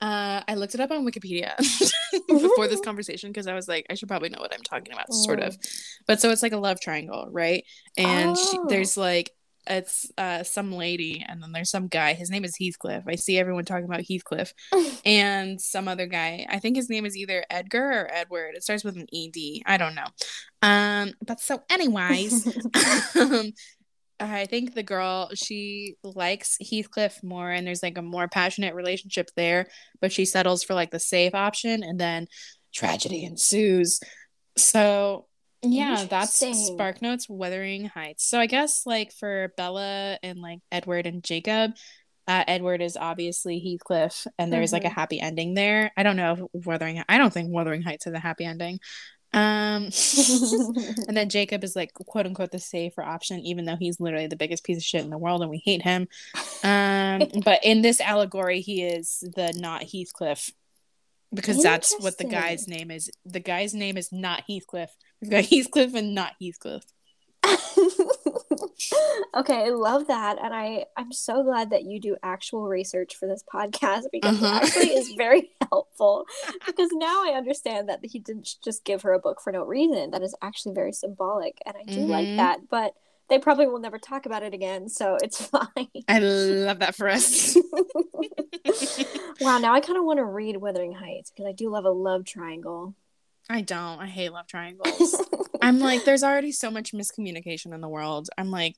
Uh, 0.00 0.42
I 0.46 0.54
looked 0.54 0.74
it 0.74 0.80
up 0.80 0.90
on 0.90 1.06
Wikipedia 1.06 1.56
before 2.28 2.68
this 2.68 2.80
conversation 2.80 3.30
because 3.30 3.46
I 3.46 3.54
was 3.54 3.68
like, 3.68 3.86
I 3.88 3.94
should 3.94 4.08
probably 4.08 4.28
know 4.28 4.40
what 4.40 4.52
I'm 4.52 4.60
talking 4.60 4.92
about, 4.92 5.10
sort 5.14 5.40
of. 5.40 5.58
Mm. 5.58 5.82
But 6.06 6.20
so 6.20 6.30
it's 6.30 6.42
like 6.42 6.52
a 6.52 6.58
love 6.58 6.78
triangle, 6.78 7.28
right? 7.30 7.64
And 7.96 8.36
oh. 8.36 8.50
she, 8.50 8.58
there's 8.68 8.98
like 8.98 9.30
it's 9.66 10.10
uh 10.18 10.42
some 10.42 10.72
lady 10.72 11.24
and 11.26 11.42
then 11.42 11.52
there's 11.52 11.70
some 11.70 11.88
guy. 11.88 12.14
His 12.14 12.30
name 12.30 12.44
is 12.44 12.56
heathcliff. 12.56 13.04
I 13.06 13.14
see 13.16 13.38
everyone 13.38 13.64
talking 13.64 13.86
about 13.86 14.04
heathcliff. 14.06 14.52
And 15.04 15.60
some 15.60 15.88
other 15.88 16.06
guy. 16.06 16.46
I 16.48 16.58
think 16.58 16.76
his 16.76 16.88
name 16.88 17.04
is 17.04 17.16
either 17.16 17.44
edgar 17.50 17.90
or 17.90 18.08
edward. 18.12 18.54
It 18.54 18.62
starts 18.62 18.84
with 18.84 18.96
an 18.96 19.06
ed 19.12 19.62
i 19.66 19.76
don't 19.76 19.94
know. 19.94 20.06
Um 20.62 21.12
but 21.26 21.40
so 21.40 21.62
anyways 21.70 22.46
um, 23.16 23.52
i 24.20 24.46
think 24.46 24.74
the 24.74 24.82
girl 24.82 25.30
she 25.34 25.96
likes 26.02 26.56
heathcliff 26.60 27.22
more 27.22 27.50
and 27.50 27.66
there's 27.66 27.82
like 27.82 27.98
a 27.98 28.02
more 28.02 28.28
passionate 28.28 28.74
relationship 28.74 29.28
there 29.36 29.66
but 30.00 30.12
she 30.12 30.24
settles 30.24 30.62
for 30.62 30.72
like 30.72 30.92
the 30.92 31.00
safe 31.00 31.34
option 31.34 31.82
and 31.82 31.98
then 32.00 32.28
tragedy 32.74 33.24
ensues. 33.24 34.00
So 34.56 35.26
yeah 35.64 36.04
that's 36.08 36.42
SparkNotes 36.42 37.28
wuthering 37.28 37.86
heights. 37.86 38.24
So 38.24 38.38
i 38.38 38.46
guess 38.46 38.86
like 38.86 39.12
for 39.12 39.52
bella 39.56 40.18
and 40.22 40.40
like 40.40 40.60
edward 40.70 41.06
and 41.06 41.22
jacob 41.22 41.72
uh, 42.26 42.44
edward 42.46 42.80
is 42.80 42.96
obviously 42.96 43.58
heathcliff 43.58 44.26
and 44.38 44.52
there's 44.52 44.70
mm-hmm. 44.70 44.76
like 44.76 44.84
a 44.84 44.88
mm-hmm. 44.88 44.94
happy 45.00 45.20
ending 45.20 45.54
there. 45.54 45.92
I 45.96 46.02
don't 46.02 46.16
know 46.16 46.48
if 46.54 46.66
wuthering 46.66 47.02
i 47.08 47.18
don't 47.18 47.32
think 47.32 47.50
wuthering 47.50 47.82
heights 47.82 48.04
has 48.06 48.14
a 48.14 48.18
happy 48.18 48.44
ending. 48.44 48.80
Um 49.32 49.90
and 51.08 51.16
then 51.16 51.28
jacob 51.28 51.64
is 51.64 51.76
like 51.76 51.92
quote 51.92 52.26
unquote 52.26 52.50
the 52.50 52.58
safer 52.58 53.02
option 53.02 53.40
even 53.40 53.64
though 53.64 53.76
he's 53.76 54.00
literally 54.00 54.28
the 54.28 54.36
biggest 54.36 54.64
piece 54.64 54.78
of 54.78 54.84
shit 54.84 55.02
in 55.02 55.10
the 55.10 55.18
world 55.18 55.42
and 55.42 55.50
we 55.50 55.62
hate 55.64 55.82
him. 55.82 56.08
Um 56.62 57.28
but 57.44 57.60
in 57.64 57.82
this 57.82 58.00
allegory 58.00 58.60
he 58.60 58.82
is 58.84 59.22
the 59.34 59.52
not 59.58 59.82
heathcliff 59.82 60.50
because 61.34 61.62
that's 61.62 61.94
what 62.00 62.18
the 62.18 62.24
guy's 62.24 62.68
name 62.68 62.90
is 62.90 63.10
the 63.24 63.40
guy's 63.40 63.74
name 63.74 63.96
is 63.96 64.12
not 64.12 64.44
heathcliff 64.48 64.90
We've 65.24 65.30
got 65.30 65.44
Heathcliff 65.50 65.94
and 65.94 66.14
not 66.14 66.32
Heathcliff. 66.40 66.84
okay, 69.36 69.64
I 69.64 69.68
love 69.68 70.06
that, 70.08 70.38
and 70.42 70.54
I 70.54 70.86
I'm 70.96 71.12
so 71.12 71.42
glad 71.42 71.70
that 71.70 71.84
you 71.84 72.00
do 72.00 72.16
actual 72.22 72.66
research 72.66 73.16
for 73.16 73.26
this 73.26 73.42
podcast 73.42 74.04
because 74.12 74.42
uh-huh. 74.42 74.60
it 74.60 74.62
actually 74.64 74.94
is 74.94 75.12
very 75.16 75.50
helpful. 75.70 76.26
Because 76.66 76.90
now 76.92 77.24
I 77.24 77.34
understand 77.36 77.88
that 77.88 78.00
he 78.02 78.18
didn't 78.18 78.56
just 78.62 78.84
give 78.84 79.02
her 79.02 79.12
a 79.12 79.18
book 79.18 79.40
for 79.42 79.52
no 79.52 79.64
reason. 79.64 80.10
That 80.10 80.22
is 80.22 80.34
actually 80.42 80.74
very 80.74 80.92
symbolic, 80.92 81.58
and 81.66 81.76
I 81.76 81.84
do 81.84 82.00
mm-hmm. 82.00 82.10
like 82.10 82.36
that. 82.36 82.60
But 82.70 82.94
they 83.28 83.38
probably 83.38 83.66
will 83.66 83.80
never 83.80 83.98
talk 83.98 84.26
about 84.26 84.42
it 84.42 84.54
again, 84.54 84.88
so 84.88 85.16
it's 85.22 85.46
fine. 85.46 85.88
I 86.08 86.18
love 86.18 86.80
that 86.80 86.94
for 86.94 87.08
us. 87.08 87.56
wow, 89.40 89.58
now 89.58 89.74
I 89.74 89.80
kind 89.80 89.98
of 89.98 90.04
want 90.04 90.18
to 90.18 90.24
read 90.24 90.56
Wuthering 90.56 90.92
Heights 90.92 91.30
because 91.30 91.46
I 91.46 91.52
do 91.52 91.70
love 91.70 91.84
a 91.84 91.90
love 91.90 92.24
triangle. 92.24 92.94
I 93.48 93.60
don't. 93.60 94.00
I 94.00 94.06
hate 94.06 94.32
love 94.32 94.46
triangles. 94.46 95.22
I'm 95.60 95.78
like, 95.78 96.04
there's 96.04 96.24
already 96.24 96.52
so 96.52 96.70
much 96.70 96.92
miscommunication 96.92 97.74
in 97.74 97.80
the 97.80 97.88
world. 97.88 98.30
I'm 98.38 98.50
like, 98.50 98.76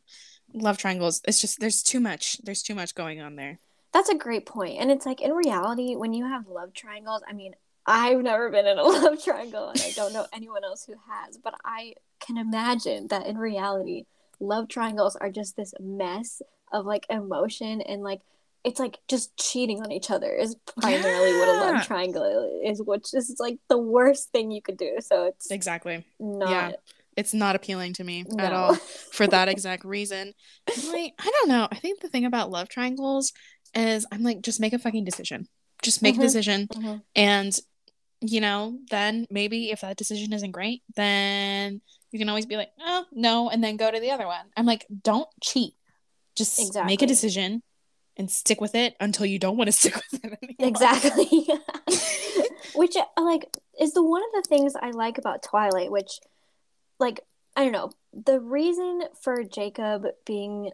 love 0.53 0.79
triangles. 0.79 1.21
It's 1.27 1.41
just 1.41 1.61
there's 1.61 1.83
too 1.83 2.01
much. 2.01 2.39
There's 2.43 2.63
too 2.63 2.75
much 2.75 2.95
going 2.95 3.21
on 3.21 3.37
there. 3.37 3.61
That's 3.93 4.09
a 4.09 4.15
great 4.15 4.45
point. 4.45 4.81
And 4.81 4.91
it's 4.91 5.07
like 5.07 5.21
in 5.21 5.33
reality, 5.33 5.95
when 5.95 6.13
you 6.13 6.27
have 6.27 6.49
love 6.49 6.75
triangles, 6.75 7.23
I 7.29 7.33
mean, 7.33 7.55
I've 7.87 8.21
never 8.23 8.51
been 8.51 8.67
in 8.67 8.79
a 8.79 8.83
love 8.83 9.23
triangle 9.23 9.69
and 9.69 9.81
I 9.81 9.93
don't 9.93 10.13
know 10.13 10.27
anyone 10.33 10.65
else 10.65 10.85
who 10.85 10.95
has, 11.09 11.37
but 11.37 11.55
I 11.65 11.95
can 12.21 12.37
imagine 12.37 13.07
that 13.09 13.27
in 13.27 13.39
reality, 13.39 14.07
love 14.41 14.69
triangles 14.69 15.17
are 15.17 15.31
just 15.31 15.57
this 15.57 15.73
mess 15.81 16.43
of 16.73 16.85
like 16.85 17.07
emotion 17.11 17.81
and 17.81 18.03
like 18.03 18.21
it's 18.67 18.81
like 18.81 18.99
just 19.07 19.37
cheating 19.37 19.81
on 19.81 19.93
each 19.93 20.11
other 20.11 20.33
is 20.33 20.57
primarily 20.81 21.31
yeah. 21.31 21.39
what 21.39 21.49
a 21.49 21.53
love 21.53 21.87
triangle 21.87 22.61
is, 22.65 22.83
which 22.83 23.15
is 23.15 23.37
like 23.39 23.59
the 23.69 23.79
worst 23.79 24.33
thing 24.33 24.51
you 24.51 24.61
could 24.61 24.77
do. 24.77 24.97
So 24.99 25.27
it's 25.27 25.53
exactly 25.53 26.05
not. 26.19 26.51
Yeah. 26.51 26.73
It's 27.17 27.33
not 27.33 27.55
appealing 27.55 27.93
to 27.95 28.05
me 28.05 28.25
no. 28.29 28.45
at 28.45 28.53
all 28.53 28.75
for 29.13 29.29
that 29.29 29.49
exact 29.49 29.85
reason. 29.85 30.35
like, 30.69 31.15
I 31.17 31.31
don't 31.31 31.49
know. 31.49 31.69
I 31.71 31.77
think 31.77 32.01
the 32.01 32.09
thing 32.09 32.25
about 32.25 32.51
love 32.51 32.69
triangles 32.69 33.33
is 33.73 34.05
I'm 34.11 34.25
like, 34.25 34.43
just 34.43 34.61
make 34.61 34.73
a 34.73 34.81
fucking 34.81 35.05
decision. 35.05 35.47
Just 35.81 36.03
make 36.03 36.15
mm-hmm. 36.15 36.23
a 36.23 36.27
decision. 36.27 36.67
Mm-hmm. 36.67 36.97
And, 37.15 37.57
you 38.21 38.41
know, 38.41 38.79
then 38.91 39.27
maybe 39.31 39.71
if 39.71 39.83
that 39.83 39.97
decision 39.97 40.33
isn't 40.33 40.51
great, 40.51 40.83
then 40.97 41.83
you 42.17 42.19
can 42.19 42.31
always 42.31 42.47
be 42.47 42.57
like, 42.57 42.71
oh, 42.81 43.05
no, 43.13 43.51
and 43.51 43.63
then 43.63 43.77
go 43.77 43.91
to 43.91 44.01
the 44.01 44.11
other 44.11 44.27
one. 44.27 44.47
I'm 44.57 44.65
like, 44.65 44.87
don't 45.03 45.29
cheat. 45.43 45.75
Just 46.35 46.59
exactly. 46.59 46.91
make 46.91 47.03
a 47.03 47.07
decision 47.07 47.63
and 48.17 48.31
stick 48.31 48.59
with 48.59 48.75
it 48.75 48.97
until 49.01 49.27
you 49.27 49.39
don't 49.39 49.59
want 49.59 49.69
to 49.69 49.73
stick 49.77 49.95
with 49.95 50.25
it 50.25 50.39
anymore. 50.43 50.69
Exactly. 50.69 51.47
which 52.75 52.97
uh, 52.97 53.05
like 53.23 53.57
is 53.79 53.93
the 53.93 54.03
one 54.03 54.23
of 54.23 54.43
the 54.43 54.49
things 54.49 54.75
I 54.75 54.91
like 54.91 55.19
about 55.19 55.43
Twilight, 55.43 55.91
which 55.91 56.21
like 56.99 57.21
I 57.55 57.65
don't 57.65 57.73
know, 57.73 57.91
the 58.13 58.41
reason 58.41 59.03
for 59.21 59.45
Jacob 59.45 60.07
being 60.25 60.71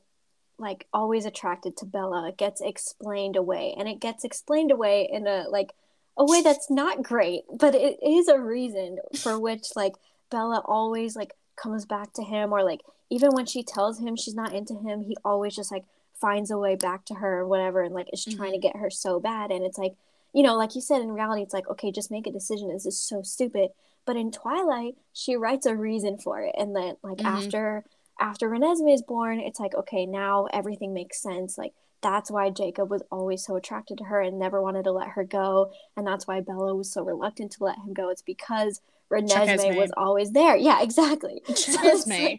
like 0.58 0.86
always 0.92 1.24
attracted 1.24 1.76
to 1.78 1.86
Bella 1.86 2.32
gets 2.36 2.60
explained 2.60 3.36
away 3.36 3.74
and 3.76 3.88
it 3.88 4.00
gets 4.00 4.22
explained 4.24 4.70
away 4.70 5.08
in 5.10 5.26
a 5.26 5.46
like 5.48 5.72
a 6.16 6.24
way 6.24 6.42
that's 6.42 6.70
not 6.70 7.02
great, 7.02 7.42
but 7.52 7.74
it 7.74 7.98
is 8.02 8.28
a 8.28 8.38
reason 8.38 8.98
for 9.16 9.38
which 9.38 9.68
like 9.74 9.94
Bella 10.32 10.62
always 10.64 11.14
like 11.14 11.34
comes 11.56 11.84
back 11.84 12.14
to 12.14 12.22
him 12.22 12.52
or 12.52 12.64
like 12.64 12.80
even 13.10 13.30
when 13.32 13.44
she 13.44 13.62
tells 13.62 14.00
him 14.00 14.16
she's 14.16 14.34
not 14.34 14.54
into 14.54 14.74
him, 14.74 15.02
he 15.02 15.14
always 15.22 15.54
just 15.54 15.70
like 15.70 15.84
finds 16.18 16.50
a 16.50 16.56
way 16.56 16.74
back 16.76 17.04
to 17.04 17.14
her 17.14 17.40
or 17.40 17.46
whatever 17.46 17.82
and 17.82 17.94
like 17.94 18.08
is 18.12 18.24
mm-hmm. 18.24 18.38
trying 18.38 18.52
to 18.52 18.58
get 18.58 18.76
her 18.76 18.90
so 18.90 19.20
bad. 19.20 19.50
And 19.50 19.64
it's 19.64 19.76
like 19.76 19.94
you 20.32 20.42
know 20.42 20.56
like 20.56 20.74
you 20.74 20.80
said 20.80 21.02
in 21.02 21.12
reality 21.12 21.42
it's 21.42 21.52
like 21.52 21.68
okay 21.68 21.92
just 21.92 22.10
make 22.10 22.26
a 22.26 22.32
decision. 22.32 22.68
This 22.68 22.86
is 22.86 22.98
so 22.98 23.22
stupid. 23.22 23.70
But 24.06 24.16
in 24.16 24.32
twilight 24.32 24.96
she 25.12 25.36
writes 25.36 25.66
a 25.66 25.76
reason 25.76 26.16
for 26.16 26.40
it. 26.40 26.54
And 26.56 26.74
then 26.74 26.96
like 27.02 27.18
mm-hmm. 27.18 27.26
after 27.26 27.84
after 28.18 28.48
renesmee 28.48 28.94
is 28.94 29.02
born 29.02 29.40
it's 29.40 29.60
like 29.60 29.74
okay 29.74 30.06
now 30.06 30.46
everything 30.52 30.94
makes 30.94 31.20
sense. 31.22 31.58
Like 31.58 31.74
that's 32.00 32.30
why 32.30 32.50
jacob 32.50 32.90
was 32.90 33.02
always 33.12 33.44
so 33.44 33.54
attracted 33.54 33.98
to 33.98 34.04
her 34.04 34.20
and 34.20 34.38
never 34.38 34.62
wanted 34.62 34.84
to 34.84 34.92
let 34.92 35.08
her 35.08 35.24
go. 35.24 35.70
And 35.96 36.06
that's 36.06 36.26
why 36.26 36.40
bella 36.40 36.74
was 36.74 36.90
so 36.90 37.02
reluctant 37.02 37.52
to 37.52 37.64
let 37.64 37.78
him 37.78 37.92
go. 37.92 38.08
It's 38.08 38.22
because 38.22 38.80
renesmee 39.12 39.76
was 39.76 39.92
always 39.96 40.32
there 40.32 40.56
yeah 40.56 40.82
exactly 40.82 41.42
Renesmee. 41.48 42.38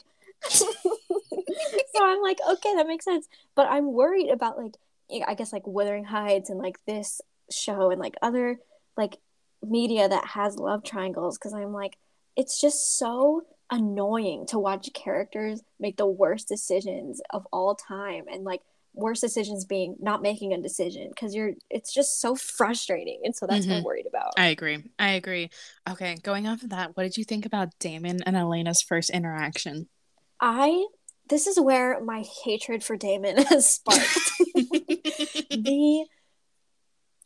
So 0.49 0.67
so 1.95 2.03
I'm 2.03 2.21
like, 2.21 2.39
okay, 2.49 2.75
that 2.75 2.88
makes 2.88 3.05
sense. 3.05 3.27
But 3.55 3.67
I'm 3.67 3.93
worried 3.93 4.29
about 4.29 4.57
like, 4.57 4.75
I 5.27 5.36
guess 5.36 5.53
like 5.53 5.67
Wuthering 5.67 6.05
Heights 6.05 6.49
and 6.49 6.59
like 6.59 6.83
this 6.86 7.21
show 7.51 7.91
and 7.91 7.99
like 7.99 8.15
other 8.21 8.59
like 8.97 9.17
media 9.62 10.07
that 10.07 10.25
has 10.25 10.57
love 10.57 10.83
triangles 10.83 11.38
because 11.38 11.53
I'm 11.53 11.73
like, 11.73 11.97
it's 12.36 12.59
just 12.59 12.97
so 12.97 13.43
annoying 13.69 14.45
to 14.47 14.59
watch 14.59 14.91
characters 14.93 15.62
make 15.79 15.97
the 15.97 16.05
worst 16.05 16.47
decisions 16.47 17.21
of 17.29 17.47
all 17.51 17.75
time 17.75 18.25
and 18.31 18.43
like 18.43 18.62
worst 18.93 19.21
decisions 19.21 19.65
being 19.65 19.95
not 19.99 20.21
making 20.21 20.54
a 20.54 20.62
decision 20.62 21.10
because 21.10 21.33
you're 21.33 21.54
it's 21.69 21.94
just 21.94 22.21
so 22.21 22.35
frustrating 22.35 23.21
and 23.23 23.35
so 23.35 23.48
that's 23.48 23.62
mm-hmm. 23.62 23.71
what 23.71 23.75
i'm 23.75 23.79
mm-hmm. 23.79 23.87
worried 23.87 24.06
about 24.08 24.31
i 24.37 24.48
agree 24.48 24.83
i 25.00 25.12
agree 25.12 25.50
okay 25.89 26.15
going 26.21 26.48
off 26.48 26.62
of 26.62 26.69
that 26.69 26.96
what 26.96 27.04
did 27.04 27.17
you 27.17 27.23
think 27.23 27.46
about 27.46 27.69
damon 27.79 28.21
and 28.23 28.35
elena's 28.35 28.83
first 28.83 29.10
interaction 29.10 29.87
i 30.39 30.85
this 31.29 31.48
is 31.48 31.60
where 31.60 32.00
my 32.02 32.23
hatred 32.44 32.83
for 32.83 32.98
Damon 32.98 33.37
has 33.50 33.69
sparked. 33.69 34.04
the 34.54 36.06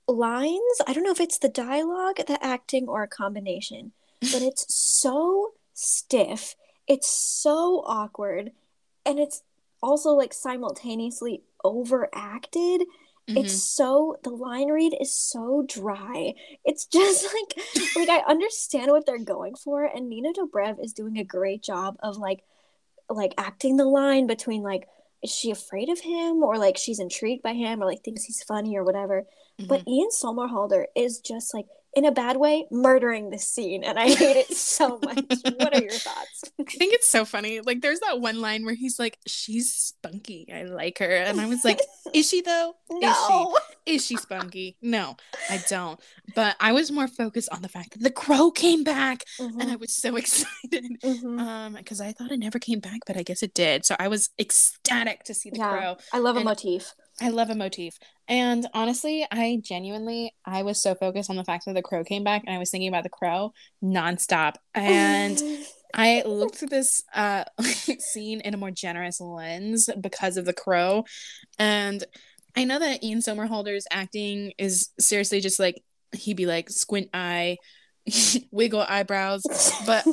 lines, 0.07 0.81
I 0.85 0.93
don't 0.93 1.03
know 1.03 1.11
if 1.11 1.19
it's 1.19 1.39
the 1.39 1.49
dialogue, 1.49 2.17
the 2.27 2.43
acting, 2.43 2.87
or 2.87 3.03
a 3.03 3.07
combination, 3.07 3.93
but 4.21 4.41
it's 4.41 4.73
so 4.73 5.53
stiff. 5.73 6.55
It's 6.87 7.09
so 7.09 7.83
awkward. 7.85 8.51
And 9.05 9.19
it's 9.19 9.43
also 9.81 10.11
like 10.11 10.33
simultaneously 10.33 11.43
overacted. 11.63 12.81
Mm-hmm. 12.81 13.37
It's 13.37 13.61
so 13.61 14.17
the 14.23 14.29
line 14.29 14.69
read 14.69 14.95
is 14.99 15.13
so 15.13 15.65
dry. 15.67 16.33
It's 16.63 16.85
just 16.93 17.25
like 17.25 17.65
like 17.95 18.09
I 18.09 18.29
understand 18.29 18.91
what 18.91 19.05
they're 19.05 19.17
going 19.17 19.55
for, 19.55 19.83
and 19.83 20.09
Nina 20.09 20.33
Dobrev 20.33 20.83
is 20.83 20.93
doing 20.93 21.17
a 21.17 21.23
great 21.23 21.61
job 21.61 21.97
of 22.01 22.17
like 22.17 22.43
like 23.09 23.33
acting 23.37 23.77
the 23.77 23.85
line 23.85 24.27
between 24.27 24.63
like 24.63 24.87
is 25.23 25.31
she 25.33 25.51
afraid 25.51 25.89
of 25.89 25.99
him 25.99 26.43
or 26.43 26.57
like 26.57 26.77
she's 26.77 26.99
intrigued 26.99 27.41
by 27.41 27.53
him 27.53 27.81
or 27.81 27.85
like 27.85 28.03
thinks 28.03 28.23
he's 28.23 28.43
funny 28.43 28.77
or 28.77 28.83
whatever. 28.83 29.25
Mm-hmm. 29.59 29.67
But 29.67 29.87
Ian 29.87 30.09
Somerhalder 30.09 30.85
is 30.95 31.19
just 31.19 31.53
like 31.53 31.65
in 31.97 32.05
a 32.05 32.11
bad 32.11 32.37
way 32.37 32.67
murdering 32.69 33.31
this 33.31 33.47
scene 33.47 33.83
and 33.83 33.97
I 33.97 34.09
hate 34.09 34.37
it 34.37 34.53
so 34.55 34.99
much. 35.03 35.17
what 35.17 35.73
are 35.73 35.81
your 35.81 35.89
thoughts? 35.89 36.43
I 36.59 36.63
think 36.63 36.93
it's 36.93 37.09
so 37.09 37.25
funny. 37.25 37.59
Like 37.59 37.81
there's 37.81 38.01
that 38.01 38.21
one 38.21 38.39
line 38.39 38.65
where 38.65 38.75
he's 38.75 38.99
like, 38.99 39.17
She's 39.25 39.73
spunky. 39.73 40.47
I 40.53 40.63
like 40.63 40.99
her. 40.99 41.09
And 41.09 41.41
I 41.41 41.47
was 41.47 41.65
like, 41.65 41.81
Is 42.13 42.29
she 42.29 42.41
though? 42.41 42.75
No. 42.91 43.57
Is 43.87 43.95
she? 43.95 43.95
Is 43.95 44.05
she 44.05 44.17
spunky? 44.17 44.77
No, 44.79 45.17
I 45.49 45.63
don't. 45.69 45.99
But 46.35 46.55
I 46.59 46.71
was 46.71 46.91
more 46.91 47.07
focused 47.07 47.49
on 47.51 47.63
the 47.63 47.69
fact 47.69 47.93
that 47.93 48.03
the 48.03 48.11
crow 48.11 48.51
came 48.51 48.83
back 48.83 49.23
mm-hmm. 49.39 49.59
and 49.59 49.71
I 49.71 49.75
was 49.77 49.91
so 49.91 50.15
excited. 50.17 50.85
Mm-hmm. 51.03 51.39
Um, 51.39 51.73
because 51.73 51.99
I 51.99 52.11
thought 52.11 52.31
it 52.31 52.37
never 52.37 52.59
came 52.59 52.79
back, 52.79 52.99
but 53.07 53.17
I 53.17 53.23
guess 53.23 53.41
it 53.41 53.55
did. 53.55 53.85
So 53.85 53.95
I 53.97 54.07
was 54.07 54.29
ecstatic 54.37 55.23
to 55.23 55.33
see 55.33 55.49
the 55.49 55.57
yeah, 55.57 55.71
crow. 55.71 55.97
I 56.13 56.19
love 56.19 56.35
and 56.35 56.45
a 56.45 56.49
motif. 56.49 56.93
I 57.19 57.29
love 57.29 57.49
a 57.49 57.55
motif. 57.55 57.97
And 58.27 58.67
honestly, 58.73 59.25
I 59.31 59.59
genuinely 59.61 60.33
I 60.45 60.63
was 60.63 60.81
so 60.81 60.95
focused 60.95 61.29
on 61.29 61.35
the 61.37 61.43
fact 61.43 61.65
that 61.65 61.73
the 61.73 61.81
crow 61.81 62.03
came 62.03 62.23
back 62.23 62.43
and 62.45 62.55
I 62.55 62.59
was 62.59 62.69
thinking 62.69 62.89
about 62.89 63.03
the 63.03 63.09
crow 63.09 63.53
nonstop. 63.83 64.55
And 64.73 65.41
I 65.93 66.23
looked 66.25 66.63
at 66.63 66.69
this 66.69 67.03
uh 67.13 67.45
scene 67.99 68.41
in 68.41 68.53
a 68.53 68.57
more 68.57 68.71
generous 68.71 69.21
lens 69.21 69.89
because 70.01 70.37
of 70.37 70.45
the 70.45 70.53
crow. 70.53 71.05
And 71.57 72.03
I 72.55 72.63
know 72.63 72.79
that 72.79 73.03
Ian 73.03 73.19
Somerhalder's 73.19 73.87
acting 73.91 74.51
is 74.57 74.89
seriously 74.99 75.39
just 75.39 75.59
like 75.59 75.81
he'd 76.13 76.37
be 76.37 76.45
like 76.45 76.69
squint 76.69 77.09
eye, 77.13 77.57
wiggle 78.51 78.85
eyebrows, 78.87 79.43
but 79.85 80.05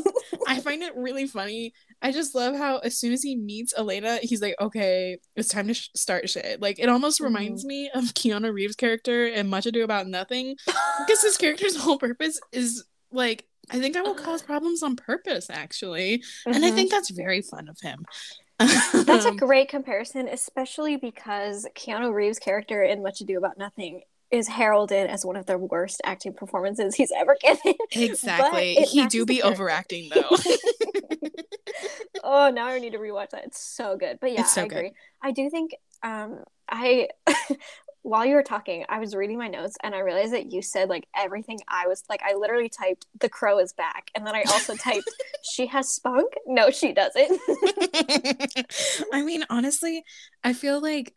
I 0.46 0.60
find 0.60 0.82
it 0.82 0.94
really 0.94 1.26
funny 1.26 1.72
I 2.04 2.12
just 2.12 2.34
love 2.34 2.54
how 2.54 2.78
as 2.78 2.98
soon 2.98 3.14
as 3.14 3.22
he 3.22 3.34
meets 3.34 3.72
Elena, 3.76 4.18
he's 4.22 4.42
like, 4.42 4.54
okay, 4.60 5.16
it's 5.36 5.48
time 5.48 5.68
to 5.68 5.74
sh- 5.74 5.88
start 5.96 6.28
shit. 6.28 6.60
Like, 6.60 6.78
it 6.78 6.90
almost 6.90 7.16
mm-hmm. 7.16 7.34
reminds 7.34 7.64
me 7.64 7.90
of 7.94 8.04
Keanu 8.12 8.52
Reeves' 8.52 8.76
character 8.76 9.26
in 9.26 9.48
Much 9.48 9.64
Ado 9.64 9.82
About 9.84 10.06
Nothing, 10.06 10.54
because 10.66 11.22
his 11.22 11.38
character's 11.38 11.76
whole 11.76 11.98
purpose 11.98 12.38
is 12.52 12.84
like, 13.10 13.46
I 13.70 13.78
think 13.78 13.96
I 13.96 14.02
will 14.02 14.14
cause 14.14 14.42
problems 14.52 14.82
on 14.82 14.96
purpose, 14.96 15.48
actually. 15.48 16.18
Mm-hmm. 16.18 16.52
And 16.52 16.62
I 16.62 16.68
mm-hmm. 16.68 16.76
think 16.76 16.90
that's 16.90 17.08
very 17.08 17.40
fun 17.40 17.68
of 17.68 17.80
him. 17.80 18.04
that's 18.58 19.24
a 19.24 19.32
great 19.36 19.70
comparison, 19.70 20.28
especially 20.28 20.96
because 20.96 21.66
Keanu 21.74 22.12
Reeves' 22.12 22.38
character 22.38 22.82
in 22.82 23.02
Much 23.02 23.22
Ado 23.22 23.38
About 23.38 23.56
Nothing 23.56 24.02
is 24.30 24.48
heralded 24.48 25.08
as 25.08 25.24
one 25.24 25.36
of 25.36 25.46
the 25.46 25.56
worst 25.56 26.00
acting 26.04 26.34
performances 26.34 26.94
he's 26.96 27.12
ever 27.16 27.36
given. 27.40 27.74
Exactly. 27.92 28.74
He 28.74 29.06
do 29.06 29.24
be 29.24 29.42
overacting 29.42 30.10
though. 30.12 30.36
Oh, 32.24 32.50
now 32.50 32.66
I 32.66 32.78
need 32.78 32.92
to 32.92 32.98
rewatch 32.98 33.30
that. 33.30 33.44
It's 33.44 33.60
so 33.60 33.96
good. 33.96 34.18
But 34.20 34.32
yeah, 34.32 34.44
so 34.44 34.62
I 34.62 34.64
agree. 34.64 34.82
Good. 34.82 34.92
I 35.22 35.30
do 35.32 35.50
think 35.50 35.74
um 36.02 36.40
I 36.68 37.08
while 38.02 38.26
you 38.26 38.34
were 38.34 38.42
talking, 38.42 38.84
I 38.88 38.98
was 38.98 39.14
reading 39.14 39.38
my 39.38 39.48
notes 39.48 39.78
and 39.82 39.94
I 39.94 40.00
realized 40.00 40.34
that 40.34 40.52
you 40.52 40.60
said 40.60 40.90
like 40.90 41.06
everything 41.16 41.58
I 41.68 41.86
was 41.86 42.04
like 42.08 42.22
I 42.22 42.34
literally 42.34 42.68
typed 42.68 43.06
the 43.18 43.28
crow 43.28 43.58
is 43.58 43.72
back 43.72 44.10
and 44.14 44.26
then 44.26 44.34
I 44.34 44.42
also 44.48 44.74
typed 44.76 45.10
she 45.42 45.66
has 45.66 45.90
spunk. 45.90 46.32
No, 46.46 46.70
she 46.70 46.92
doesn't. 46.92 47.40
I 49.12 49.22
mean, 49.22 49.44
honestly, 49.50 50.04
I 50.42 50.52
feel 50.52 50.80
like 50.80 51.14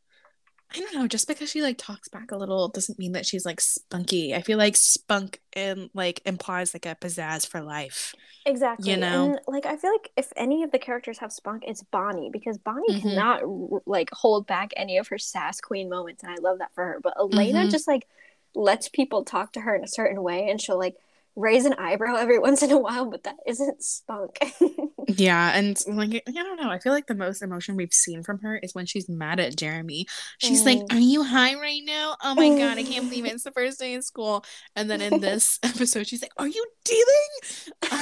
I 0.73 0.79
don't 0.79 0.93
know, 0.93 1.07
just 1.07 1.27
because 1.27 1.49
she 1.49 1.61
like 1.61 1.77
talks 1.77 2.09
back 2.09 2.31
a 2.31 2.37
little 2.37 2.67
doesn't 2.67 2.99
mean 2.99 3.13
that 3.13 3.25
she's 3.25 3.45
like 3.45 3.61
spunky. 3.61 4.35
I 4.35 4.41
feel 4.41 4.57
like 4.57 4.75
spunk 4.75 5.39
and 5.53 5.89
like 5.93 6.21
implies 6.25 6.73
like 6.73 6.85
a 6.85 6.95
pizzazz 6.95 7.47
for 7.47 7.61
life. 7.61 8.13
Exactly. 8.45 8.91
You 8.91 8.97
know, 8.97 9.31
and, 9.31 9.39
like 9.47 9.65
I 9.65 9.77
feel 9.77 9.91
like 9.91 10.11
if 10.17 10.33
any 10.35 10.63
of 10.63 10.71
the 10.71 10.79
characters 10.79 11.19
have 11.19 11.31
spunk, 11.31 11.63
it's 11.65 11.83
Bonnie 11.83 12.29
because 12.31 12.57
Bonnie 12.57 12.95
mm-hmm. 12.95 13.09
cannot 13.09 13.43
like 13.87 14.09
hold 14.11 14.45
back 14.45 14.73
any 14.75 14.97
of 14.97 15.07
her 15.07 15.17
sass 15.17 15.61
queen 15.61 15.89
moments, 15.89 16.23
and 16.23 16.33
I 16.33 16.35
love 16.41 16.59
that 16.59 16.73
for 16.75 16.83
her. 16.83 16.99
But 17.01 17.13
Elena 17.17 17.61
mm-hmm. 17.61 17.69
just 17.69 17.87
like 17.87 18.05
lets 18.53 18.89
people 18.89 19.23
talk 19.23 19.53
to 19.53 19.61
her 19.61 19.73
in 19.73 19.83
a 19.83 19.87
certain 19.87 20.21
way, 20.21 20.49
and 20.49 20.59
she'll 20.59 20.77
like 20.77 20.95
raise 21.37 21.65
an 21.65 21.73
eyebrow 21.73 22.15
every 22.15 22.39
once 22.39 22.63
in 22.63 22.71
a 22.71 22.77
while, 22.77 23.05
but 23.05 23.23
that 23.23 23.35
isn't 23.45 23.81
spunk. 23.83 24.39
yeah, 25.07 25.55
and 25.55 25.79
like 25.87 26.23
I 26.27 26.31
don't 26.31 26.59
know, 26.59 26.69
I 26.69 26.79
feel 26.79 26.91
like 26.91 27.07
the 27.07 27.15
most 27.15 27.41
emotion 27.41 27.75
we've 27.75 27.93
seen 27.93 28.23
from 28.23 28.39
her 28.39 28.57
is 28.57 28.73
when 28.73 28.87
she's 28.87 29.07
mad 29.07 29.39
at 29.39 29.55
Jeremy. 29.55 30.07
She's 30.39 30.63
mm. 30.63 30.65
like, 30.65 30.79
"Are 30.91 30.99
you 30.99 31.23
high 31.23 31.55
right 31.55 31.81
now? 31.85 32.17
Oh 32.23 32.35
my 32.35 32.49
god, 32.49 32.77
I 32.77 32.83
can't 32.83 33.07
believe 33.07 33.25
it. 33.25 33.33
it's 33.33 33.43
the 33.45 33.51
first 33.51 33.79
day 33.79 33.93
in 33.93 34.01
school." 34.01 34.43
And 34.75 34.89
then 34.89 34.99
in 34.99 35.21
this 35.21 35.59
episode, 35.63 36.07
she's 36.07 36.21
like, 36.21 36.33
"Are 36.37 36.47
you 36.47 36.65
dealing?" 36.83 38.01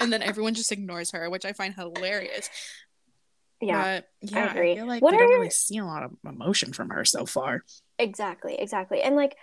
and 0.00 0.12
then 0.12 0.22
everyone 0.22 0.54
just 0.54 0.72
ignores 0.72 1.10
her, 1.10 1.28
which 1.28 1.44
I 1.44 1.52
find 1.52 1.74
hilarious. 1.74 2.48
Yeah, 3.60 4.00
but, 4.22 4.30
yeah, 4.30 4.44
I 4.44 4.50
agree. 4.50 4.72
I 4.72 4.76
feel 4.76 4.86
like 4.86 5.02
what 5.02 5.12
we 5.12 5.18
don't 5.18 5.30
really 5.30 5.50
see 5.50 5.78
a 5.78 5.84
lot 5.84 6.04
of 6.04 6.12
emotion 6.24 6.72
from 6.72 6.90
her 6.90 7.04
so 7.04 7.26
far. 7.26 7.64
Exactly, 7.98 8.54
exactly, 8.54 9.02
and 9.02 9.16
like 9.16 9.36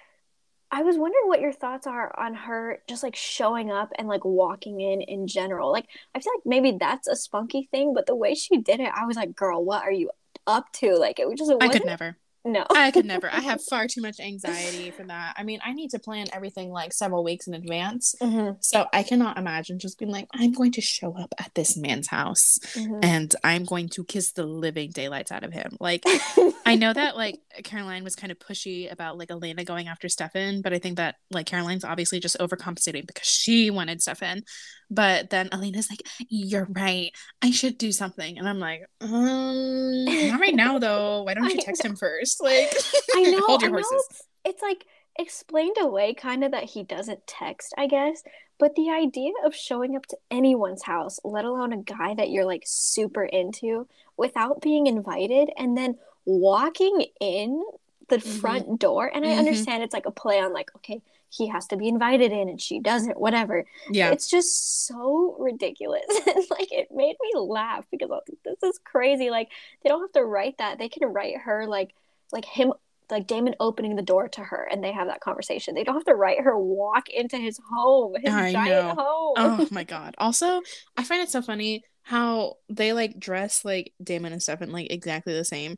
I 0.72 0.84
was 0.84 0.98
wondering 0.98 1.28
what 1.28 1.42
your 1.42 1.54
thoughts 1.54 1.88
are 1.88 2.18
on 2.20 2.34
her 2.34 2.82
just 2.90 3.04
like 3.04 3.16
showing 3.16 3.72
up 3.72 3.92
and 3.98 4.08
like 4.08 4.26
walking 4.26 4.82
in 4.82 5.02
in 5.02 5.28
general. 5.28 5.72
Like, 5.72 5.88
I 6.14 6.20
feel 6.20 6.34
like 6.36 6.46
maybe 6.46 6.78
that's 6.80 7.08
a 7.08 7.16
spunky 7.16 7.70
thing, 7.72 7.94
but 7.94 8.08
the 8.08 8.16
way 8.16 8.34
she 8.36 8.58
did 8.58 8.80
it, 8.80 8.92
I 8.94 9.06
was 9.06 9.16
like, 9.16 9.36
girl, 9.36 9.64
what 9.64 9.84
are 9.84 9.92
you 9.92 10.12
up 10.48 10.72
to? 10.74 10.96
Like, 10.96 11.20
it 11.20 11.30
was 11.30 11.40
just. 11.40 11.52
I 11.62 11.70
could 11.70 11.86
never. 11.86 12.18
No. 12.46 12.64
I 12.76 12.92
could 12.92 13.06
never. 13.06 13.30
I 13.30 13.42
have 13.42 13.62
far 13.70 13.88
too 13.88 14.02
much 14.02 14.20
anxiety 14.20 14.92
for 14.92 15.04
that. 15.04 15.34
I 15.38 15.44
mean, 15.44 15.60
I 15.66 15.74
need 15.74 15.90
to 15.92 16.00
plan 16.00 16.28
everything 16.32 16.70
like 16.70 16.94
several 16.94 17.24
weeks 17.24 17.48
in 17.48 17.54
advance. 17.54 18.16
Mm-hmm. 18.22 18.58
So 18.62 18.86
I 18.94 19.04
cannot 19.04 19.38
imagine 19.38 19.80
just 19.80 19.98
being 19.98 20.12
like, 20.12 20.28
I'm 20.34 20.52
going 20.52 20.72
to 20.74 20.82
show 20.82 21.18
up 21.18 21.34
at 21.40 21.54
this 21.56 21.76
man's 21.76 22.08
house 22.08 22.60
mm-hmm. 22.74 23.00
and 23.02 23.36
I'm 23.44 23.66
going 23.66 23.90
to 23.90 24.04
kiss 24.04 24.32
the 24.32 24.46
living 24.46 24.92
daylights 24.92 25.32
out 25.32 25.44
of 25.44 25.52
him. 25.52 25.76
Like, 25.80 26.04
I 26.66 26.76
know 26.76 26.94
that 26.94 27.18
like 27.18 27.40
Caroline 27.64 28.04
was 28.04 28.16
kind 28.16 28.32
of 28.32 28.40
pushy 28.40 28.92
about 28.92 29.18
like 29.18 29.32
Elena 29.32 29.64
going 29.64 29.88
after 29.88 30.08
Stefan, 30.08 30.62
but 30.62 30.74
I 30.74 30.80
think 30.80 30.98
that 30.98 31.16
like 31.32 31.48
Caroline's 31.48 31.84
obviously 31.84 32.20
just 32.20 32.38
overcompensating 32.40 33.08
because 33.08 33.28
she 33.28 33.72
wanted 33.72 34.02
Stefan. 34.02 34.44
But 34.90 35.30
then 35.30 35.50
Elena's 35.52 35.90
like, 35.90 36.04
You're 36.30 36.68
right. 36.72 37.12
I 37.42 37.52
should 37.52 37.78
do 37.78 37.92
something. 37.92 38.38
And 38.38 38.48
I'm 38.48 38.60
like, 38.60 38.86
um, 39.02 40.06
not 40.06 40.40
right 40.40 40.56
now 40.56 40.80
though. 40.80 41.24
Why 41.24 41.34
don't 41.34 41.50
you 41.50 41.62
text 41.62 41.84
him 41.84 41.96
first? 41.96 42.42
Like 42.42 42.72
I 43.16 43.24
know 43.32 43.42
hold 43.42 43.62
your 43.62 43.72
horses. 43.72 44.06
It's, 44.10 44.24
it's 44.46 44.62
like 44.62 44.86
explained 45.18 45.78
away 45.80 46.14
kind 46.14 46.44
of 46.44 46.52
that 46.52 46.66
he 46.66 46.84
doesn't 46.84 47.26
text, 47.28 47.74
I 47.78 47.88
guess. 47.88 48.24
But 48.58 48.76
the 48.76 48.90
idea 48.90 49.32
of 49.46 49.54
showing 49.54 49.96
up 49.98 50.06
to 50.08 50.18
anyone's 50.32 50.84
house, 50.84 51.20
let 51.24 51.44
alone 51.44 51.74
a 51.74 51.78
guy 51.78 52.14
that 52.16 52.30
you're 52.30 52.46
like 52.46 52.64
super 52.66 53.24
into, 53.24 53.88
without 54.18 54.62
being 54.62 54.88
invited 54.88 55.50
and 55.58 55.78
then 55.78 55.98
walking 56.26 57.06
in 57.20 57.64
the 58.08 58.18
mm-hmm. 58.18 58.40
front 58.40 58.80
door. 58.80 59.12
And 59.14 59.26
I 59.26 59.30
mm-hmm. 59.30 59.40
understand 59.40 59.84
it's 59.84 59.94
like 59.94 60.06
a 60.06 60.12
play 60.12 60.40
on 60.40 60.54
like, 60.54 60.74
okay, 60.78 61.02
he 61.30 61.48
has 61.48 61.68
to 61.68 61.78
be 61.78 61.88
invited 61.88 62.32
in 62.32 62.50
and 62.50 62.62
she 62.62 62.80
doesn't, 62.80 63.20
whatever. 63.20 63.66
Yeah. 63.90 64.12
It's 64.12 64.30
just 64.30 64.86
so 64.88 65.36
ridiculous. 65.40 66.06
and 66.28 66.46
like 66.50 66.72
it 66.72 66.88
made 66.94 67.16
me 67.22 67.40
laugh 67.40 67.86
because 67.92 68.10
was, 68.10 68.24
this 68.44 68.64
is 68.64 68.80
crazy. 68.84 69.30
Like 69.30 69.50
they 69.84 69.90
don't 69.90 70.02
have 70.02 70.12
to 70.14 70.24
write 70.26 70.58
that. 70.60 70.78
They 70.78 70.90
can 70.90 71.08
write 71.12 71.38
her 71.38 71.68
like 71.68 71.94
like 72.32 72.46
him 72.46 72.74
like 73.10 73.28
Damon 73.28 73.56
opening 73.60 73.96
the 73.96 74.02
door 74.02 74.28
to 74.30 74.42
her 74.42 74.68
and 74.72 74.84
they 74.84 74.92
have 74.92 75.08
that 75.08 75.22
conversation. 75.22 75.76
They 75.76 75.84
don't 75.84 75.96
have 75.96 76.06
to 76.06 76.16
write 76.16 76.42
her 76.42 76.58
walk 76.58 77.10
into 77.10 77.38
his 77.38 77.60
home, 77.72 78.16
his 78.22 78.34
I 78.34 78.52
giant 78.52 78.98
know. 78.98 79.04
home. 79.04 79.34
Oh 79.38 79.68
my 79.72 79.84
god. 79.86 80.16
Also, 80.18 80.62
I 80.98 81.04
find 81.04 81.22
it 81.22 81.30
so 81.30 81.42
funny 81.42 81.84
how 82.04 82.58
they 82.70 82.94
like 82.94 83.20
dress 83.20 83.66
like 83.66 83.92
Damon 84.04 84.32
and 84.32 84.42
Stefan 84.42 84.72
like 84.72 84.92
exactly 84.92 85.34
the 85.34 85.46
same. 85.46 85.76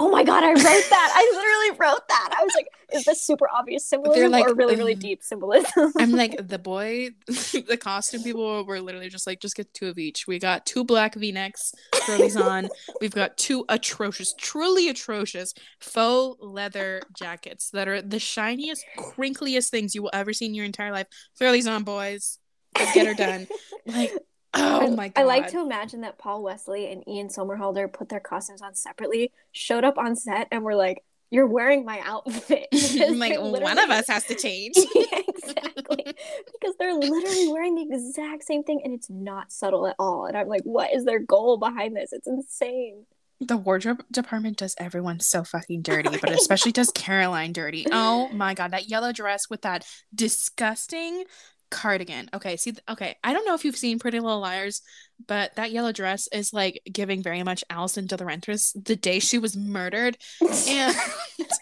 Oh 0.00 0.10
my 0.10 0.22
god, 0.22 0.44
I 0.44 0.50
wrote 0.50 0.56
that. 0.62 1.12
I 1.14 1.32
literally 1.34 1.78
wrote 1.78 2.06
that. 2.08 2.36
I 2.38 2.44
was 2.44 2.52
like, 2.54 2.68
is 2.92 3.04
this 3.04 3.20
super 3.20 3.48
obvious 3.52 3.84
symbolism 3.84 4.30
like, 4.30 4.46
or 4.46 4.54
really, 4.54 4.76
really 4.76 4.94
um, 4.94 5.00
deep 5.00 5.22
symbolism? 5.24 5.92
I'm 5.98 6.12
like, 6.12 6.36
the 6.48 6.58
boy, 6.58 7.10
the 7.26 7.78
costume 7.80 8.22
people 8.22 8.64
were 8.64 8.80
literally 8.80 9.08
just 9.08 9.26
like, 9.26 9.40
just 9.40 9.56
get 9.56 9.74
two 9.74 9.88
of 9.88 9.98
each. 9.98 10.26
We 10.26 10.38
got 10.38 10.66
two 10.66 10.84
black 10.84 11.16
v 11.16 11.32
necks, 11.32 11.72
throw 11.94 12.16
these 12.18 12.36
on. 12.36 12.68
We've 13.00 13.14
got 13.14 13.36
two 13.36 13.64
atrocious, 13.68 14.34
truly 14.38 14.88
atrocious 14.88 15.52
faux 15.80 16.38
leather 16.40 17.02
jackets 17.18 17.70
that 17.70 17.88
are 17.88 18.00
the 18.00 18.20
shiniest, 18.20 18.84
crinkliest 18.96 19.70
things 19.70 19.96
you 19.96 20.02
will 20.02 20.10
ever 20.12 20.32
see 20.32 20.46
in 20.46 20.54
your 20.54 20.64
entire 20.64 20.92
life. 20.92 21.08
Throw 21.36 21.50
these 21.50 21.66
on, 21.66 21.82
boys. 21.82 22.38
Let's 22.78 22.94
get 22.94 23.06
her 23.06 23.14
done. 23.14 23.48
Like, 23.84 24.12
Oh, 24.54 24.80
oh 24.82 24.90
my 24.96 25.08
god. 25.08 25.20
I 25.20 25.24
like 25.24 25.48
to 25.48 25.60
imagine 25.60 26.00
that 26.02 26.18
Paul 26.18 26.42
Wesley 26.42 26.90
and 26.90 27.06
Ian 27.08 27.28
Somerhalder 27.28 27.92
put 27.92 28.08
their 28.08 28.20
costumes 28.20 28.62
on 28.62 28.74
separately, 28.74 29.32
showed 29.52 29.84
up 29.84 29.98
on 29.98 30.16
set, 30.16 30.48
and 30.50 30.62
were 30.64 30.74
like, 30.74 31.04
You're 31.30 31.46
wearing 31.46 31.84
my 31.84 32.00
outfit. 32.04 32.68
like 33.16 33.38
one 33.38 33.78
of 33.78 33.90
us 33.90 34.08
has 34.08 34.24
to 34.26 34.34
change. 34.34 34.74
yeah, 34.94 35.20
exactly. 35.28 36.04
because 36.52 36.74
they're 36.78 36.94
literally 36.94 37.48
wearing 37.52 37.74
the 37.74 37.94
exact 37.94 38.44
same 38.44 38.64
thing 38.64 38.80
and 38.84 38.94
it's 38.94 39.10
not 39.10 39.52
subtle 39.52 39.86
at 39.86 39.96
all. 39.98 40.26
And 40.26 40.36
I'm 40.36 40.48
like, 40.48 40.62
what 40.64 40.94
is 40.94 41.04
their 41.04 41.18
goal 41.20 41.58
behind 41.58 41.94
this? 41.96 42.12
It's 42.12 42.26
insane. 42.26 43.04
the 43.40 43.56
wardrobe 43.56 44.02
department 44.10 44.56
does 44.56 44.74
everyone 44.78 45.20
so 45.20 45.44
fucking 45.44 45.82
dirty, 45.82 46.08
but 46.18 46.30
especially 46.30 46.72
does 46.72 46.90
Caroline 46.90 47.52
dirty. 47.52 47.86
Oh 47.92 48.28
my 48.30 48.54
god, 48.54 48.72
that 48.72 48.88
yellow 48.88 49.12
dress 49.12 49.48
with 49.50 49.62
that 49.62 49.84
disgusting 50.14 51.24
cardigan. 51.70 52.28
Okay, 52.34 52.56
see, 52.56 52.74
okay, 52.88 53.16
I 53.22 53.32
don't 53.32 53.46
know 53.46 53.54
if 53.54 53.64
you've 53.64 53.76
seen 53.76 53.98
Pretty 53.98 54.20
Little 54.20 54.40
Liars, 54.40 54.82
but 55.26 55.54
that 55.56 55.70
yellow 55.72 55.92
dress 55.92 56.28
is 56.32 56.52
like 56.52 56.80
giving 56.90 57.22
very 57.22 57.42
much 57.42 57.64
Alison 57.70 58.06
DiLaurentis 58.06 58.72
the 58.84 58.96
day 58.96 59.18
she 59.18 59.38
was 59.38 59.56
murdered, 59.56 60.16
and 60.40 60.96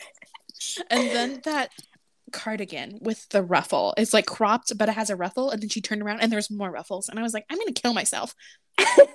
and 0.90 1.10
then 1.10 1.40
that 1.44 1.70
cardigan 2.32 2.98
with 3.00 3.28
the 3.30 3.42
ruffle 3.42 3.94
is 3.96 4.12
like 4.12 4.26
cropped, 4.26 4.76
but 4.76 4.88
it 4.88 4.94
has 4.94 5.10
a 5.10 5.16
ruffle, 5.16 5.50
and 5.50 5.62
then 5.62 5.68
she 5.68 5.80
turned 5.80 6.02
around 6.02 6.20
and 6.20 6.32
there's 6.32 6.50
more 6.50 6.70
ruffles, 6.70 7.08
and 7.08 7.18
I 7.18 7.22
was 7.22 7.34
like, 7.34 7.44
I'm 7.50 7.58
gonna 7.58 7.72
kill 7.72 7.94
myself. 7.94 8.34
I 8.78 9.06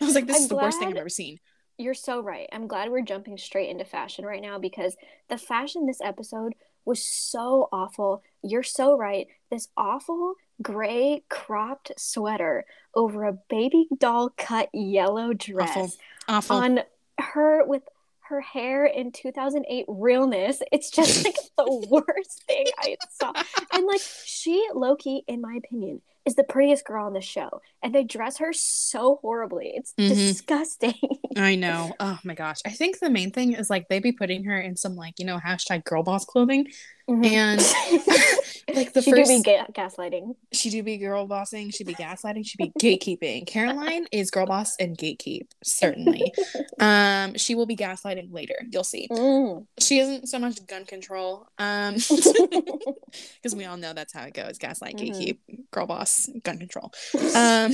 was 0.00 0.14
like, 0.14 0.26
this 0.26 0.36
I'm 0.36 0.42
is 0.42 0.48
the 0.48 0.56
worst 0.56 0.78
thing 0.78 0.88
I've 0.88 0.96
ever 0.96 1.08
seen. 1.08 1.38
You're 1.82 1.94
so 1.94 2.20
right. 2.20 2.48
I'm 2.52 2.68
glad 2.68 2.90
we're 2.90 3.02
jumping 3.02 3.36
straight 3.36 3.68
into 3.68 3.84
fashion 3.84 4.24
right 4.24 4.40
now 4.40 4.56
because 4.56 4.96
the 5.28 5.36
fashion 5.36 5.84
this 5.84 6.00
episode 6.00 6.54
was 6.84 7.04
so 7.04 7.68
awful. 7.72 8.22
You're 8.42 8.62
so 8.62 8.96
right. 8.96 9.26
This 9.50 9.68
awful 9.76 10.34
gray 10.62 11.24
cropped 11.28 11.90
sweater 11.98 12.64
over 12.94 13.24
a 13.24 13.32
baby 13.48 13.88
doll 13.98 14.30
cut 14.36 14.68
yellow 14.72 15.32
dress 15.32 15.70
awful. 15.70 15.98
Awful. 16.28 16.56
on 16.56 16.80
her 17.18 17.64
with 17.66 17.82
her 18.20 18.40
hair 18.40 18.86
in 18.86 19.10
2008 19.10 19.84
realness. 19.88 20.62
It's 20.70 20.88
just 20.88 21.24
like 21.24 21.36
the 21.58 21.86
worst 21.90 22.44
thing 22.44 22.66
I 22.78 22.96
saw. 23.10 23.32
And 23.72 23.86
like 23.86 24.00
she 24.24 24.64
Loki, 24.72 25.24
in 25.26 25.40
my 25.40 25.56
opinion, 25.56 26.00
is 26.24 26.34
the 26.34 26.44
prettiest 26.44 26.84
girl 26.84 27.06
on 27.06 27.12
the 27.12 27.20
show 27.20 27.60
and 27.82 27.94
they 27.94 28.04
dress 28.04 28.38
her 28.38 28.52
so 28.52 29.18
horribly. 29.22 29.72
It's 29.74 29.92
mm-hmm. 29.98 30.14
disgusting. 30.14 30.94
I 31.36 31.56
know. 31.56 31.92
Oh 31.98 32.18
my 32.24 32.34
gosh. 32.34 32.58
I 32.64 32.70
think 32.70 32.98
the 32.98 33.10
main 33.10 33.30
thing 33.30 33.54
is 33.54 33.70
like 33.70 33.88
they 33.88 33.98
be 33.98 34.12
putting 34.12 34.44
her 34.44 34.58
in 34.58 34.76
some 34.76 34.94
like 34.94 35.18
you 35.18 35.26
know 35.26 35.38
hashtag 35.38 35.84
girl 35.84 36.02
boss 36.02 36.24
clothing. 36.24 36.68
Mm-hmm. 37.10 37.24
and 37.24 37.60
like 38.74 38.92
the 38.92 39.02
she 39.02 39.10
first 39.10 39.30
do 39.30 39.36
be 39.38 39.42
ga- 39.42 39.66
gaslighting 39.72 40.34
she 40.52 40.70
do 40.70 40.82
be 40.82 40.98
girl 40.98 41.26
bossing 41.26 41.70
she 41.70 41.84
be 41.84 41.94
gaslighting 42.02 42.46
she 42.46 42.56
be 42.56 42.72
gatekeeping 42.80 43.46
caroline 43.46 44.06
is 44.12 44.30
girl 44.30 44.46
boss 44.46 44.76
and 44.78 44.96
gatekeep 44.96 45.46
certainly 45.62 46.32
um 46.80 47.36
she 47.36 47.54
will 47.54 47.66
be 47.66 47.76
gaslighting 47.76 48.32
later 48.32 48.56
you'll 48.70 48.84
see 48.84 49.08
mm. 49.10 49.66
she 49.78 49.98
isn't 49.98 50.28
so 50.28 50.38
much 50.38 50.64
gun 50.66 50.84
control 50.84 51.46
um 51.58 51.94
because 53.42 53.54
we 53.54 53.64
all 53.64 53.76
know 53.76 53.92
that's 53.92 54.12
how 54.12 54.22
it 54.22 54.34
goes 54.34 54.58
gaslight 54.58 54.96
mm-hmm. 54.96 55.12
gatekeep 55.12 55.38
girl 55.70 55.86
boss 55.86 56.28
gun 56.42 56.58
control 56.58 56.92
um 57.36 57.72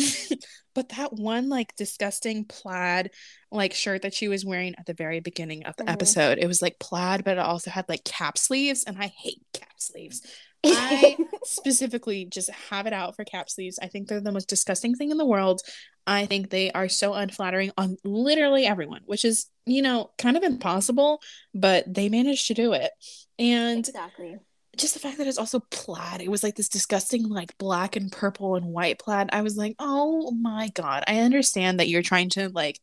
but 0.74 0.90
that 0.90 1.12
one 1.12 1.48
like 1.48 1.74
disgusting 1.74 2.44
plaid 2.44 3.10
like 3.50 3.74
shirt 3.74 4.02
that 4.02 4.14
she 4.14 4.28
was 4.28 4.44
wearing 4.44 4.74
at 4.78 4.86
the 4.86 4.94
very 4.94 5.18
beginning 5.18 5.64
of 5.64 5.76
the 5.76 5.82
mm-hmm. 5.82 5.92
episode 5.92 6.38
it 6.38 6.46
was 6.46 6.62
like 6.62 6.78
plaid 6.78 7.24
but 7.24 7.32
it 7.32 7.40
also 7.40 7.70
had 7.70 7.88
like 7.88 8.04
cap 8.04 8.38
sleeves 8.38 8.84
and 8.84 8.96
i 8.98 9.06
hate 9.06 9.42
cap 9.52 9.72
sleeves 9.76 10.22
I 10.64 11.16
specifically 11.44 12.24
just 12.24 12.50
have 12.70 12.86
it 12.86 12.92
out 12.92 13.16
for 13.16 13.24
cap 13.24 13.48
sleeves. 13.48 13.78
I 13.80 13.88
think 13.88 14.08
they're 14.08 14.20
the 14.20 14.32
most 14.32 14.48
disgusting 14.48 14.94
thing 14.94 15.10
in 15.10 15.16
the 15.16 15.26
world. 15.26 15.60
I 16.06 16.26
think 16.26 16.50
they 16.50 16.72
are 16.72 16.88
so 16.88 17.14
unflattering 17.14 17.70
on 17.76 17.96
literally 18.02 18.66
everyone, 18.66 19.02
which 19.04 19.24
is, 19.24 19.46
you 19.66 19.82
know, 19.82 20.10
kind 20.18 20.36
of 20.36 20.42
impossible, 20.42 21.20
but 21.54 21.92
they 21.92 22.08
managed 22.08 22.46
to 22.48 22.54
do 22.54 22.72
it. 22.72 22.90
And 23.38 23.86
exactly. 23.86 24.38
Just 24.76 24.94
the 24.94 25.00
fact 25.00 25.18
that 25.18 25.26
it's 25.26 25.38
also 25.38 25.60
plaid. 25.70 26.20
It 26.20 26.30
was 26.30 26.42
like 26.42 26.54
this 26.54 26.68
disgusting, 26.68 27.28
like 27.28 27.56
black 27.58 27.96
and 27.96 28.10
purple 28.10 28.54
and 28.56 28.66
white 28.66 28.98
plaid. 28.98 29.28
I 29.32 29.42
was 29.42 29.56
like, 29.56 29.74
oh 29.78 30.30
my 30.30 30.70
God. 30.74 31.04
I 31.06 31.20
understand 31.20 31.80
that 31.80 31.88
you're 31.88 32.02
trying 32.02 32.30
to, 32.30 32.48
like, 32.48 32.80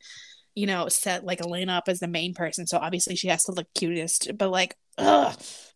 you 0.56 0.68
know, 0.68 0.88
set 0.88 1.26
like 1.26 1.42
Elena 1.42 1.74
up 1.74 1.88
as 1.88 2.00
the 2.00 2.08
main 2.08 2.34
person. 2.34 2.68
So 2.68 2.78
obviously 2.78 3.16
she 3.16 3.28
has 3.30 3.46
to 3.46 3.54
look 3.54 3.68
cutest, 3.76 4.38
but 4.38 4.50
like, 4.50 4.76
ugh, 4.98 5.36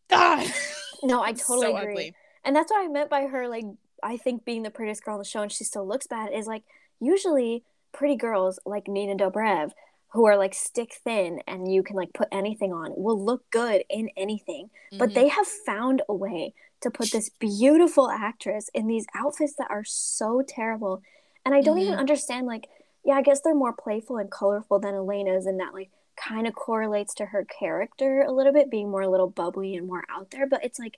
God. 0.10 0.48
No, 1.04 1.22
I 1.22 1.34
totally 1.34 1.68
so 1.68 1.78
agree. 1.78 1.92
Ugly. 1.94 2.16
And 2.44 2.56
that's 2.56 2.72
what 2.72 2.84
I 2.84 2.88
meant 2.88 3.10
by 3.10 3.24
her, 3.28 3.48
like, 3.48 3.66
I 4.02 4.18
think 4.18 4.46
being 4.46 4.64
the 4.64 4.70
prettiest 4.70 5.04
girl 5.04 5.16
on 5.16 5.20
the 5.20 5.26
show 5.26 5.42
and 5.42 5.52
she 5.52 5.64
still 5.64 5.88
looks 5.88 6.08
bad 6.08 6.32
is 6.34 6.48
like, 6.48 6.64
usually 7.00 7.64
pretty 7.92 8.16
girls 8.16 8.60
like 8.66 8.88
Nina 8.88 9.16
Dobrev, 9.16 9.72
who 10.10 10.26
are 10.26 10.38
like 10.38 10.54
stick 10.54 10.94
thin 11.04 11.42
and 11.48 11.72
you 11.72 11.84
can 11.84 11.96
like 11.96 12.14
put 12.14 12.28
anything 12.32 12.74
on, 12.74 12.94
will 12.96 13.24
look 13.24 13.50
good 13.52 13.84
in 13.90 14.10
anything. 14.16 14.66
Mm-hmm. 14.66 14.98
But 14.98 15.14
they 15.14 15.28
have 15.28 15.48
found 15.48 16.02
a 16.08 16.14
way 16.14 16.54
to 16.82 16.90
put 16.90 17.12
this 17.12 17.30
beautiful 17.30 18.10
actress 18.10 18.70
in 18.74 18.88
these 18.88 19.06
outfits 19.14 19.56
that 19.56 19.70
are 19.70 19.84
so 19.84 20.42
terrible. 20.48 21.02
And 21.46 21.54
I 21.54 21.62
don't 21.62 21.78
mm-hmm. 21.78 21.88
even 21.88 22.00
understand, 22.00 22.48
like, 22.48 22.68
yeah, 23.04 23.16
I 23.16 23.22
guess 23.22 23.42
they're 23.42 23.56
more 23.56 23.74
playful 23.74 24.18
and 24.18 24.32
colorful 24.32 24.80
than 24.80 24.94
Elena's, 24.94 25.46
and 25.46 25.60
that 25.60 25.74
like 25.74 25.90
kind 26.20 26.48
of 26.48 26.54
correlates 26.54 27.14
to 27.16 27.26
her 27.28 27.46
character 27.46 28.22
a 28.22 28.32
little 28.32 28.54
bit, 28.54 28.72
being 28.72 28.90
more 28.90 29.02
a 29.02 29.10
little 29.10 29.30
bubbly 29.30 29.76
and 29.76 29.88
more 29.88 30.04
out 30.10 30.32
there. 30.32 30.48
But 30.48 30.64
it's 30.64 30.80
like 30.80 30.98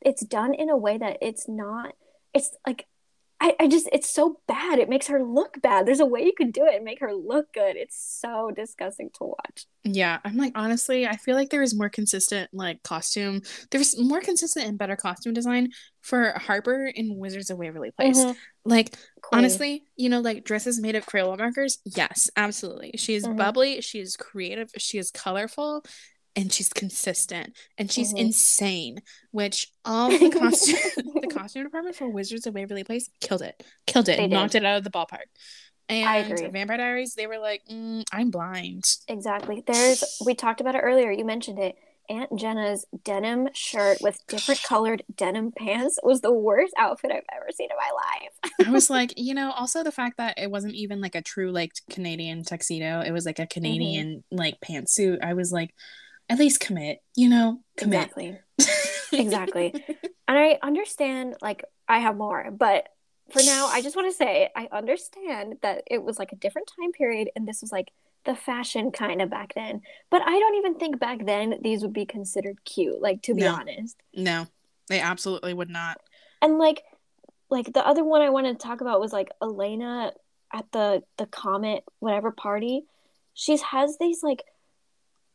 it's 0.00 0.24
done 0.24 0.54
in 0.54 0.68
a 0.68 0.76
way 0.76 0.98
that 0.98 1.18
it's 1.20 1.48
not. 1.48 1.94
It's 2.32 2.56
like 2.66 2.86
I, 3.40 3.54
I 3.60 3.68
just 3.68 3.88
it's 3.92 4.08
so 4.08 4.40
bad. 4.46 4.78
It 4.78 4.88
makes 4.88 5.08
her 5.08 5.22
look 5.22 5.60
bad. 5.60 5.86
There's 5.86 6.00
a 6.00 6.06
way 6.06 6.22
you 6.22 6.32
can 6.32 6.50
do 6.50 6.64
it 6.66 6.76
and 6.76 6.84
make 6.84 7.00
her 7.00 7.12
look 7.12 7.52
good. 7.52 7.76
It's 7.76 7.96
so 7.96 8.50
disgusting 8.54 9.10
to 9.18 9.24
watch. 9.24 9.66
Yeah, 9.82 10.18
I'm 10.24 10.36
like 10.36 10.52
honestly, 10.54 11.06
I 11.06 11.16
feel 11.16 11.34
like 11.34 11.50
there 11.50 11.62
is 11.62 11.74
more 11.74 11.88
consistent 11.88 12.50
like 12.52 12.82
costume. 12.82 13.42
There's 13.70 13.98
more 13.98 14.20
consistent 14.20 14.66
and 14.66 14.78
better 14.78 14.96
costume 14.96 15.34
design 15.34 15.70
for 16.00 16.30
Harper 16.38 16.86
in 16.86 17.18
Wizards 17.18 17.50
of 17.50 17.58
Waverly 17.58 17.90
Place. 17.90 18.18
Mm-hmm. 18.18 18.38
Like 18.64 18.94
honestly, 19.32 19.84
you 19.96 20.08
know, 20.08 20.20
like 20.20 20.44
dresses 20.44 20.80
made 20.80 20.94
of 20.94 21.04
Crayola 21.04 21.36
markers. 21.36 21.78
Yes, 21.84 22.30
absolutely. 22.36 22.92
She's 22.96 23.24
mm-hmm. 23.24 23.36
bubbly. 23.36 23.80
She 23.80 24.00
is 24.00 24.16
creative. 24.16 24.70
She 24.78 24.98
is 24.98 25.10
colorful 25.10 25.84
and 26.36 26.52
she's 26.52 26.68
consistent 26.68 27.56
and 27.78 27.90
she's 27.90 28.08
mm-hmm. 28.08 28.26
insane 28.26 29.00
which 29.30 29.68
all 29.84 30.10
the 30.18 30.30
costume 30.30 30.76
the 31.20 31.28
costume 31.28 31.64
department 31.64 31.96
for 31.96 32.08
wizards 32.08 32.46
of 32.46 32.54
waverly 32.54 32.84
place 32.84 33.08
killed 33.20 33.42
it 33.42 33.62
killed 33.86 34.08
it 34.08 34.28
knocked 34.28 34.54
it 34.54 34.64
out 34.64 34.78
of 34.78 34.84
the 34.84 34.90
ballpark 34.90 35.26
and 35.88 36.08
I 36.08 36.16
agree. 36.16 36.48
Vampire 36.48 36.78
Diaries, 36.78 37.14
they 37.14 37.26
were 37.26 37.38
like, 37.38 37.62
mm, 37.70 38.04
"I'm 38.10 38.30
blind." 38.30 38.84
Exactly. 39.08 39.62
There's. 39.66 40.02
We 40.24 40.34
talked 40.34 40.60
about 40.60 40.74
it 40.74 40.78
earlier. 40.78 41.10
You 41.10 41.24
mentioned 41.24 41.58
it. 41.58 41.76
Aunt 42.08 42.38
Jenna's 42.38 42.84
denim 43.02 43.48
shirt 43.54 43.98
with 44.02 44.18
different 44.28 44.62
colored 44.68 45.02
denim 45.14 45.52
pants 45.52 45.98
was 46.02 46.20
the 46.20 46.32
worst 46.32 46.74
outfit 46.78 47.10
I've 47.10 47.22
ever 47.34 47.46
seen 47.50 47.68
in 47.70 47.76
my 47.76 47.90
life. 47.94 48.66
I 48.68 48.70
was 48.70 48.90
like, 48.90 49.14
you 49.16 49.34
know, 49.34 49.52
also 49.52 49.82
the 49.82 49.92
fact 49.92 50.18
that 50.18 50.38
it 50.38 50.50
wasn't 50.50 50.74
even 50.74 51.00
like 51.00 51.14
a 51.14 51.22
true 51.22 51.50
like 51.50 51.72
Canadian 51.90 52.44
tuxedo. 52.44 53.00
It 53.00 53.12
was 53.12 53.24
like 53.24 53.38
a 53.38 53.46
Canadian 53.46 54.16
mm-hmm. 54.16 54.36
like 54.36 54.60
pantsuit. 54.60 55.18
I 55.22 55.34
was 55.34 55.52
like, 55.52 55.74
at 56.28 56.38
least 56.38 56.60
commit, 56.60 57.00
you 57.16 57.28
know, 57.28 57.60
commit. 57.76 58.10
Exactly. 58.16 58.38
exactly. 59.12 59.84
And 60.26 60.38
I 60.38 60.58
understand, 60.62 61.36
like, 61.42 61.64
I 61.86 61.98
have 61.98 62.16
more, 62.16 62.50
but 62.50 62.88
for 63.30 63.42
now, 63.42 63.66
I 63.66 63.82
just 63.82 63.94
want 63.94 64.10
to 64.10 64.16
say 64.16 64.48
I 64.56 64.68
understand 64.72 65.56
that 65.60 65.82
it 65.86 66.02
was 66.02 66.18
like 66.18 66.32
a 66.32 66.36
different 66.36 66.70
time 66.80 66.92
period 66.92 67.28
and 67.36 67.46
this 67.46 67.60
was 67.60 67.70
like 67.70 67.90
the 68.24 68.34
fashion 68.34 68.90
kind 68.90 69.20
of 69.20 69.30
back 69.30 69.52
then. 69.54 69.82
But 70.10 70.22
I 70.22 70.38
don't 70.38 70.54
even 70.56 70.76
think 70.76 70.98
back 70.98 71.26
then 71.26 71.58
these 71.62 71.82
would 71.82 71.92
be 71.92 72.06
considered 72.06 72.64
cute, 72.64 73.02
like, 73.02 73.22
to 73.22 73.34
be 73.34 73.42
no. 73.42 73.54
honest. 73.54 73.96
No, 74.14 74.46
they 74.88 75.00
absolutely 75.00 75.52
would 75.52 75.70
not. 75.70 76.00
And 76.40 76.58
like, 76.58 76.82
like 77.50 77.72
the 77.72 77.86
other 77.86 78.04
one 78.04 78.22
I 78.22 78.30
wanted 78.30 78.58
to 78.58 78.66
talk 78.66 78.80
about 78.80 79.00
was 79.00 79.12
like 79.12 79.30
Elena 79.42 80.12
at 80.52 80.70
the 80.72 81.02
the 81.18 81.26
comet 81.26 81.84
whatever 81.98 82.30
party. 82.30 82.84
She's 83.34 83.62
has 83.62 83.98
these 83.98 84.22
like 84.22 84.44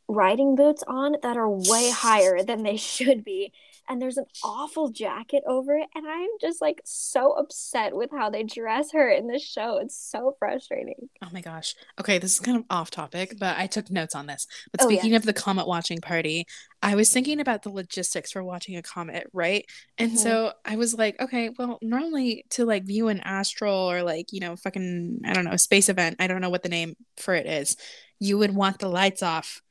riding 0.10 0.56
boots 0.56 0.84
on 0.88 1.16
that 1.22 1.38
are 1.38 1.50
way 1.50 1.92
higher 1.92 2.44
than 2.44 2.64
they 2.64 2.76
should 2.76 3.24
be. 3.24 3.54
And 3.88 4.00
there's 4.00 4.18
an 4.18 4.26
awful 4.44 4.90
jacket 4.90 5.44
over 5.48 5.76
it. 5.76 5.88
And 5.96 6.06
i'm 6.08 6.30
just 6.42 6.62
like 6.62 6.82
so 6.84 7.32
upset 7.34 7.96
with 7.96 8.12
how 8.12 8.30
they 8.30 8.44
dress 8.44 8.92
her 8.92 9.10
in 9.10 9.28
this 9.28 9.44
show. 9.44 9.78
It's 9.78 9.96
so 9.98 10.36
frustrating. 10.40 11.10
Oh 11.24 11.30
my 11.32 11.42
gosh. 11.42 11.76
Okay 12.00 12.18
this 12.18 12.34
is 12.34 12.40
kind 12.40 12.58
of 12.58 12.66
off 12.70 12.92
topic 12.92 13.36
but 13.40 13.58
i 13.58 13.68
took 13.68 13.90
notes 13.90 14.16
on 14.16 14.26
this. 14.26 14.48
But 14.72 14.82
speaking 14.82 15.12
oh, 15.12 15.14
yeah. 15.14 15.18
of 15.18 15.26
the 15.26 15.34
comet 15.34 15.68
watching 15.68 16.02
party 16.02 16.46
i 16.82 16.96
was 16.96 17.12
thinking 17.12 17.40
about 17.40 17.64
the 17.64 17.70
logistics 17.70 18.32
for 18.32 18.44
watching 18.44 18.76
a 18.78 18.82
comet 18.82 19.28
right? 19.32 19.66
And 19.98 20.12
mm-hmm. 20.12 20.18
so 20.18 20.54
i 20.66 20.76
was 20.76 20.96
like 20.96 21.20
okay 21.22 21.52
well 21.58 21.78
normally 21.82 22.46
to 22.52 22.66
like 22.66 22.84
view 22.84 23.10
an 23.10 23.20
astral 23.20 23.92
or 23.92 24.02
like 24.02 24.34
you 24.34 24.40
know 24.40 24.56
fucking 24.56 25.22
i 25.26 25.34
don't 25.34 25.46
know 25.46 25.56
space 25.56 25.90
event 25.90 26.16
i 26.20 26.28
don't 26.28 26.42
know 26.42 26.50
what 26.50 26.64
the 26.64 26.70
name 26.70 26.96
for 27.18 27.36
it 27.36 27.46
is 27.46 27.78
you 28.20 28.38
would 28.38 28.54
want 28.54 28.80
the 28.80 28.90
lights 28.90 29.24
off 29.24 29.62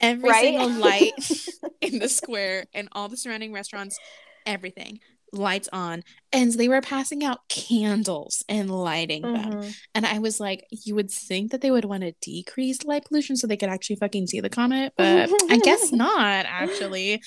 every 0.00 0.30
right? 0.30 0.42
single 0.44 0.70
light 0.70 1.12
in 1.80 1.98
the 1.98 2.08
square 2.08 2.66
and 2.74 2.88
all 2.92 3.08
the 3.08 3.16
surrounding 3.16 3.52
restaurants 3.52 3.98
everything 4.46 4.98
lights 5.30 5.68
on 5.74 6.02
and 6.32 6.52
they 6.54 6.68
were 6.68 6.80
passing 6.80 7.22
out 7.22 7.40
candles 7.50 8.42
and 8.48 8.70
lighting 8.70 9.22
Mm-hmm. 9.22 9.50
them 9.60 9.72
and 9.94 10.06
i 10.06 10.18
was 10.18 10.40
like 10.40 10.64
you 10.70 10.94
would 10.94 11.10
think 11.10 11.50
that 11.50 11.60
they 11.60 11.70
would 11.70 11.84
want 11.84 12.02
to 12.02 12.12
decrease 12.22 12.82
light 12.84 13.04
pollution 13.04 13.36
so 13.36 13.46
they 13.46 13.58
could 13.58 13.68
actually 13.68 13.96
fucking 13.96 14.26
see 14.26 14.40
the 14.40 14.48
comet 14.48 14.94
but 14.96 15.28
i 15.50 15.58
guess 15.58 15.92
not 16.06 16.46
actually 16.48 17.20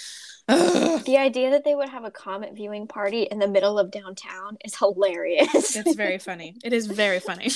Ugh. 0.48 1.06
The 1.06 1.18
idea 1.18 1.52
that 1.52 1.64
they 1.64 1.76
would 1.76 1.88
have 1.90 2.04
a 2.04 2.10
comet 2.12 2.56
viewing 2.56 2.88
party 2.88 3.24
in 3.24 3.38
the 3.38 3.48
middle 3.48 3.78
of 3.78 3.92
downtown 3.92 4.58
is 4.66 4.76
hilarious. 4.76 5.76
it's 5.76 5.94
very 5.96 6.18
funny 6.18 6.56
it 6.64 6.74
is 6.74 6.88
very 6.88 7.20
funny 7.20 7.50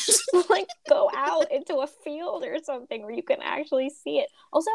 like 0.49 0.67
go 0.87 1.09
out 1.15 1.51
into 1.51 1.77
a 1.77 1.87
field 1.87 2.43
or 2.45 2.57
something 2.63 3.01
where 3.01 3.11
you 3.11 3.23
can 3.23 3.39
actually 3.41 3.89
see 3.89 4.19
it. 4.19 4.29
Also, 4.53 4.69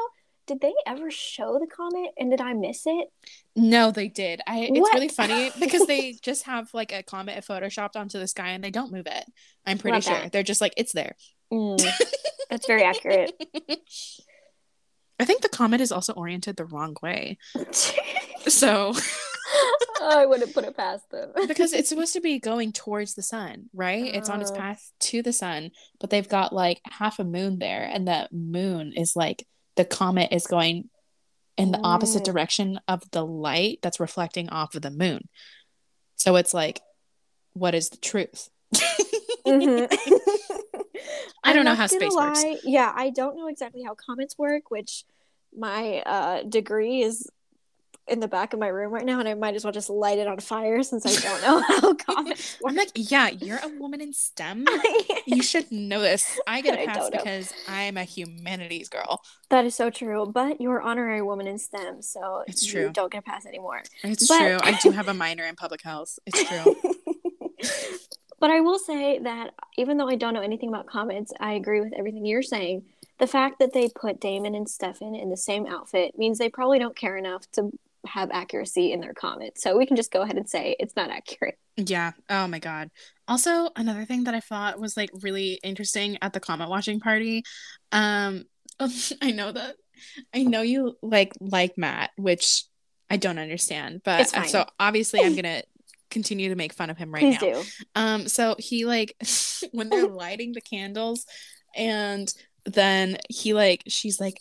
did 0.51 0.61
they 0.61 0.74
ever 0.86 1.11
show 1.11 1.59
the 1.59 1.66
comet 1.66 2.11
and 2.18 2.30
did 2.30 2.40
I 2.40 2.53
miss 2.53 2.82
it? 2.86 3.09
no 3.57 3.90
they 3.90 4.09
did 4.09 4.40
i 4.46 4.61
it's 4.61 4.80
What? 4.80 4.92
really 4.94 5.09
funny 5.09 5.51
because 5.59 5.86
they 5.86 6.12
just 6.22 6.42
have 6.44 6.68
like 6.74 6.92
a 6.92 7.03
comet 7.03 7.44
photoshopped 7.44 7.96
onto 7.96 8.18
the 8.18 8.26
sky 8.26 8.48
and 8.51 8.62
they 8.64 8.70
don't 8.70 8.92
move 8.92 9.07
it 9.07 9.24
i'm 9.66 9.78
pretty 9.78 9.96
Love 9.96 10.05
sure 10.05 10.14
that. 10.14 10.32
they're 10.32 10.42
just 10.42 10.61
like 10.61 10.74
it's 10.76 10.92
there 10.92 11.14
Mm, 11.53 11.82
that's 12.51 12.66
very 12.68 12.84
accurate. 12.84 13.32
I 15.18 15.24
think 15.24 15.42
the 15.42 15.48
comet 15.48 15.80
is 15.80 15.90
also 15.90 16.12
oriented 16.12 16.57
the 16.57 16.64
wrong 16.64 16.96
way. 17.03 17.38
So, 18.48 18.94
I 20.03 20.24
wouldn't 20.26 20.55
put 20.55 20.64
it 20.64 20.76
past 20.76 21.11
them. 21.11 21.30
because 21.48 21.72
it's 21.72 21.88
supposed 21.90 22.14
to 22.14 22.20
be 22.20 22.38
going 22.38 22.72
towards 22.72 23.14
the 23.14 23.22
sun, 23.22 23.68
right? 23.74 24.14
It's 24.14 24.30
on 24.30 24.40
its 24.40 24.51
Oh. 24.51 24.57
path 24.57 24.92
to 25.01 25.22
the 25.22 25.32
sun, 25.32 25.72
but 25.98 26.09
they've 26.11 26.28
got 26.28 26.53
like 26.55 26.80
half 26.84 27.18
a 27.18 27.24
moon 27.24 27.59
there, 27.59 27.82
and 27.92 28.07
the 28.09 28.28
moon 28.32 28.92
is 28.96 29.14
like 29.14 29.46
the 29.81 29.85
comet 29.87 30.28
is 30.31 30.47
going 30.47 30.91
in 31.57 31.72
the 31.72 31.81
opposite 31.83 32.20
Mm. 32.20 32.26
direction 32.26 32.81
of 32.87 33.03
the 33.12 33.24
light 33.24 33.78
that's 33.81 33.99
reflecting 33.99 34.51
off 34.51 34.74
of 34.74 34.83
the 34.83 34.91
moon. 34.91 35.26
So 36.16 36.37
it's 36.37 36.53
like, 36.53 36.83
what 37.55 37.74
is 37.74 37.89
the 37.89 37.97
truth? 37.97 38.51
Mhm. 39.47 39.89
I 41.45 41.55
don't 41.55 41.64
know 41.64 41.74
how 41.74 41.87
space 41.87 42.14
works. 42.14 42.45
Yeah, 42.62 42.93
I 42.95 43.09
don't 43.09 43.37
know 43.39 43.47
exactly 43.49 43.83
how 43.83 43.95
comets 43.95 44.37
work, 44.37 44.70
which 44.70 45.05
my 45.57 46.01
uh, 46.01 46.43
degree 46.43 47.01
is 47.01 47.26
in 48.11 48.20
the 48.20 48.28
back 48.28 48.52
of 48.52 48.58
my 48.58 48.66
room 48.68 48.92
right 48.92 49.04
now, 49.06 49.20
and 49.20 49.28
I 49.28 49.34
might 49.34 49.54
as 49.54 49.64
well 49.64 49.72
just 49.72 49.88
light 49.88 50.18
it 50.18 50.26
on 50.26 50.38
fire 50.40 50.82
since 50.82 51.06
I 51.06 51.14
don't 51.20 51.42
know 51.42 51.61
how 52.06 52.24
I'm 52.66 52.74
like, 52.76 52.90
yeah, 52.94 53.28
you're 53.28 53.61
a 53.62 53.68
woman 53.78 54.00
in 54.00 54.12
STEM. 54.12 54.66
You 55.26 55.42
should 55.42 55.70
know 55.70 56.00
this. 56.00 56.38
I 56.46 56.61
get 56.61 56.78
a 56.78 56.86
pass 56.86 56.96
don't 56.96 57.12
because 57.12 57.52
I'm 57.68 57.96
a 57.96 58.04
humanities 58.04 58.88
girl. 58.88 59.22
that 59.50 59.64
is 59.64 59.74
so 59.74 59.90
true, 59.90 60.26
but 60.26 60.61
you're 60.61 60.80
honorary 60.82 61.22
woman 61.22 61.46
in 61.46 61.58
STEM, 61.58 62.02
so 62.02 62.42
It's 62.46 62.66
true. 62.66 62.82
you 62.86 62.90
don't 62.90 63.12
get 63.12 63.18
a 63.18 63.22
pass 63.22 63.46
anymore. 63.46 63.82
It's 64.02 64.26
But- 64.28 64.38
true. 64.38 64.58
I 64.62 64.72
do 64.82 64.90
have 64.90 65.08
a 65.08 65.14
minor 65.14 65.44
in 65.44 65.54
public 65.56 65.82
health. 65.82 66.18
It's 66.26 66.42
true. 66.44 66.76
but 68.40 68.50
I 68.50 68.61
will 68.61 68.78
say 68.78 69.18
that 69.20 69.52
even 69.76 69.96
though 69.98 70.08
I 70.08 70.16
don't 70.16 70.34
know 70.34 70.40
anything 70.40 70.68
about 70.70 70.86
comets, 70.86 71.32
I 71.40 71.52
agree 71.52 71.80
with 71.80 71.92
everything 71.96 72.24
you're 72.26 72.42
saying. 72.42 72.84
The 73.18 73.26
fact 73.26 73.58
that 73.58 73.74
they 73.74 73.88
put 73.94 74.18
Damon 74.18 74.54
and 74.54 74.66
Stefan 74.68 75.14
in 75.14 75.28
the 75.28 75.36
same 75.36 75.66
outfit 75.66 76.16
means 76.18 76.38
they 76.38 76.48
probably 76.48 76.78
don't 76.78 76.96
care 76.96 77.18
enough 77.18 77.42
to 77.52 77.70
have 78.07 78.30
accuracy 78.32 78.92
in 78.92 79.01
their 79.01 79.14
comet. 79.14 79.59
So 79.61 79.76
we 79.76 79.86
can 79.86 79.96
just 79.96 80.11
go 80.11 80.22
ahead 80.22 80.36
and 80.36 80.48
say 80.48 80.76
it's 80.78 80.96
not 80.96 81.11
accurate. 81.11 81.59
Yeah. 81.76 82.12
Oh 82.28 82.46
my 82.46 82.59
god. 82.59 82.90
Also, 83.28 83.70
another 83.76 84.05
thing 84.05 84.24
that 84.24 84.34
I 84.34 84.40
thought 84.40 84.80
was 84.80 84.96
like 84.96 85.11
really 85.22 85.61
interesting 85.62 86.18
at 86.22 86.32
the 86.32 86.40
comet 86.40 86.68
watching 86.68 87.01
party. 87.01 87.44
Um, 87.92 88.44
I 89.22 89.30
know 89.30 89.53
that 89.53 89.76
I 90.34 90.42
know 90.42 90.62
you 90.62 90.96
like 91.03 91.32
like 91.40 91.76
Matt, 91.76 92.11
which 92.16 92.64
I 93.09 93.16
don't 93.16 93.38
understand, 93.38 94.03
but 94.05 94.24
so 94.48 94.64
obviously 94.78 95.20
I'm 95.20 95.34
gonna 95.34 95.62
continue 96.11 96.48
to 96.48 96.57
make 96.57 96.72
fun 96.72 96.90
of 96.90 96.98
him 96.98 97.12
right 97.12 97.20
Please 97.20 97.42
now. 97.42 97.61
do. 97.62 97.62
Um, 97.94 98.28
so 98.28 98.57
he 98.59 98.84
like 98.84 99.14
when 99.72 99.88
they're 99.88 100.07
lighting 100.07 100.53
the 100.53 100.61
candles, 100.61 101.26
and 101.76 102.32
then 102.64 103.18
he 103.28 103.55
like 103.55 103.82
she's 103.88 104.20
like 104.20 104.38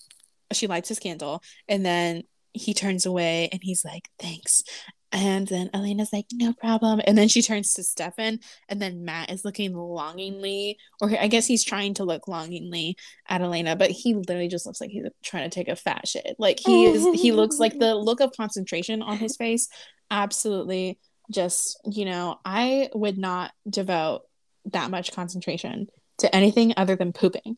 she 0.51 0.67
lights 0.67 0.89
his 0.89 0.99
candle, 0.99 1.41
and 1.67 1.85
then 1.85 2.23
he 2.59 2.73
turns 2.73 3.05
away 3.05 3.49
and 3.51 3.61
he's 3.63 3.83
like, 3.85 4.09
thanks. 4.19 4.63
And 5.11 5.47
then 5.47 5.71
Elena's 5.73 6.13
like, 6.13 6.27
no 6.31 6.53
problem. 6.53 7.01
And 7.05 7.17
then 7.17 7.29
she 7.29 7.41
turns 7.41 7.73
to 7.73 7.83
Stefan, 7.83 8.39
and 8.67 8.79
then 8.79 9.05
Matt 9.05 9.31
is 9.31 9.43
looking 9.43 9.73
longingly, 9.73 10.77
or 11.01 11.09
I 11.19 11.27
guess 11.27 11.47
he's 11.47 11.63
trying 11.63 11.95
to 11.95 12.03
look 12.03 12.27
longingly 12.27 12.95
at 13.27 13.41
Elena, 13.41 13.75
but 13.75 13.89
he 13.89 14.13
literally 14.13 14.49
just 14.49 14.67
looks 14.67 14.79
like 14.79 14.91
he's 14.91 15.05
trying 15.23 15.49
to 15.49 15.53
take 15.53 15.67
a 15.67 15.75
fat 15.75 16.07
shit. 16.07 16.35
Like 16.37 16.59
he 16.59 16.85
is, 16.85 17.19
he 17.19 17.31
looks 17.31 17.57
like 17.57 17.79
the 17.79 17.95
look 17.95 18.19
of 18.19 18.31
concentration 18.37 19.01
on 19.01 19.17
his 19.17 19.35
face. 19.35 19.67
Absolutely, 20.11 20.99
just 21.31 21.79
you 21.85 22.05
know, 22.05 22.39
I 22.45 22.89
would 22.93 23.17
not 23.17 23.51
devote 23.67 24.21
that 24.65 24.91
much 24.91 25.11
concentration 25.11 25.87
to 26.19 26.35
anything 26.35 26.75
other 26.77 26.95
than 26.95 27.13
pooping. 27.13 27.57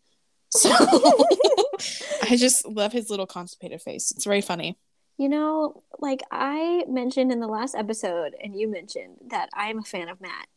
So 0.51 0.69
I 2.23 2.37
just 2.37 2.65
love 2.65 2.93
his 2.93 3.09
little 3.09 3.27
constipated 3.27 3.81
face. 3.81 4.11
It's 4.11 4.25
very 4.25 4.41
funny. 4.41 4.77
You 5.21 5.29
know, 5.29 5.83
like 5.99 6.21
I 6.31 6.83
mentioned 6.87 7.31
in 7.31 7.39
the 7.41 7.47
last 7.47 7.75
episode, 7.75 8.35
and 8.43 8.59
you 8.59 8.67
mentioned 8.67 9.17
that 9.27 9.49
I'm 9.53 9.77
a 9.77 9.83
fan 9.83 10.09
of 10.09 10.19
Matt. 10.19 10.47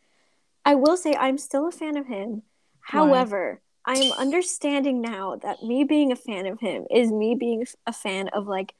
I 0.64 0.74
will 0.74 0.96
say 0.96 1.14
I'm 1.14 1.36
still 1.36 1.68
a 1.68 1.70
fan 1.70 1.98
of 1.98 2.06
him. 2.06 2.44
However, 2.80 3.60
I 3.84 3.96
am 3.96 4.10
understanding 4.12 5.02
now 5.02 5.36
that 5.42 5.62
me 5.62 5.84
being 5.84 6.10
a 6.12 6.16
fan 6.16 6.46
of 6.46 6.60
him 6.60 6.86
is 6.90 7.12
me 7.12 7.34
being 7.34 7.66
a 7.86 7.92
fan 7.92 8.28
of 8.28 8.46
like 8.46 8.74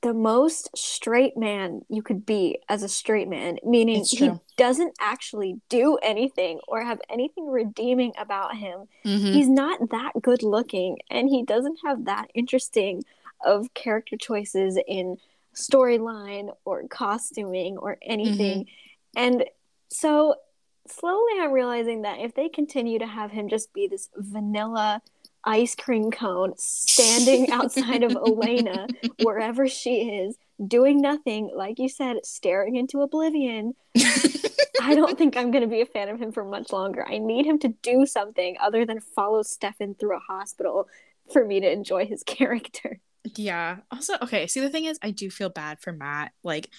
the 0.00 0.14
most 0.14 0.76
straight 0.76 1.36
man 1.36 1.82
you 1.88 2.02
could 2.02 2.26
be 2.26 2.58
as 2.68 2.82
a 2.82 2.88
straight 2.88 3.28
man, 3.28 3.58
meaning 3.64 4.04
he 4.10 4.32
doesn't 4.56 4.96
actually 5.00 5.60
do 5.68 5.98
anything 6.02 6.58
or 6.66 6.82
have 6.82 7.00
anything 7.08 7.46
redeeming 7.48 8.12
about 8.18 8.56
him 8.56 8.88
Mhm. 9.04 9.32
he's 9.32 9.48
not 9.48 9.90
that 9.90 10.12
good 10.20 10.42
looking 10.42 10.98
and 11.10 11.28
he 11.28 11.44
doesn't 11.44 11.78
have 11.84 12.06
that 12.06 12.28
interesting 12.34 13.04
of 13.44 13.72
character 13.74 14.16
choices 14.16 14.78
in 14.86 15.16
storyline 15.54 16.54
or 16.64 16.86
costuming 16.88 17.76
or 17.78 17.98
anything 18.02 18.60
mm-hmm. 18.60 19.18
and 19.18 19.44
so 19.88 20.34
slowly 20.86 21.32
i'm 21.40 21.52
realizing 21.52 22.02
that 22.02 22.20
if 22.20 22.34
they 22.34 22.48
continue 22.48 22.98
to 22.98 23.06
have 23.06 23.30
him 23.30 23.48
just 23.48 23.72
be 23.72 23.86
this 23.86 24.08
vanilla 24.16 25.02
ice 25.44 25.74
cream 25.74 26.10
cone 26.10 26.52
standing 26.56 27.50
outside 27.52 28.02
of 28.02 28.12
elena 28.12 28.86
wherever 29.22 29.66
she 29.66 30.10
is 30.20 30.36
doing 30.66 31.00
nothing 31.00 31.50
like 31.54 31.78
you 31.78 31.88
said 31.88 32.16
staring 32.24 32.76
into 32.76 33.00
oblivion 33.00 33.74
I 34.80 34.94
don't 34.94 35.18
think 35.18 35.36
I'm 35.36 35.50
going 35.50 35.62
to 35.62 35.68
be 35.68 35.80
a 35.80 35.86
fan 35.86 36.08
of 36.08 36.20
him 36.20 36.32
for 36.32 36.44
much 36.44 36.72
longer. 36.72 37.04
I 37.06 37.18
need 37.18 37.44
him 37.44 37.58
to 37.58 37.68
do 37.68 38.06
something 38.06 38.56
other 38.60 38.86
than 38.86 39.00
follow 39.00 39.42
Stefan 39.42 39.94
through 39.94 40.16
a 40.16 40.20
hospital 40.20 40.88
for 41.32 41.44
me 41.44 41.60
to 41.60 41.70
enjoy 41.70 42.06
his 42.06 42.22
character. 42.26 43.00
Yeah. 43.36 43.78
Also, 43.90 44.14
okay. 44.22 44.46
See, 44.46 44.60
the 44.60 44.70
thing 44.70 44.84
is, 44.84 44.98
I 45.02 45.10
do 45.10 45.30
feel 45.30 45.50
bad 45.50 45.80
for 45.80 45.92
Matt. 45.92 46.32
Like, 46.42 46.70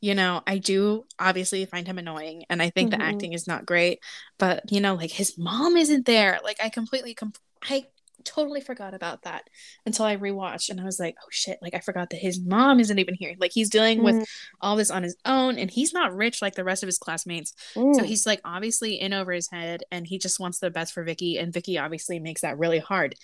you 0.00 0.14
know, 0.14 0.42
I 0.46 0.58
do 0.58 1.04
obviously 1.18 1.64
find 1.66 1.86
him 1.86 1.98
annoying, 1.98 2.44
and 2.48 2.62
I 2.62 2.70
think 2.70 2.92
Mhm. 2.92 2.98
the 2.98 3.04
acting 3.04 3.32
is 3.32 3.46
not 3.46 3.66
great. 3.66 4.00
But 4.38 4.70
you 4.70 4.80
know, 4.80 4.94
like 4.94 5.10
his 5.10 5.36
mom 5.36 5.76
isn't 5.76 6.06
there. 6.06 6.38
Like, 6.44 6.58
I 6.62 6.68
completely, 6.68 7.14
com- 7.14 7.32
I 7.62 7.86
totally 8.24 8.60
forgot 8.60 8.94
about 8.94 9.22
that 9.22 9.48
until 9.86 10.04
I 10.04 10.16
rewatched, 10.16 10.70
and 10.70 10.80
I 10.80 10.84
was 10.84 11.00
like, 11.00 11.16
oh 11.20 11.28
shit! 11.30 11.58
Like, 11.62 11.74
I 11.74 11.80
forgot 11.80 12.10
that 12.10 12.18
his 12.18 12.38
mom 12.40 12.78
isn't 12.78 12.98
even 12.98 13.14
here. 13.14 13.34
Like, 13.38 13.52
he's 13.52 13.70
dealing 13.70 14.02
with 14.04 14.28
all 14.60 14.76
this 14.76 14.90
on 14.90 15.02
his 15.02 15.16
own, 15.24 15.58
and 15.58 15.70
he's 15.70 15.92
not 15.92 16.14
rich 16.14 16.42
like 16.42 16.54
the 16.54 16.64
rest 16.64 16.82
of 16.82 16.88
his 16.88 16.98
classmates. 16.98 17.54
Mm. 17.74 17.96
So 17.96 18.04
he's 18.04 18.24
like 18.26 18.40
obviously 18.44 19.00
in 19.00 19.12
over 19.12 19.32
his 19.32 19.50
head, 19.50 19.82
and 19.90 20.06
he 20.06 20.18
just 20.18 20.38
wants 20.38 20.58
the 20.60 20.70
best 20.70 20.92
for 20.94 21.02
Vicky, 21.02 21.38
and 21.38 21.52
Vicky 21.52 21.76
obviously 21.78 22.20
makes 22.20 22.42
that 22.42 22.58
really 22.58 22.78
hard. 22.78 23.16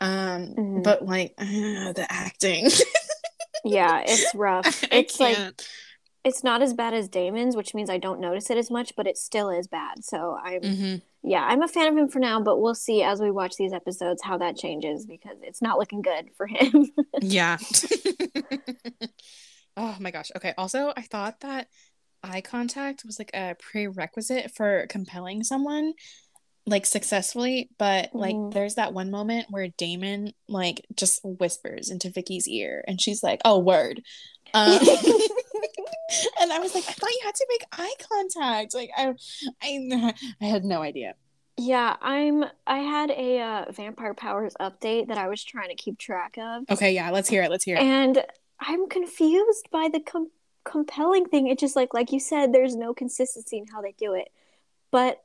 Um, 0.00 0.54
Mhm. 0.56 0.82
but 0.84 1.04
like 1.04 1.34
uh, 1.38 1.92
the 1.92 2.06
acting. 2.08 2.70
yeah, 3.64 4.02
it's 4.06 4.34
rough. 4.34 4.84
It's 4.92 5.18
like 5.20 5.38
it's 6.24 6.42
not 6.44 6.62
as 6.62 6.74
bad 6.74 6.94
as 6.94 7.08
Damon's, 7.08 7.56
which 7.56 7.74
means 7.74 7.88
I 7.88 7.98
don't 7.98 8.20
notice 8.20 8.50
it 8.50 8.58
as 8.58 8.70
much, 8.70 8.94
but 8.96 9.06
it 9.06 9.16
still 9.16 9.50
is 9.50 9.66
bad. 9.68 10.04
So 10.04 10.36
I'm 10.42 10.62
Mhm. 10.62 11.02
yeah, 11.22 11.44
I'm 11.44 11.62
a 11.62 11.68
fan 11.68 11.88
of 11.88 11.96
him 11.96 12.08
for 12.08 12.18
now, 12.20 12.40
but 12.40 12.60
we'll 12.60 12.74
see 12.74 13.02
as 13.02 13.20
we 13.20 13.30
watch 13.30 13.56
these 13.56 13.72
episodes 13.72 14.22
how 14.22 14.38
that 14.38 14.56
changes 14.56 15.06
because 15.06 15.38
it's 15.42 15.60
not 15.62 15.78
looking 15.78 16.02
good 16.02 16.30
for 16.36 16.46
him. 16.46 16.86
Yeah. 17.20 17.58
oh 19.76 19.96
my 20.00 20.10
gosh. 20.10 20.30
Okay. 20.36 20.54
Also, 20.56 20.92
I 20.96 21.02
thought 21.02 21.40
that 21.40 21.68
eye 22.22 22.40
contact 22.40 23.04
was 23.04 23.18
like 23.18 23.30
a 23.34 23.54
prerequisite 23.58 24.50
for 24.54 24.86
compelling 24.88 25.44
someone 25.44 25.92
like 26.68 26.86
successfully, 26.86 27.70
but 27.78 28.14
like 28.14 28.34
Mhm. 28.36 28.52
there's 28.52 28.74
that 28.76 28.92
one 28.92 29.10
moment 29.10 29.46
where 29.50 29.68
Damon 29.68 30.32
like 30.48 30.84
just 30.94 31.20
whispers 31.24 31.90
into 31.90 32.10
Vicky's 32.10 32.46
ear 32.46 32.84
and 32.86 33.00
she's 33.00 33.22
like, 33.22 33.40
"Oh, 33.44 33.58
word." 33.58 34.02
Um, 34.54 34.78
and 36.40 36.52
I 36.52 36.58
was 36.58 36.74
like, 36.74 36.84
I 36.88 36.92
thought 36.92 37.10
you 37.10 37.20
had 37.24 37.34
to 37.34 37.46
make 37.50 37.64
eye 37.72 37.94
contact. 38.08 38.74
Like 38.74 38.90
I, 38.96 39.14
I, 39.62 40.14
I 40.40 40.44
had 40.44 40.64
no 40.64 40.82
idea. 40.82 41.14
yeah, 41.56 41.96
I'm 42.00 42.44
I 42.66 42.78
had 42.78 43.10
a 43.10 43.40
uh, 43.40 43.72
Vampire 43.72 44.14
Powers 44.14 44.54
update 44.60 45.08
that 45.08 45.18
I 45.18 45.28
was 45.28 45.42
trying 45.44 45.68
to 45.68 45.74
keep 45.74 45.98
track 45.98 46.38
of. 46.38 46.64
Okay, 46.70 46.92
yeah, 46.92 47.10
let's 47.10 47.28
hear 47.28 47.42
it. 47.42 47.50
Let's 47.50 47.64
hear 47.64 47.76
it. 47.76 47.82
And 47.82 48.24
I'm 48.60 48.88
confused 48.88 49.68
by 49.70 49.88
the 49.92 50.00
com- 50.00 50.30
compelling 50.64 51.26
thing. 51.26 51.46
It's 51.48 51.60
just 51.60 51.76
like 51.76 51.92
like 51.94 52.12
you 52.12 52.20
said, 52.20 52.52
there's 52.52 52.76
no 52.76 52.94
consistency 52.94 53.58
in 53.58 53.66
how 53.66 53.80
they 53.82 53.94
do 53.98 54.14
it. 54.14 54.28
But 54.90 55.22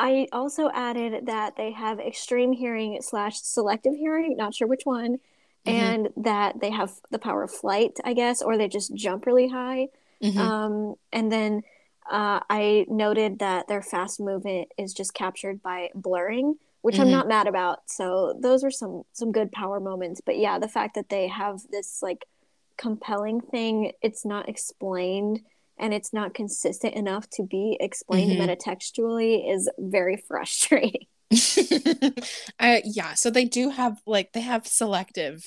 I 0.00 0.28
also 0.32 0.70
added 0.72 1.26
that 1.26 1.56
they 1.56 1.72
have 1.72 2.00
extreme 2.00 2.52
hearing 2.52 3.02
slash 3.02 3.38
selective 3.42 3.94
hearing, 3.94 4.34
not 4.34 4.54
sure 4.54 4.66
which 4.66 4.84
one, 4.84 5.18
mm-hmm. 5.66 5.68
and 5.68 6.08
that 6.16 6.58
they 6.58 6.70
have 6.70 6.90
the 7.10 7.18
power 7.18 7.42
of 7.42 7.50
flight, 7.50 7.98
I 8.02 8.14
guess, 8.14 8.40
or 8.40 8.56
they 8.56 8.66
just 8.66 8.94
jump 8.94 9.26
really 9.26 9.48
high. 9.48 9.88
Mm-hmm. 10.22 10.38
Um, 10.38 10.94
and 11.12 11.30
then 11.30 11.62
uh, 12.10 12.40
I 12.48 12.86
noted 12.88 13.40
that 13.40 13.68
their 13.68 13.82
fast 13.82 14.20
movement 14.20 14.68
is 14.78 14.94
just 14.94 15.12
captured 15.12 15.62
by 15.62 15.90
blurring, 15.94 16.54
which 16.80 16.94
mm-hmm. 16.94 17.04
I'm 17.04 17.10
not 17.10 17.28
mad 17.28 17.46
about. 17.46 17.90
So 17.90 18.34
those 18.40 18.64
are 18.64 18.70
some 18.70 19.02
some 19.12 19.32
good 19.32 19.52
power 19.52 19.80
moments. 19.80 20.22
But 20.24 20.38
yeah, 20.38 20.58
the 20.58 20.68
fact 20.68 20.94
that 20.94 21.10
they 21.10 21.28
have 21.28 21.60
this 21.70 22.02
like 22.02 22.24
compelling 22.78 23.42
thing, 23.42 23.92
it's 24.00 24.24
not 24.24 24.48
explained 24.48 25.42
and 25.80 25.92
it's 25.94 26.12
not 26.12 26.34
consistent 26.34 26.94
enough 26.94 27.28
to 27.30 27.42
be 27.42 27.76
explained 27.80 28.32
mm-hmm. 28.32 28.48
metatextually 28.48 29.52
is 29.52 29.68
very 29.78 30.16
frustrating. 30.28 31.06
uh, 32.60 32.80
yeah, 32.84 33.14
so 33.14 33.30
they 33.30 33.44
do 33.44 33.70
have 33.70 34.00
like 34.06 34.32
they 34.32 34.40
have 34.40 34.66
selective 34.66 35.44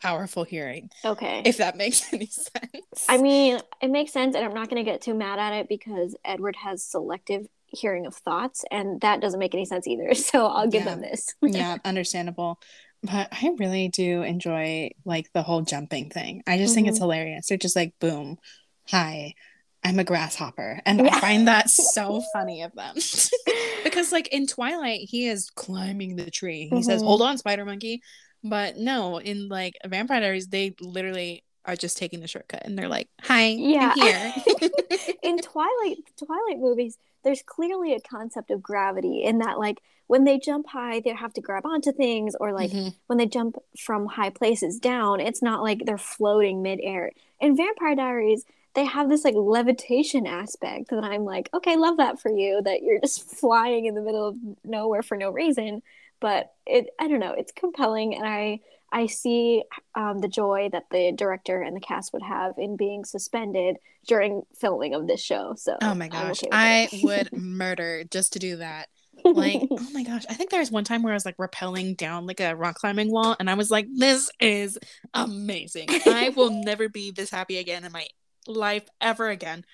powerful 0.00 0.44
hearing. 0.44 0.90
Okay. 1.04 1.42
If 1.44 1.58
that 1.58 1.76
makes 1.76 2.02
any 2.12 2.26
sense. 2.26 3.06
I 3.08 3.18
mean, 3.18 3.60
it 3.80 3.90
makes 3.90 4.12
sense 4.12 4.36
and 4.36 4.44
I'm 4.44 4.54
not 4.54 4.68
going 4.68 4.84
to 4.84 4.90
get 4.90 5.00
too 5.00 5.14
mad 5.14 5.38
at 5.38 5.52
it 5.52 5.68
because 5.68 6.16
Edward 6.24 6.56
has 6.56 6.84
selective 6.84 7.46
hearing 7.66 8.06
of 8.06 8.14
thoughts 8.14 8.64
and 8.70 9.00
that 9.00 9.20
doesn't 9.20 9.40
make 9.40 9.54
any 9.54 9.64
sense 9.64 9.86
either. 9.86 10.14
So 10.14 10.46
I'll 10.46 10.68
give 10.68 10.84
yeah. 10.84 10.94
them 10.94 11.00
this. 11.00 11.34
yeah, 11.42 11.78
understandable. 11.84 12.60
But 13.02 13.28
I 13.32 13.54
really 13.58 13.88
do 13.88 14.22
enjoy 14.22 14.90
like 15.04 15.32
the 15.32 15.42
whole 15.42 15.62
jumping 15.62 16.10
thing. 16.10 16.42
I 16.46 16.56
just 16.58 16.70
mm-hmm. 16.70 16.74
think 16.74 16.88
it's 16.88 16.96
mm-hmm. 16.96 17.04
hilarious. 17.04 17.46
They're 17.46 17.58
just 17.58 17.76
like 17.76 17.94
boom, 18.00 18.38
hi, 18.88 19.34
I'm 19.86 20.00
a 20.00 20.04
grasshopper. 20.04 20.80
And 20.84 20.98
yeah. 20.98 21.14
I 21.14 21.20
find 21.20 21.46
that 21.46 21.70
so 21.94 22.20
funny 22.32 22.62
of 22.62 22.72
them. 22.74 22.96
because 23.84 24.10
like 24.10 24.28
in 24.28 24.48
Twilight, 24.48 25.00
he 25.08 25.28
is 25.28 25.48
climbing 25.50 26.16
the 26.16 26.30
tree. 26.30 26.64
He 26.64 26.70
mm-hmm. 26.70 26.82
says, 26.82 27.02
Hold 27.02 27.22
on, 27.22 27.38
spider 27.38 27.64
monkey. 27.64 28.02
But 28.42 28.76
no, 28.76 29.18
in 29.18 29.48
like 29.48 29.74
Vampire 29.86 30.20
Diaries, 30.20 30.48
they 30.48 30.74
literally 30.80 31.44
are 31.64 31.76
just 31.76 31.98
taking 31.98 32.20
the 32.20 32.28
shortcut 32.28 32.62
and 32.64 32.76
they're 32.76 32.88
like, 32.88 33.08
Hi, 33.22 33.46
yeah. 33.46 33.92
I'm 33.96 34.00
here. 34.00 34.70
in 35.22 35.38
Twilight 35.38 35.98
Twilight 36.18 36.58
movies, 36.58 36.98
there's 37.22 37.42
clearly 37.42 37.94
a 37.94 38.00
concept 38.00 38.50
of 38.50 38.60
gravity 38.60 39.22
in 39.22 39.38
that 39.38 39.56
like 39.56 39.80
when 40.08 40.24
they 40.24 40.38
jump 40.38 40.68
high, 40.68 41.00
they 41.00 41.10
have 41.10 41.32
to 41.34 41.40
grab 41.40 41.66
onto 41.66 41.92
things, 41.92 42.36
or 42.38 42.52
like 42.52 42.70
mm-hmm. 42.70 42.88
when 43.06 43.18
they 43.18 43.26
jump 43.26 43.56
from 43.76 44.06
high 44.06 44.30
places 44.30 44.78
down, 44.78 45.20
it's 45.20 45.42
not 45.42 45.62
like 45.62 45.84
they're 45.84 45.98
floating 45.98 46.62
midair. 46.62 47.10
In 47.40 47.56
Vampire 47.56 47.96
Diaries, 47.96 48.44
they 48.76 48.84
have 48.84 49.08
this 49.08 49.24
like 49.24 49.34
levitation 49.34 50.26
aspect 50.26 50.90
that 50.90 51.02
I'm 51.02 51.24
like, 51.24 51.48
okay, 51.52 51.76
love 51.76 51.96
that 51.96 52.20
for 52.20 52.30
you 52.30 52.60
that 52.62 52.82
you're 52.82 53.00
just 53.00 53.28
flying 53.40 53.86
in 53.86 53.94
the 53.94 54.02
middle 54.02 54.28
of 54.28 54.36
nowhere 54.64 55.02
for 55.02 55.16
no 55.16 55.30
reason. 55.30 55.82
But 56.20 56.52
it, 56.66 56.88
I 57.00 57.08
don't 57.08 57.20
know, 57.20 57.34
it's 57.36 57.52
compelling, 57.52 58.14
and 58.14 58.26
I 58.26 58.60
I 58.92 59.06
see 59.06 59.64
um, 59.94 60.20
the 60.20 60.28
joy 60.28 60.70
that 60.72 60.84
the 60.90 61.12
director 61.12 61.60
and 61.60 61.76
the 61.76 61.80
cast 61.80 62.12
would 62.12 62.22
have 62.22 62.54
in 62.56 62.76
being 62.76 63.04
suspended 63.04 63.76
during 64.06 64.42
filming 64.58 64.94
of 64.94 65.06
this 65.06 65.20
show. 65.20 65.54
So, 65.56 65.76
oh 65.82 65.94
my 65.94 66.08
gosh, 66.08 66.42
okay 66.42 66.48
I 66.52 66.88
would 67.02 67.32
murder 67.36 68.04
just 68.04 68.32
to 68.34 68.38
do 68.38 68.56
that. 68.56 68.88
Like, 69.24 69.60
oh 69.70 69.88
my 69.92 70.04
gosh, 70.04 70.24
I 70.30 70.34
think 70.34 70.50
there 70.50 70.60
was 70.60 70.70
one 70.70 70.84
time 70.84 71.02
where 71.02 71.12
I 71.12 71.16
was 71.16 71.26
like 71.26 71.36
rappelling 71.36 71.96
down 71.96 72.26
like 72.26 72.40
a 72.40 72.54
rock 72.54 72.76
climbing 72.76 73.10
wall, 73.10 73.36
and 73.38 73.50
I 73.50 73.54
was 73.54 73.70
like, 73.70 73.88
this 73.94 74.30
is 74.40 74.78
amazing. 75.12 75.88
I 76.06 76.32
will 76.34 76.50
never 76.50 76.88
be 76.88 77.10
this 77.10 77.30
happy 77.30 77.58
again 77.58 77.84
in 77.84 77.92
my 77.92 78.06
life 78.46 78.88
ever 79.00 79.28
again. 79.28 79.64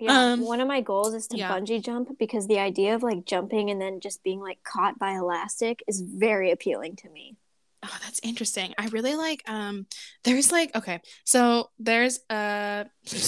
Yeah, 0.00 0.32
um, 0.32 0.40
one 0.40 0.60
of 0.60 0.68
my 0.68 0.80
goals 0.80 1.12
is 1.12 1.26
to 1.28 1.36
yeah. 1.36 1.52
bungee 1.52 1.84
jump 1.84 2.18
because 2.18 2.46
the 2.46 2.58
idea 2.58 2.94
of 2.94 3.02
like 3.02 3.26
jumping 3.26 3.70
and 3.70 3.80
then 3.80 4.00
just 4.00 4.22
being 4.22 4.40
like 4.40 4.62
caught 4.64 4.98
by 4.98 5.12
elastic 5.12 5.82
is 5.86 6.00
very 6.00 6.50
appealing 6.50 6.96
to 6.96 7.10
me. 7.10 7.36
Oh, 7.82 7.98
that's 8.02 8.20
interesting. 8.22 8.74
I 8.78 8.86
really 8.88 9.14
like 9.14 9.42
um 9.48 9.86
there's 10.24 10.50
like 10.50 10.74
okay, 10.74 11.00
so 11.24 11.70
there's 11.78 12.20
a 12.30 12.86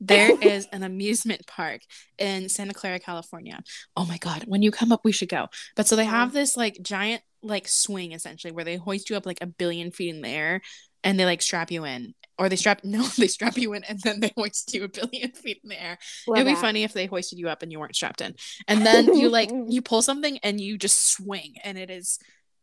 there 0.00 0.30
is 0.42 0.66
an 0.72 0.82
amusement 0.82 1.46
park 1.46 1.80
in 2.18 2.48
Santa 2.48 2.74
Clara, 2.74 2.98
California. 2.98 3.62
Oh 3.96 4.04
my 4.04 4.18
god, 4.18 4.44
when 4.46 4.62
you 4.62 4.70
come 4.70 4.92
up 4.92 5.04
we 5.04 5.12
should 5.12 5.28
go. 5.30 5.48
But 5.74 5.86
so 5.86 5.96
they 5.96 6.04
have 6.04 6.32
this 6.32 6.56
like 6.56 6.78
giant 6.82 7.22
like 7.42 7.68
swing 7.68 8.12
essentially 8.12 8.52
where 8.52 8.64
they 8.64 8.76
hoist 8.76 9.08
you 9.08 9.16
up 9.16 9.26
like 9.26 9.38
a 9.40 9.46
billion 9.46 9.90
feet 9.90 10.14
in 10.14 10.20
the 10.20 10.28
air 10.28 10.60
and 11.06 11.18
they 11.18 11.24
like 11.24 11.40
strap 11.40 11.70
you 11.70 11.84
in 11.84 12.14
or 12.38 12.48
they 12.48 12.56
strap 12.56 12.80
no 12.84 13.02
they 13.18 13.26
strap 13.26 13.56
you 13.56 13.72
in 13.72 13.84
and 13.84 14.00
then 14.00 14.20
they 14.20 14.32
hoist 14.36 14.74
you 14.74 14.84
a 14.84 14.88
billion 14.88 15.30
feet 15.32 15.60
in 15.62 15.70
the 15.70 15.82
air. 15.82 15.98
Love 16.26 16.38
it'd 16.38 16.48
be 16.48 16.54
that. 16.54 16.60
funny 16.60 16.84
if 16.84 16.92
they 16.92 17.06
hoisted 17.06 17.38
you 17.38 17.48
up 17.48 17.62
and 17.62 17.72
you 17.72 17.80
weren't 17.80 17.96
strapped 17.96 18.20
in. 18.20 18.34
And 18.68 18.84
then 18.84 19.14
you 19.14 19.28
like 19.30 19.50
you 19.68 19.82
pull 19.82 20.02
something 20.02 20.38
and 20.38 20.60
you 20.60 20.76
just 20.76 21.12
swing 21.12 21.54
and 21.64 21.78
it 21.78 21.90
is 21.90 22.18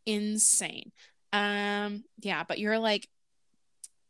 insane. 0.06 0.92
Um 1.32 2.04
yeah 2.20 2.44
but 2.48 2.60
you're 2.60 2.80
like 2.80 3.08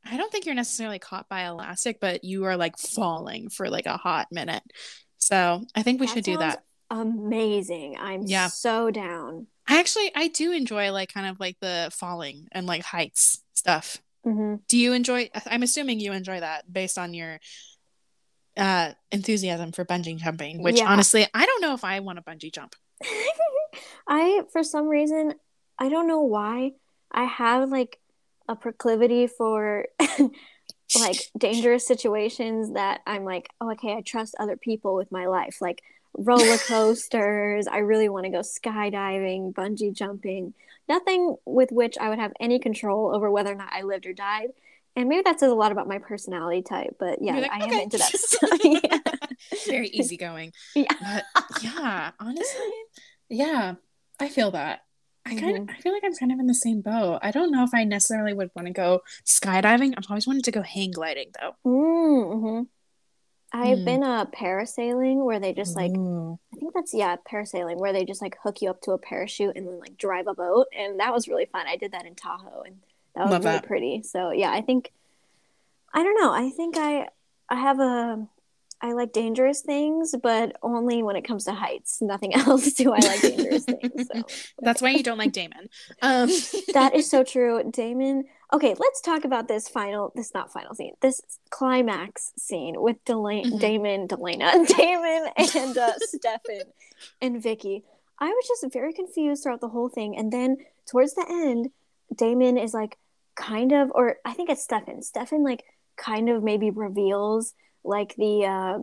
i 0.05 0.17
don't 0.17 0.29
think 0.31 0.45
you're 0.45 0.55
necessarily 0.55 0.99
caught 0.99 1.29
by 1.29 1.43
elastic 1.43 2.01
but 2.01 2.25
you 2.25 2.43
are 2.43 2.57
like 2.57 2.77
falling 2.77 3.47
for 3.49 3.69
like 3.69 3.85
a 3.85 3.97
hot 3.97 4.27
minute. 4.31 4.63
So 5.17 5.63
i 5.75 5.83
think 5.83 6.01
we 6.01 6.07
that 6.07 6.13
should 6.13 6.23
do 6.25 6.37
that. 6.37 6.63
amazing. 6.89 7.95
I'm 7.99 8.23
yeah. 8.23 8.47
so 8.47 8.91
down. 8.91 9.47
I 9.67 9.79
actually 9.79 10.11
i 10.13 10.27
do 10.27 10.51
enjoy 10.51 10.91
like 10.91 11.13
kind 11.13 11.27
of 11.27 11.39
like 11.39 11.57
the 11.61 11.89
falling 11.93 12.47
and 12.51 12.65
like 12.67 12.83
heights 12.83 13.41
stuff 13.53 14.01
Mm-hmm. 14.25 14.55
Do 14.67 14.77
you 14.77 14.93
enjoy? 14.93 15.29
I'm 15.45 15.63
assuming 15.63 15.99
you 15.99 16.13
enjoy 16.13 16.39
that 16.39 16.71
based 16.71 16.97
on 16.97 17.13
your 17.13 17.39
uh, 18.57 18.91
enthusiasm 19.11 19.71
for 19.71 19.85
bungee 19.85 20.17
jumping. 20.17 20.61
Which 20.61 20.79
yeah. 20.79 20.87
honestly, 20.87 21.27
I 21.33 21.45
don't 21.45 21.61
know 21.61 21.73
if 21.73 21.83
I 21.83 21.99
want 21.99 22.17
to 22.17 22.23
bungee 22.23 22.53
jump. 22.53 22.75
I, 24.07 24.43
for 24.51 24.63
some 24.63 24.87
reason, 24.87 25.33
I 25.79 25.89
don't 25.89 26.07
know 26.07 26.21
why, 26.21 26.71
I 27.11 27.23
have 27.25 27.69
like 27.69 27.99
a 28.47 28.55
proclivity 28.55 29.27
for 29.27 29.85
like 30.99 31.17
dangerous 31.37 31.87
situations 31.87 32.73
that 32.73 33.01
I'm 33.05 33.23
like, 33.23 33.49
oh, 33.61 33.71
okay, 33.71 33.93
I 33.93 34.01
trust 34.01 34.35
other 34.39 34.57
people 34.57 34.95
with 34.95 35.11
my 35.11 35.27
life. 35.27 35.57
Like 35.61 35.81
roller 36.15 36.57
coasters. 36.57 37.67
I 37.67 37.79
really 37.79 38.09
want 38.09 38.25
to 38.25 38.31
go 38.31 38.39
skydiving, 38.39 39.53
bungee 39.53 39.93
jumping 39.93 40.53
nothing 40.87 41.35
with 41.45 41.71
which 41.71 41.97
I 41.97 42.09
would 42.09 42.19
have 42.19 42.33
any 42.39 42.59
control 42.59 43.15
over 43.15 43.29
whether 43.29 43.51
or 43.51 43.55
not 43.55 43.71
I 43.71 43.83
lived 43.83 44.05
or 44.05 44.13
died. 44.13 44.49
And 44.95 45.09
maybe 45.09 45.23
that 45.23 45.39
says 45.39 45.51
a 45.51 45.55
lot 45.55 45.71
about 45.71 45.87
my 45.87 45.97
personality 45.97 46.61
type, 46.61 46.97
but 46.99 47.19
yeah, 47.19 47.39
like, 47.39 47.51
I 47.51 47.65
okay. 47.65 47.75
am 47.75 47.81
into 47.81 47.97
that 47.97 48.11
stuff. 48.15 48.59
yeah. 48.63 48.99
Very 49.67 49.87
easygoing. 49.89 50.53
Yeah. 50.75 50.85
But 51.01 51.23
yeah, 51.63 52.11
honestly, 52.19 52.71
yeah, 53.29 53.75
I 54.19 54.29
feel 54.29 54.51
that. 54.51 54.81
I 55.25 55.35
kind 55.35 55.57
of, 55.57 55.63
mm-hmm. 55.63 55.75
I 55.75 55.81
feel 55.81 55.93
like 55.93 56.03
I'm 56.03 56.13
kind 56.13 56.33
of 56.33 56.39
in 56.39 56.47
the 56.47 56.53
same 56.53 56.81
boat. 56.81 57.19
I 57.21 57.31
don't 57.31 57.51
know 57.51 57.63
if 57.63 57.69
I 57.73 57.85
necessarily 57.85 58.33
would 58.33 58.51
want 58.55 58.67
to 58.67 58.73
go 58.73 59.01
skydiving. 59.25 59.93
I've 59.97 60.05
always 60.09 60.27
wanted 60.27 60.43
to 60.43 60.51
go 60.51 60.61
hang 60.61 60.91
gliding 60.91 61.31
though. 61.39 61.55
Mm-hmm. 61.65 62.63
I've 63.53 63.79
mm. 63.79 63.85
been 63.85 64.03
uh 64.03 64.25
parasailing 64.25 65.23
where 65.23 65.39
they 65.39 65.53
just 65.53 65.75
like 65.75 65.95
Ooh. 65.95 66.39
I 66.51 66.57
think 66.57 66.73
that's 66.73 66.93
yeah 66.93 67.17
parasailing 67.31 67.77
where 67.77 67.93
they 67.93 68.03
just 68.03 68.21
like 68.21 68.35
hook 68.41 68.61
you 68.61 68.69
up 68.69 68.81
to 68.81 68.91
a 68.91 68.97
parachute 68.97 69.55
and 69.55 69.67
then 69.67 69.79
like 69.79 69.97
drive 69.97 70.25
a 70.27 70.33
boat 70.33 70.67
and 70.75 70.99
that 70.99 71.13
was 71.13 71.27
really 71.27 71.45
fun. 71.45 71.67
I 71.67 71.77
did 71.77 71.91
that 71.91 72.05
in 72.05 72.15
Tahoe 72.15 72.63
and 72.65 72.77
that 73.15 73.23
was 73.23 73.31
Love 73.31 73.45
really 73.45 73.57
that. 73.57 73.67
pretty. 73.67 74.03
So 74.03 74.31
yeah, 74.31 74.51
I 74.51 74.61
think 74.61 74.91
I 75.93 76.03
don't 76.03 76.19
know. 76.19 76.33
I 76.33 76.49
think 76.49 76.77
I 76.77 77.07
I 77.47 77.55
have 77.59 77.79
a 77.79 78.27
I 78.83 78.91
like 78.91 79.13
dangerous 79.13 79.61
things, 79.61 80.13
but 80.21 80.57
only 80.61 81.03
when 81.03 81.15
it 81.15 81.23
comes 81.23 81.45
to 81.45 81.53
heights. 81.53 82.01
Nothing 82.01 82.33
else 82.35 82.73
do 82.73 82.91
I 82.91 82.99
like 82.99 83.21
dangerous 83.21 83.63
things. 83.63 84.07
So. 84.13 84.23
That's 84.61 84.81
why 84.81 84.89
you 84.89 85.03
don't 85.03 85.17
like 85.17 85.31
Damon. 85.31 85.69
Um. 86.01 86.29
that 86.73 86.93
is 86.93 87.09
so 87.09 87.23
true. 87.23 87.63
Damon. 87.71 88.25
Okay, 88.53 88.75
let's 88.77 89.01
talk 89.01 89.25
about 89.25 89.47
this 89.47 89.67
final. 89.67 90.13
This 90.15 90.31
not 90.35 90.53
final 90.53 90.75
scene. 90.75 90.93
This 91.01 91.19
climax 91.49 92.33
scene 92.37 92.79
with 92.79 93.03
mm-hmm. 93.03 93.57
Damon, 93.57 94.07
Delana, 94.07 94.67
Damon, 94.77 95.31
and 95.35 95.75
uh, 95.75 95.93
Stefan 95.97 96.61
and 97.19 97.41
Vicky. 97.41 97.83
I 98.19 98.27
was 98.27 98.47
just 98.47 98.71
very 98.71 98.93
confused 98.93 99.41
throughout 99.41 99.59
the 99.59 99.69
whole 99.69 99.89
thing, 99.89 100.15
and 100.15 100.31
then 100.31 100.57
towards 100.85 101.15
the 101.15 101.25
end, 101.27 101.71
Damon 102.15 102.59
is 102.59 102.75
like 102.75 102.99
kind 103.33 103.71
of, 103.71 103.91
or 103.95 104.17
I 104.23 104.33
think 104.33 104.51
it's 104.51 104.63
Stefan. 104.63 105.01
Stefan 105.01 105.43
like 105.43 105.63
kind 105.97 106.29
of 106.29 106.43
maybe 106.43 106.69
reveals 106.69 107.55
like 107.83 108.15
the 108.17 108.45
uh 108.45 108.79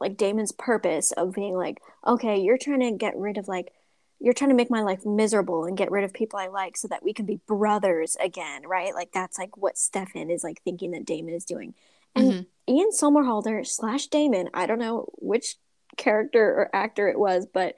like 0.00 0.16
Damon's 0.16 0.52
purpose 0.52 1.12
of 1.12 1.32
being 1.32 1.54
like, 1.54 1.78
okay, 2.04 2.40
you're 2.40 2.58
trying 2.58 2.80
to 2.80 2.90
get 2.90 3.16
rid 3.16 3.38
of 3.38 3.46
like 3.46 3.72
you're 4.18 4.34
trying 4.34 4.50
to 4.50 4.56
make 4.56 4.70
my 4.70 4.82
life 4.82 5.04
miserable 5.04 5.64
and 5.64 5.76
get 5.76 5.90
rid 5.90 6.04
of 6.04 6.12
people 6.12 6.38
I 6.38 6.46
like 6.46 6.76
so 6.76 6.88
that 6.88 7.02
we 7.02 7.12
can 7.12 7.26
be 7.26 7.40
brothers 7.46 8.16
again, 8.20 8.66
right? 8.66 8.94
Like 8.94 9.12
that's 9.12 9.38
like 9.38 9.56
what 9.56 9.78
Stefan 9.78 10.30
is 10.30 10.42
like 10.42 10.62
thinking 10.62 10.92
that 10.92 11.04
Damon 11.04 11.34
is 11.34 11.44
doing. 11.44 11.74
And 12.14 12.32
mm-hmm. 12.32 12.74
Ian 12.74 12.90
Somerhalder 12.90 13.66
slash 13.66 14.06
Damon, 14.06 14.48
I 14.54 14.66
don't 14.66 14.78
know 14.78 15.10
which 15.18 15.56
character 15.96 16.42
or 16.42 16.70
actor 16.74 17.08
it 17.08 17.18
was, 17.18 17.46
but 17.52 17.74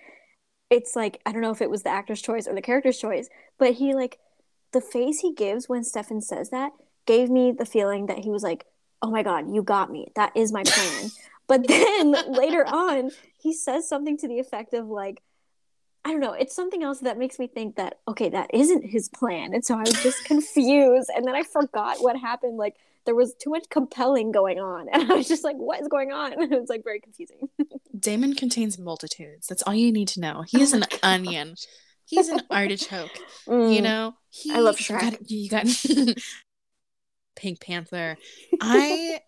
it's 0.70 0.94
like 0.94 1.20
I 1.26 1.32
don't 1.32 1.42
know 1.42 1.50
if 1.50 1.62
it 1.62 1.70
was 1.70 1.82
the 1.82 1.90
actor's 1.90 2.22
choice 2.22 2.46
or 2.46 2.54
the 2.54 2.62
character's 2.62 2.98
choice, 2.98 3.28
but 3.58 3.74
he 3.74 3.94
like 3.94 4.18
the 4.72 4.80
face 4.80 5.20
he 5.20 5.32
gives 5.32 5.68
when 5.68 5.84
Stefan 5.84 6.20
says 6.20 6.50
that 6.50 6.72
gave 7.06 7.30
me 7.30 7.52
the 7.52 7.66
feeling 7.66 8.06
that 8.06 8.18
he 8.18 8.30
was 8.30 8.42
like, 8.42 8.66
"Oh 9.02 9.10
my 9.10 9.22
god, 9.22 9.52
you 9.52 9.62
got 9.62 9.90
me. 9.90 10.12
That 10.14 10.36
is 10.36 10.52
my 10.52 10.62
plan." 10.62 11.10
but 11.48 11.66
then 11.66 12.12
later 12.28 12.64
on, 12.66 13.10
he 13.38 13.52
says 13.52 13.88
something 13.88 14.16
to 14.18 14.28
the 14.28 14.38
effect 14.38 14.74
of 14.74 14.86
like, 14.86 15.22
I 16.04 16.12
don't 16.12 16.20
know, 16.20 16.32
it's 16.32 16.54
something 16.54 16.82
else 16.82 17.00
that 17.00 17.18
makes 17.18 17.38
me 17.38 17.46
think 17.46 17.76
that 17.76 17.98
okay, 18.08 18.28
that 18.30 18.50
isn't 18.52 18.84
his 18.84 19.08
plan. 19.08 19.54
And 19.54 19.64
so 19.64 19.74
I 19.76 19.80
was 19.80 20.02
just 20.02 20.24
confused 20.24 21.10
and 21.14 21.26
then 21.26 21.34
I 21.34 21.42
forgot 21.42 21.98
what 22.00 22.16
happened 22.16 22.56
like 22.56 22.76
there 23.04 23.14
was 23.14 23.34
too 23.34 23.50
much 23.50 23.68
compelling 23.70 24.32
going 24.32 24.58
on 24.60 24.88
and 24.92 25.10
I 25.10 25.14
was 25.16 25.28
just 25.28 25.44
like 25.44 25.56
what 25.56 25.80
is 25.80 25.88
going 25.88 26.12
on? 26.12 26.32
It 26.42 26.60
was 26.60 26.68
like 26.68 26.84
very 26.84 27.00
confusing. 27.00 27.48
Damon 27.98 28.34
contains 28.34 28.78
multitudes. 28.78 29.46
That's 29.48 29.62
all 29.62 29.74
you 29.74 29.92
need 29.92 30.08
to 30.08 30.20
know. 30.20 30.44
He 30.46 30.62
is 30.62 30.72
oh 30.72 30.78
an 30.78 30.84
God. 30.90 31.00
onion. 31.02 31.54
He's 32.04 32.28
an 32.28 32.40
artichoke. 32.50 33.10
Mm. 33.46 33.74
You 33.74 33.82
know, 33.82 34.14
he, 34.30 34.50
I 34.50 34.60
love 34.60 34.76
Shrek. 34.76 35.18
You 35.26 35.50
got, 35.50 35.84
you 35.84 36.06
got 36.06 36.22
Pink 37.36 37.60
Panther. 37.60 38.16
I 38.60 39.20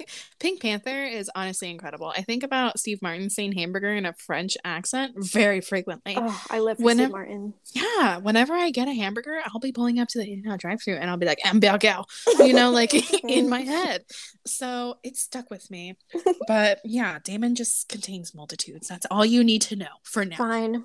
Pink 0.40 0.60
Panther 0.60 1.04
is 1.04 1.30
honestly 1.34 1.70
incredible. 1.70 2.12
I 2.16 2.22
think 2.22 2.42
about 2.42 2.78
Steve 2.78 3.00
Martin 3.02 3.30
saying 3.30 3.52
hamburger 3.52 3.94
in 3.94 4.06
a 4.06 4.12
French 4.12 4.56
accent 4.64 5.14
very 5.16 5.60
frequently. 5.60 6.14
Oh, 6.16 6.42
I 6.50 6.60
live 6.60 6.78
for 6.78 6.84
whenever, 6.84 7.08
Steve 7.08 7.12
Martin. 7.12 7.54
Yeah, 7.72 8.16
whenever 8.18 8.54
I 8.54 8.70
get 8.70 8.88
a 8.88 8.92
hamburger, 8.94 9.40
I'll 9.44 9.60
be 9.60 9.72
pulling 9.72 9.98
up 9.98 10.08
to 10.08 10.18
the 10.18 10.32
In-N-Out 10.32 10.60
drive-thru 10.60 10.94
and 10.94 11.10
I'll 11.10 11.16
be 11.16 11.26
like 11.26 11.40
hamburger, 11.42 11.98
you 12.38 12.52
know, 12.52 12.70
like 12.72 12.92
in 13.24 13.48
my 13.48 13.60
head. 13.62 14.04
So 14.46 14.96
it 15.02 15.16
stuck 15.16 15.50
with 15.50 15.70
me. 15.70 15.96
But 16.48 16.80
yeah, 16.84 17.18
Damon 17.22 17.54
just 17.54 17.88
contains 17.88 18.34
multitudes. 18.34 18.88
That's 18.88 19.06
all 19.10 19.24
you 19.24 19.44
need 19.44 19.62
to 19.62 19.76
know 19.76 19.86
for 20.02 20.24
now. 20.24 20.36
Fine. 20.36 20.84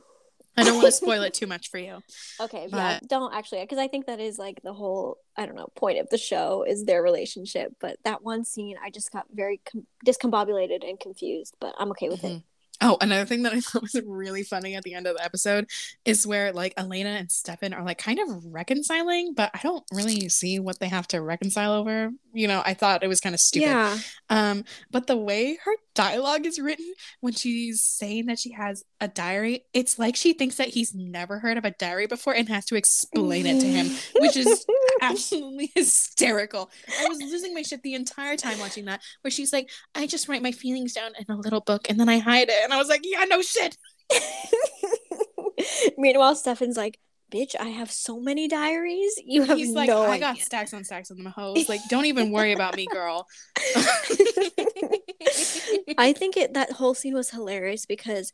I 0.58 0.64
don't 0.64 0.76
want 0.76 0.88
to 0.88 0.92
spoil 0.92 1.22
it 1.22 1.34
too 1.36 1.48
much 1.48 1.70
for 1.70 1.78
you. 1.78 2.02
Okay, 2.40 2.68
but... 2.70 2.78
yeah, 2.78 3.00
don't 3.08 3.34
actually, 3.34 3.62
because 3.62 3.78
I 3.78 3.88
think 3.88 4.08
that 4.08 4.20
is 4.20 4.40
like 4.40 4.62
the 4.64 4.74
whole 4.74 5.18
I 5.36 5.46
don't 5.46 5.56
know 5.56 5.68
point 5.76 6.00
of 6.00 6.10
the 6.10 6.18
show 6.18 6.66
is 6.68 6.86
their 6.86 7.02
relationship. 7.04 7.74
But 7.80 7.98
that 8.04 8.24
one 8.24 8.44
scene, 8.44 8.76
I 8.84 8.90
just 8.90 9.12
got 9.12 9.26
very 9.32 9.62
com- 9.72 9.86
discombobulated 10.06 10.88
and 10.88 11.00
confused. 11.00 11.56
But 11.60 11.76
I'm 11.78 11.92
okay 11.92 12.10
with 12.10 12.22
mm-hmm. 12.22 12.38
it. 12.38 12.44
Oh, 12.80 12.98
another 13.02 13.26
thing 13.26 13.44
that 13.44 13.54
I 13.54 13.60
thought 13.62 13.82
was 13.82 14.00
really 14.06 14.44
funny 14.44 14.76
at 14.76 14.84
the 14.84 14.94
end 14.94 15.08
of 15.08 15.18
the 15.18 15.24
episode 15.24 15.68
is 16.06 16.28
where 16.28 16.52
like 16.52 16.74
Elena 16.78 17.10
and 17.10 17.32
Stefan 17.32 17.74
are 17.74 17.84
like 17.84 17.98
kind 17.98 18.20
of 18.20 18.46
reconciling, 18.46 19.34
but 19.34 19.52
I 19.54 19.60
don't 19.64 19.84
really 19.92 20.30
see 20.30 20.60
what 20.60 20.80
they 20.80 20.88
have 20.88 21.08
to 21.10 21.22
reconcile 21.22 21.74
over. 21.74 22.12
You 22.34 22.48
know, 22.48 22.62
I 22.66 22.74
thought 22.74 23.04
it 23.04 23.08
was 23.08 23.20
kind 23.20 23.34
of 23.34 23.42
stupid. 23.42 23.68
Yeah. 23.68 23.98
Um, 24.30 24.64
but 24.92 25.08
the 25.08 25.18
way 25.18 25.58
her 25.64 25.72
dialogue 25.96 26.46
is 26.46 26.60
written 26.60 26.94
when 27.22 27.34
she's 27.34 27.82
saying 27.82 28.28
that 28.28 28.38
she 28.38 28.52
has 28.52 28.84
a 29.02 29.08
diary, 29.08 29.66
it's 29.74 29.98
like 29.98 30.16
she 30.16 30.34
thinks 30.34 30.58
that 30.58 30.68
he's 30.68 30.94
never 30.94 31.40
heard 31.40 31.58
of 31.58 31.66
a 31.66 31.72
diary 31.72 32.06
before 32.06 32.34
and 32.34 32.48
has 32.50 32.66
to 32.66 32.76
explain 32.76 33.48
it 33.48 33.60
to 33.60 33.68
him, 33.68 33.88
which 34.20 34.38
is 34.38 34.66
absolutely 35.02 35.72
hysterical. 35.74 36.70
I 37.02 37.08
was 37.08 37.18
losing 37.18 37.56
my 37.56 37.64
shit 37.64 37.82
the 37.82 37.96
entire 37.96 38.38
time 38.38 38.60
watching 38.60 38.86
that, 38.86 39.02
where 39.22 39.32
she's 39.32 39.52
like, 39.52 39.72
I 39.96 40.06
just 40.06 40.30
write 40.30 40.44
my 40.44 40.52
feelings 40.52 40.94
down 40.94 41.14
in 41.18 41.34
a 41.34 41.40
little 41.40 41.62
book 41.62 41.90
and 41.90 42.00
then 42.00 42.10
I 42.10 42.20
hide 42.20 42.50
it. 42.50 42.67
And 42.68 42.74
I 42.74 42.78
was 42.78 42.90
like, 42.90 43.02
yeah, 43.06 43.24
no 43.24 43.42
shit. 43.42 43.78
Meanwhile, 45.98 46.36
Stefan's 46.36 46.76
like, 46.76 47.00
bitch, 47.32 47.56
I 47.58 47.70
have 47.70 47.90
so 47.92 48.20
many 48.20 48.48
diaries. 48.50 49.14
You 49.24 49.44
have 49.44 49.58
He's 49.58 49.72
like, 49.74 49.88
no 49.88 50.04
I 50.04 50.16
idea. 50.16 50.20
got 50.20 50.38
stacks 50.40 50.74
on 50.74 50.84
stacks 50.84 51.10
of 51.10 51.18
them 51.18 51.28
hoes. 51.28 51.70
Like, 51.70 51.82
don't 51.90 52.06
even 52.06 52.32
worry 52.32 52.52
about 52.52 52.76
me, 52.76 52.88
girl. 52.92 53.26
I 55.98 56.14
think 56.14 56.38
it 56.38 56.54
that 56.54 56.74
whole 56.74 56.94
scene 56.94 57.14
was 57.14 57.30
hilarious 57.30 57.86
because 57.86 58.34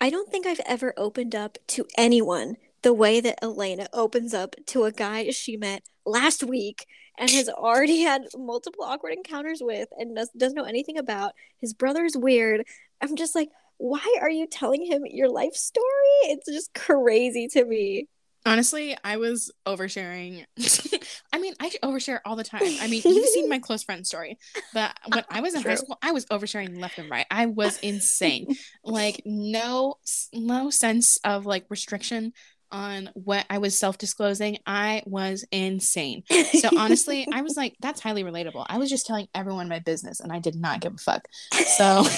I 0.00 0.10
don't 0.10 0.30
think 0.30 0.46
I've 0.46 0.60
ever 0.66 0.94
opened 0.96 1.34
up 1.34 1.56
to 1.68 1.86
anyone 1.96 2.56
the 2.82 2.94
way 2.94 3.20
that 3.20 3.42
Elena 3.42 3.88
opens 3.92 4.32
up 4.34 4.54
to 4.66 4.84
a 4.84 4.92
guy 4.92 5.30
she 5.30 5.56
met 5.56 5.82
last 6.06 6.44
week 6.44 6.86
and 7.18 7.30
has 7.30 7.48
already 7.48 8.00
had 8.00 8.22
multiple 8.36 8.84
awkward 8.84 9.12
encounters 9.12 9.60
with 9.62 9.88
and 9.98 10.16
does, 10.16 10.30
doesn't 10.36 10.56
know 10.56 10.64
anything 10.64 10.98
about. 10.98 11.32
His 11.60 11.74
brother's 11.74 12.16
weird. 12.16 12.64
I'm 13.00 13.16
just 13.16 13.34
like, 13.34 13.50
why 13.78 14.16
are 14.20 14.30
you 14.30 14.46
telling 14.46 14.84
him 14.84 15.04
your 15.06 15.28
life 15.28 15.54
story? 15.54 15.84
It's 16.24 16.50
just 16.50 16.74
crazy 16.74 17.48
to 17.48 17.64
me. 17.64 18.08
Honestly, 18.46 18.96
I 19.04 19.16
was 19.16 19.50
oversharing. 19.66 20.44
I 21.32 21.38
mean, 21.38 21.54
I 21.60 21.70
overshare 21.82 22.20
all 22.24 22.36
the 22.36 22.44
time. 22.44 22.62
I 22.80 22.86
mean, 22.86 23.02
you've 23.04 23.28
seen 23.28 23.48
my 23.48 23.58
close 23.62 23.82
friend 23.82 24.06
story, 24.06 24.38
but 24.72 24.96
when 25.08 25.24
I 25.28 25.40
was 25.40 25.54
in 25.54 25.62
True. 25.62 25.72
high 25.72 25.76
school, 25.76 25.98
I 26.00 26.12
was 26.12 26.24
oversharing 26.26 26.80
left 26.80 26.98
and 26.98 27.10
right. 27.10 27.26
I 27.30 27.46
was 27.46 27.78
insane. 27.80 28.56
like 28.84 29.22
no, 29.26 29.96
no 30.32 30.70
sense 30.70 31.18
of 31.24 31.46
like 31.46 31.66
restriction 31.68 32.32
on 32.70 33.10
what 33.14 33.46
I 33.50 33.58
was 33.58 33.78
self 33.78 33.98
disclosing. 33.98 34.58
I 34.66 35.02
was 35.06 35.44
insane. 35.50 36.24
So 36.60 36.70
honestly, 36.76 37.26
I 37.32 37.42
was 37.42 37.56
like, 37.56 37.76
that's 37.80 38.00
highly 38.00 38.24
relatable. 38.24 38.66
I 38.68 38.78
was 38.78 38.90
just 38.90 39.06
telling 39.06 39.28
everyone 39.34 39.68
my 39.68 39.78
business, 39.78 40.20
and 40.20 40.32
I 40.32 40.38
did 40.38 40.54
not 40.54 40.80
give 40.80 40.94
a 40.94 40.98
fuck. 40.98 41.26
So. 41.52 42.04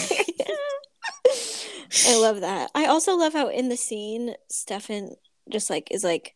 I 2.06 2.16
love 2.16 2.40
that. 2.40 2.70
I 2.74 2.86
also 2.86 3.16
love 3.16 3.32
how 3.32 3.48
in 3.48 3.68
the 3.68 3.76
scene, 3.76 4.34
Stefan 4.48 5.16
just 5.50 5.70
like 5.70 5.88
is 5.90 6.04
like 6.04 6.34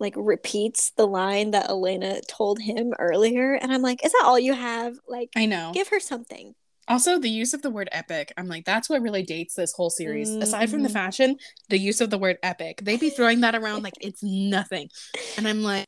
like 0.00 0.14
repeats 0.16 0.90
the 0.96 1.06
line 1.06 1.52
that 1.52 1.68
Elena 1.68 2.20
told 2.22 2.58
him 2.58 2.92
earlier. 2.98 3.54
And 3.54 3.72
I'm 3.72 3.82
like, 3.82 4.04
is 4.04 4.12
that 4.12 4.24
all 4.24 4.38
you 4.38 4.54
have? 4.54 4.96
Like 5.08 5.30
I 5.36 5.46
know. 5.46 5.72
Give 5.72 5.88
her 5.88 6.00
something. 6.00 6.54
Also, 6.88 7.18
the 7.18 7.30
use 7.30 7.54
of 7.54 7.62
the 7.62 7.70
word 7.70 7.88
epic, 7.92 8.32
I'm 8.36 8.48
like, 8.48 8.64
that's 8.64 8.90
what 8.90 9.02
really 9.02 9.22
dates 9.22 9.54
this 9.54 9.72
whole 9.72 9.90
series. 9.90 10.30
Mm-hmm. 10.30 10.42
Aside 10.42 10.70
from 10.70 10.82
the 10.82 10.88
mm-hmm. 10.88 10.94
fashion, 10.94 11.36
the 11.68 11.78
use 11.78 12.00
of 12.00 12.10
the 12.10 12.18
word 12.18 12.36
epic. 12.42 12.80
They 12.82 12.96
be 12.96 13.10
throwing 13.10 13.40
that 13.40 13.54
around 13.54 13.82
like 13.82 13.94
it's 14.00 14.22
nothing. 14.22 14.90
And 15.36 15.48
I'm 15.48 15.62
like, 15.62 15.86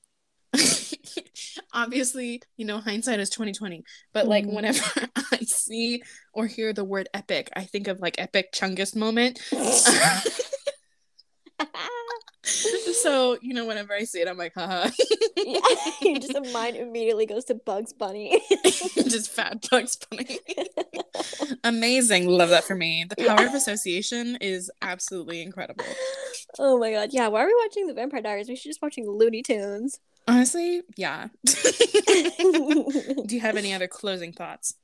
obviously, 1.72 2.42
you 2.56 2.64
know, 2.64 2.78
hindsight 2.78 3.20
is 3.20 3.30
2020. 3.30 3.84
But 4.12 4.26
like 4.26 4.44
mm. 4.44 4.54
whenever 4.54 4.82
I 5.32 5.38
see 5.44 6.02
or 6.32 6.46
hear 6.46 6.72
the 6.72 6.84
word 6.84 7.08
epic, 7.14 7.50
I 7.54 7.64
think 7.64 7.88
of 7.88 8.00
like 8.00 8.16
epic 8.18 8.52
chungus 8.52 8.96
moment. 8.96 9.40
so, 13.02 13.36
you 13.42 13.54
know, 13.54 13.64
whenever 13.64 13.92
I 13.92 14.04
see 14.04 14.20
it, 14.20 14.28
I'm 14.28 14.38
like, 14.38 14.54
haha. 14.54 14.90
yeah, 15.36 15.60
just 16.18 16.52
mind 16.52 16.76
immediately 16.76 17.26
goes 17.26 17.44
to 17.46 17.54
Bugs 17.54 17.92
Bunny. 17.92 18.40
just 18.94 19.30
fat 19.30 19.66
Bugs 19.70 19.96
Bunny. 19.96 20.38
Amazing. 21.64 22.28
Love 22.28 22.50
that 22.50 22.64
for 22.64 22.76
me. 22.76 23.04
The 23.08 23.16
power 23.16 23.40
yeah. 23.40 23.48
of 23.48 23.54
association 23.54 24.36
is 24.40 24.70
absolutely 24.80 25.42
incredible. 25.42 25.84
Oh 26.58 26.78
my 26.78 26.92
god. 26.92 27.10
Yeah, 27.12 27.28
why 27.28 27.42
are 27.42 27.46
we 27.46 27.56
watching 27.64 27.86
the 27.86 27.94
Vampire 27.94 28.22
Diaries? 28.22 28.48
We 28.48 28.56
should 28.56 28.70
just 28.70 28.82
watching 28.82 29.10
Looney 29.10 29.42
Tunes. 29.42 29.98
Honestly, 30.28 30.82
yeah. 30.96 31.28
Do 31.44 33.26
you 33.28 33.40
have 33.40 33.56
any 33.56 33.72
other 33.72 33.86
closing 33.88 34.32
thoughts? 34.32 34.74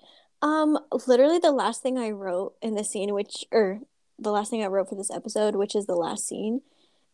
Um, 0.41 0.79
literally 1.07 1.39
the 1.39 1.53
last 1.53 1.83
thing 1.83 1.99
I 1.99 2.11
wrote 2.11 2.55
in 2.61 2.75
the 2.75 2.85
scene, 2.85 3.15
which 3.15 3.45
or 3.53 3.81
the 4.19 4.33
last 4.33 4.51
thing 4.51 4.63
I 4.63 4.67
wrote 4.67 4.89
for 4.89 4.95
this 4.97 5.11
episode, 5.11 5.55
which 5.55 5.75
is 5.75 5.87
the 5.87 5.95
last 5.95 6.27
scene, 6.27 6.63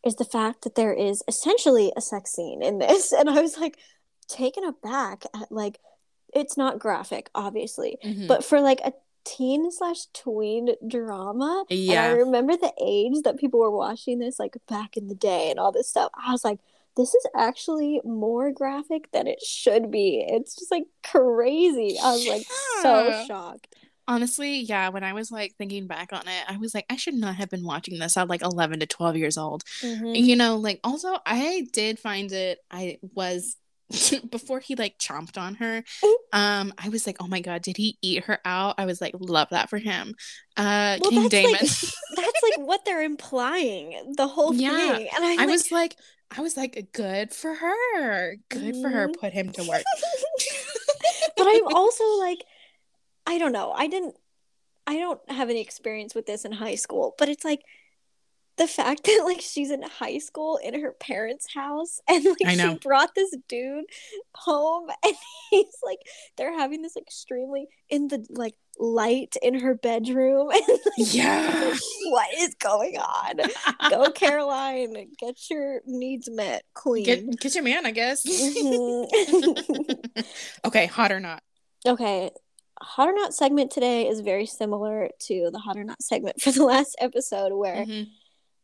is 0.05 0.16
the 0.16 0.24
fact 0.24 0.62
that 0.62 0.74
there 0.74 0.92
is 0.92 1.22
essentially 1.28 1.92
a 1.96 2.01
sex 2.01 2.32
scene 2.32 2.62
in 2.62 2.78
this. 2.78 3.12
And 3.18 3.28
I 3.28 3.40
was 3.40 3.59
like 3.59 3.78
taken 4.28 4.64
aback 4.64 5.24
at 5.34 5.51
like 5.51 5.78
it's 6.34 6.57
not 6.57 6.78
graphic, 6.78 7.30
obviously, 7.34 7.99
mm-hmm. 8.05 8.26
but 8.26 8.44
for 8.44 8.61
like 8.61 8.80
a 8.84 8.92
teen 9.24 9.70
slash 9.70 10.07
tween 10.14 10.74
drama. 10.86 11.64
Yeah. 11.68 12.05
And 12.05 12.14
I 12.14 12.18
remember 12.18 12.57
the 12.57 12.72
age 12.82 13.22
that 13.24 13.38
people 13.38 13.61
were 13.61 13.70
watching 13.70 14.18
this 14.18 14.38
like 14.38 14.57
back 14.68 14.96
in 14.96 15.09
the 15.09 15.14
day 15.14 15.51
and 15.51 15.59
all 15.59 15.72
this 15.72 15.88
stuff. 15.88 16.11
I 16.14 16.32
was 16.32 16.44
like, 16.44 16.61
this 16.96 17.14
is 17.14 17.26
actually 17.36 18.01
more 18.05 18.51
graphic 18.51 19.11
than 19.12 19.26
it 19.26 19.40
should 19.40 19.90
be. 19.90 20.24
It's 20.26 20.57
just 20.57 20.70
like 20.70 20.84
crazy. 21.05 21.96
I 22.03 22.12
was 22.12 22.26
like 22.26 22.42
yeah. 22.42 22.82
so 22.82 23.24
shocked. 23.26 23.74
Honestly, 24.09 24.61
yeah, 24.61 24.89
when 24.89 25.05
I 25.05 25.13
was 25.13 25.31
like 25.31 25.55
thinking 25.57 25.87
back 25.87 26.13
on 26.13 26.23
it, 26.27 26.45
I 26.49 26.57
was 26.57 26.75
like, 26.75 26.87
I 26.91 26.97
should 26.97 27.15
not 27.15 27.37
have 27.37 27.51
been 27.51 27.65
watching 27.65 27.99
this 27.99 28.17
at 28.17 28.29
like 28.29 28.43
11 28.43 28.81
to 28.81 28.87
12 28.87 29.17
years 29.17 29.39
old. 29.39 29.65
Mm-hmm. 29.83 30.15
You 30.15 30.35
know, 30.35 30.57
like 30.57 30.81
also, 30.83 31.19
I 31.25 31.67
did 31.73 31.99
find 31.99 32.33
it, 32.33 32.59
I 32.71 32.99
was 33.15 33.57
before 34.31 34.61
he 34.61 34.75
like 34.75 34.99
chomped 34.99 35.39
on 35.39 35.55
her 35.55 35.83
um 36.35 36.75
i 36.77 36.91
was 36.91 37.07
like 37.07 37.17
oh 37.21 37.27
my 37.27 37.41
god 37.41 37.63
did 37.63 37.79
he 37.79 37.97
eat 38.03 38.23
her 38.25 38.39
out 38.45 38.75
i 38.77 38.85
was 38.85 39.01
like 39.01 39.15
love 39.19 39.49
that 39.51 39.71
for 39.71 39.79
him 39.79 40.15
uh 40.59 40.99
well, 41.01 41.11
king 41.11 41.23
that's 41.23 41.31
damon 41.31 41.53
like, 41.53 41.61
that's 42.17 42.43
like 42.43 42.67
what 42.67 42.85
they're 42.85 43.03
implying 43.03 44.13
the 44.19 44.29
whole 44.29 44.53
yeah. 44.53 44.95
thing 44.95 45.09
and 45.17 45.25
I, 45.25 45.37
like, 45.37 45.49
was 45.49 45.73
like 45.73 45.97
I 46.37 46.43
was 46.43 46.57
like, 46.57 46.89
good 46.93 47.33
for 47.33 47.55
her. 47.55 48.37
Good 48.51 48.75
mm-hmm. 48.75 48.83
for 48.83 48.89
her. 48.91 49.09
Mm-hmm. 49.09 49.21
Put 49.21 49.33
him 49.33 49.51
to 49.53 49.63
work. 49.65 49.83
but 51.37 51.47
I'm 51.47 51.67
also 51.75 52.05
like, 52.19 52.45
I 53.29 53.37
don't 53.37 53.53
know. 53.53 53.72
I 53.72 53.89
didn't, 53.89 54.16
I 54.87 54.97
don't 54.97 55.20
have 55.31 55.51
any 55.51 55.61
experience 55.61 56.14
with 56.14 56.24
this 56.24 56.47
in 56.47 56.53
high 56.53 56.76
school, 56.76 57.14
but 57.18 57.29
it's 57.29 57.45
like, 57.45 57.62
the 58.57 58.66
fact 58.66 59.05
that 59.05 59.22
like 59.24 59.41
she's 59.41 59.70
in 59.70 59.83
high 59.83 60.18
school 60.18 60.59
in 60.62 60.79
her 60.81 60.93
parents' 60.93 61.55
house 61.55 62.01
and 62.09 62.24
like 62.43 62.59
she 62.59 62.74
brought 62.83 63.14
this 63.14 63.35
dude 63.49 63.85
home 64.35 64.89
and 65.05 65.14
he's 65.51 65.79
like 65.85 66.01
they're 66.37 66.59
having 66.59 66.83
this 66.83 66.97
extremely 66.97 67.68
in 67.89 68.09
the 68.09 68.26
like 68.31 68.55
light 68.81 69.37
in 69.43 69.59
her 69.59 69.74
bedroom 69.74 70.51
and 70.51 70.62
like, 70.68 71.14
yeah. 71.14 71.74
what 72.11 72.29
is 72.35 72.55
going 72.57 72.97
on? 72.97 73.35
Go 73.91 74.11
caroline 74.11 74.95
get 75.18 75.37
your 75.51 75.81
needs 75.87 76.29
met 76.31 76.64
queen. 76.74 77.05
Get, 77.05 77.41
get 77.41 77.55
your 77.55 77.64
man 77.64 77.87
i 77.87 77.91
guess. 77.91 78.24
Mm-hmm. 78.26 80.20
okay 80.64 80.87
hot 80.87 81.12
or 81.12 81.20
not? 81.20 81.43
Okay 81.87 82.31
hot 82.81 83.09
or 83.09 83.12
not 83.12 83.35
segment 83.35 83.70
today 83.70 84.09
is 84.09 84.20
very 84.20 84.47
similar 84.47 85.11
to 85.20 85.51
the 85.53 85.59
hot 85.59 85.76
or 85.76 85.85
not 85.85 86.03
segment 86.03 86.41
for 86.43 86.53
the 86.53 86.64
last 86.64 86.97
episode 87.01 87.53
where 87.53 87.85
mm-hmm. 87.85 88.11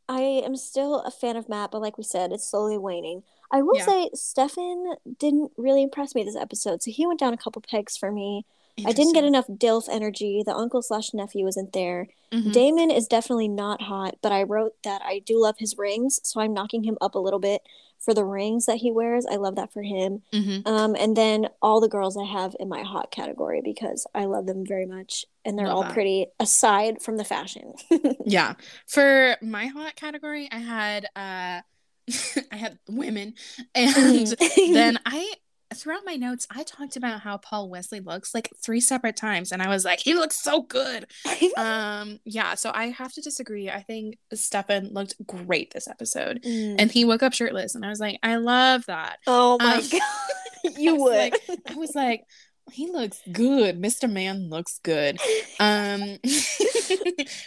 I 0.09 0.21
am 0.45 0.57
still 0.57 1.01
a 1.01 1.11
fan 1.11 1.37
of 1.37 1.49
Matt, 1.49 1.71
but 1.71 1.81
like 1.81 1.97
we 1.97 2.05
said, 2.05 2.33
it's 2.33 2.49
slowly 2.49 2.77
waning. 2.79 3.23
I 3.51 3.63
will 3.63 3.77
yeah. 3.77 3.87
say 3.87 4.11
Stefan 4.15 4.97
didn't 5.19 5.53
really 5.57 5.83
impress 5.83 6.15
me 6.15 6.25
this 6.25 6.37
episode, 6.37 6.83
so 6.83 6.91
he 6.91 7.07
went 7.07 7.21
down 7.21 7.33
a 7.33 7.39
couple 7.39 7.63
pegs 7.63 7.97
for 7.97 8.13
me. 8.13 8.45
I 8.85 8.93
didn't 8.93 9.13
get 9.13 9.25
enough 9.25 9.47
DILF 9.47 9.89
energy. 9.89 10.43
The 10.45 10.55
uncle 10.55 10.83
slash 10.83 11.15
nephew 11.15 11.45
wasn't 11.45 11.73
there. 11.73 12.09
Mm-hmm. 12.33 12.51
Damon 12.51 12.91
is 12.91 13.07
definitely 13.07 13.49
not 13.49 13.83
hot, 13.83 14.17
but 14.21 14.33
I 14.33 14.43
wrote 14.43 14.73
that 14.83 15.01
I 15.05 15.21
do 15.21 15.41
love 15.41 15.57
his 15.59 15.79
rings, 15.79 16.21
so 16.25 16.41
I'm 16.41 16.53
knocking 16.53 16.83
him 16.83 16.99
up 17.01 17.15
a 17.15 17.21
little 17.21 17.39
bit 17.39 17.63
for 18.01 18.15
the 18.15 18.25
rings 18.25 18.67
that 18.67 18.79
he 18.79 18.91
wears. 18.91 19.25
I 19.27 19.37
love 19.37 19.57
that 19.57 19.73
for 19.73 19.83
him. 19.83 20.23
Mm-hmm. 20.33 20.69
Um, 20.69 20.97
and 20.99 21.17
then 21.17 21.49
all 21.63 21.81
the 21.81 21.89
girls 21.89 22.17
I 22.17 22.25
have 22.25 22.55
in 22.59 22.69
my 22.69 22.83
hot 22.83 23.11
category 23.11 23.63
because 23.65 24.07
I 24.15 24.25
love 24.27 24.47
them 24.47 24.67
very 24.67 24.87
much, 24.87 25.25
and 25.45 25.59
they're 25.59 25.69
love 25.69 25.77
all 25.77 25.83
that. 25.83 25.93
pretty. 25.93 26.27
Aside 26.41 27.01
from 27.01 27.17
the 27.17 27.25
fashion. 27.25 27.75
yeah, 28.25 28.55
for 28.87 29.37
my 29.41 29.67
hot 29.67 29.97
category, 29.97 30.49
I 30.51 30.59
had 30.59 31.05
uh, 31.17 31.61
I 32.53 32.57
had 32.57 32.79
women, 32.89 33.35
and 33.75 34.27
then 34.57 34.99
I 35.07 35.33
throughout 35.75 36.03
my 36.05 36.17
notes, 36.17 36.47
I 36.51 36.63
talked 36.63 36.97
about 36.97 37.21
how 37.21 37.37
Paul 37.37 37.69
Wesley 37.69 38.01
looks 38.01 38.35
like 38.35 38.51
three 38.57 38.81
separate 38.81 39.17
times, 39.17 39.53
and 39.53 39.63
I 39.63 39.69
was 39.69 39.85
like, 39.85 40.01
he 40.01 40.15
looks 40.15 40.37
so 40.37 40.63
good. 40.63 41.07
um, 41.57 42.19
yeah, 42.25 42.55
so 42.55 42.71
I 42.75 42.87
have 42.87 43.13
to 43.15 43.21
disagree. 43.21 43.71
I 43.71 43.83
think 43.83 44.19
Stefan 44.33 44.93
looked 44.93 45.15
great 45.27 45.73
this 45.73 45.89
episode, 45.89 46.43
mm. 46.43 46.77
and 46.79 46.91
he 46.91 47.05
woke 47.05 47.23
up 47.23 47.33
shirtless, 47.33 47.75
and 47.75 47.85
I 47.85 47.89
was 47.89 48.01
like, 48.01 48.19
I 48.23 48.37
love 48.37 48.87
that. 48.87 49.19
Oh 49.27 49.59
my 49.61 49.77
um, 49.77 49.83
god, 49.93 50.79
you 50.79 50.95
I 50.95 50.99
would. 50.99 51.17
Like, 51.17 51.61
I 51.67 51.75
was 51.75 51.95
like, 51.95 52.25
he 52.73 52.91
looks 52.91 53.21
good. 53.31 53.81
Mr. 53.81 54.11
Man 54.11 54.49
looks 54.49 54.81
good. 54.83 55.19
Um 55.61 56.01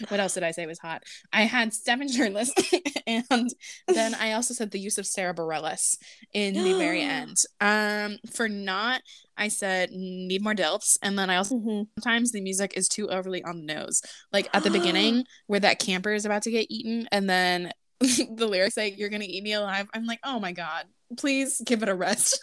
what 0.10 0.20
else 0.20 0.34
did 0.34 0.44
I 0.44 0.52
say 0.52 0.66
was 0.66 0.80
hot? 0.80 1.04
I 1.34 1.44
had 1.44 1.74
Stefan 1.74 2.12
shirtless 2.12 2.54
and 3.06 3.52
then 3.88 4.16
I 4.16 4.34
also 4.34 4.54
said 4.54 4.72
the 4.72 4.80
use 4.80 4.98
of 4.98 5.06
Sara 5.06 5.34
Bareilles 5.34 5.98
in 6.34 6.54
the 6.54 6.74
very 6.74 7.02
end. 7.04 7.38
Um 7.60 8.18
for 8.34 8.48
not 8.48 9.02
I 9.38 9.50
said 9.50 9.92
need 9.92 10.44
more 10.44 10.56
DILFs 10.56 10.98
and 11.02 11.18
then 11.18 11.30
I 11.30 11.38
also 11.38 11.56
mm-hmm. 11.56 11.84
sometimes 12.00 12.32
the 12.32 12.42
music 12.42 12.74
is 12.76 12.88
too 12.88 13.10
overly 13.10 13.44
on 13.44 13.66
the 13.66 13.74
nose. 13.74 14.02
Like 14.32 14.50
at 14.54 14.64
the 14.64 14.70
beginning 14.78 15.26
where 15.48 15.60
that 15.60 15.80
camper 15.80 16.14
is 16.14 16.26
about 16.26 16.44
to 16.44 16.52
get 16.52 16.68
eaten 16.70 17.08
and 17.12 17.30
then 17.30 17.72
the 18.00 18.48
lyrics 18.48 18.76
say 18.76 18.94
you're 18.96 19.10
gonna 19.10 19.26
eat 19.28 19.44
me 19.44 19.54
alive. 19.54 19.88
I'm 19.94 20.06
like, 20.06 20.20
oh 20.24 20.40
my 20.40 20.52
god, 20.52 20.86
please 21.18 21.62
give 21.66 21.82
it 21.82 21.90
a 21.90 21.96
rest. 21.96 22.40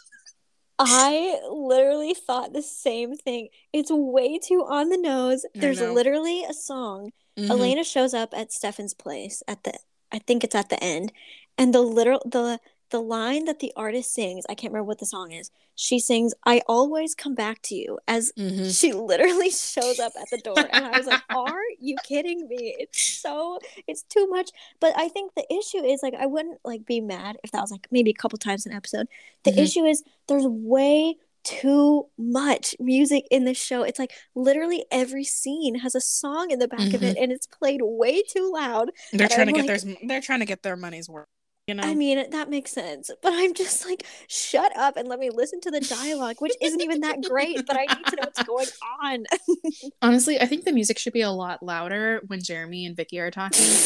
I 0.78 1.40
literally 1.50 2.14
thought 2.14 2.52
the 2.52 2.62
same 2.62 3.16
thing. 3.16 3.48
It's 3.72 3.90
way 3.90 4.38
too 4.38 4.64
on 4.68 4.88
the 4.88 4.96
nose. 4.98 5.46
There's 5.54 5.80
literally 5.80 6.44
a 6.44 6.54
song. 6.54 7.12
Mm-hmm. 7.38 7.50
Elena 7.50 7.84
shows 7.84 8.14
up 8.14 8.34
at 8.36 8.52
Stefan's 8.52 8.94
place 8.94 9.42
at 9.46 9.64
the 9.64 9.74
I 10.12 10.18
think 10.18 10.44
it's 10.44 10.54
at 10.54 10.68
the 10.68 10.82
end. 10.82 11.12
And 11.58 11.74
the 11.74 11.82
literal 11.82 12.22
the 12.24 12.58
the 12.94 13.00
line 13.00 13.46
that 13.46 13.58
the 13.58 13.72
artist 13.74 14.14
sings, 14.14 14.44
I 14.48 14.54
can't 14.54 14.72
remember 14.72 14.86
what 14.86 15.00
the 15.00 15.06
song 15.06 15.32
is. 15.32 15.50
She 15.74 15.98
sings, 15.98 16.32
I 16.46 16.62
always 16.68 17.16
come 17.16 17.34
back 17.34 17.60
to 17.62 17.74
you 17.74 17.98
as 18.06 18.30
mm-hmm. 18.38 18.68
she 18.68 18.92
literally 18.92 19.50
shows 19.50 19.98
up 19.98 20.12
at 20.20 20.30
the 20.30 20.38
door. 20.38 20.54
And 20.56 20.84
I 20.84 20.96
was 20.96 21.08
like, 21.08 21.22
Are 21.28 21.58
you 21.80 21.96
kidding 22.04 22.46
me? 22.46 22.76
It's 22.78 23.02
so, 23.02 23.58
it's 23.88 24.04
too 24.04 24.28
much. 24.28 24.50
But 24.78 24.92
I 24.96 25.08
think 25.08 25.32
the 25.34 25.44
issue 25.52 25.82
is 25.84 26.04
like, 26.04 26.14
I 26.14 26.26
wouldn't 26.26 26.60
like 26.64 26.86
be 26.86 27.00
mad 27.00 27.36
if 27.42 27.50
that 27.50 27.62
was 27.62 27.72
like 27.72 27.88
maybe 27.90 28.10
a 28.10 28.14
couple 28.14 28.38
times 28.38 28.64
an 28.64 28.72
episode. 28.72 29.08
The 29.42 29.50
mm-hmm. 29.50 29.58
issue 29.58 29.84
is 29.84 30.04
there's 30.28 30.46
way 30.46 31.16
too 31.42 32.06
much 32.16 32.76
music 32.78 33.26
in 33.28 33.44
this 33.44 33.58
show. 33.58 33.82
It's 33.82 33.98
like 33.98 34.12
literally 34.36 34.84
every 34.92 35.24
scene 35.24 35.80
has 35.80 35.96
a 35.96 36.00
song 36.00 36.52
in 36.52 36.60
the 36.60 36.68
back 36.68 36.78
mm-hmm. 36.78 36.94
of 36.94 37.02
it 37.02 37.16
mm-hmm. 37.16 37.24
and 37.24 37.32
it's 37.32 37.48
played 37.48 37.80
way 37.82 38.22
too 38.22 38.52
loud. 38.54 38.92
They're 39.12 39.26
trying 39.26 39.48
I'm 39.48 39.54
to 39.54 39.62
get 39.62 39.68
like, 39.68 39.82
their 39.82 39.96
they're 40.06 40.20
trying 40.20 40.40
to 40.40 40.46
get 40.46 40.62
their 40.62 40.76
money's 40.76 41.08
worth 41.08 41.26
you 41.66 41.74
know? 41.74 41.82
i 41.82 41.94
mean 41.94 42.28
that 42.30 42.50
makes 42.50 42.72
sense 42.72 43.10
but 43.22 43.32
i'm 43.32 43.54
just 43.54 43.86
like 43.86 44.04
shut 44.28 44.76
up 44.76 44.96
and 44.96 45.08
let 45.08 45.18
me 45.18 45.30
listen 45.30 45.60
to 45.60 45.70
the 45.70 45.80
dialogue 45.80 46.36
which 46.40 46.52
isn't 46.60 46.82
even 46.82 47.00
that 47.00 47.22
great 47.22 47.64
but 47.66 47.76
i 47.76 47.82
need 47.82 48.06
to 48.06 48.16
know 48.16 48.22
what's 48.22 48.42
going 48.42 48.66
on. 49.02 49.24
Honestly 50.02 50.40
i 50.40 50.46
think 50.46 50.64
the 50.64 50.72
music 50.72 50.98
should 50.98 51.12
be 51.12 51.22
a 51.22 51.30
lot 51.30 51.62
louder 51.62 52.22
when 52.26 52.42
jeremy 52.42 52.86
and 52.86 52.96
vicky 52.96 53.18
are 53.18 53.30
talking. 53.30 53.64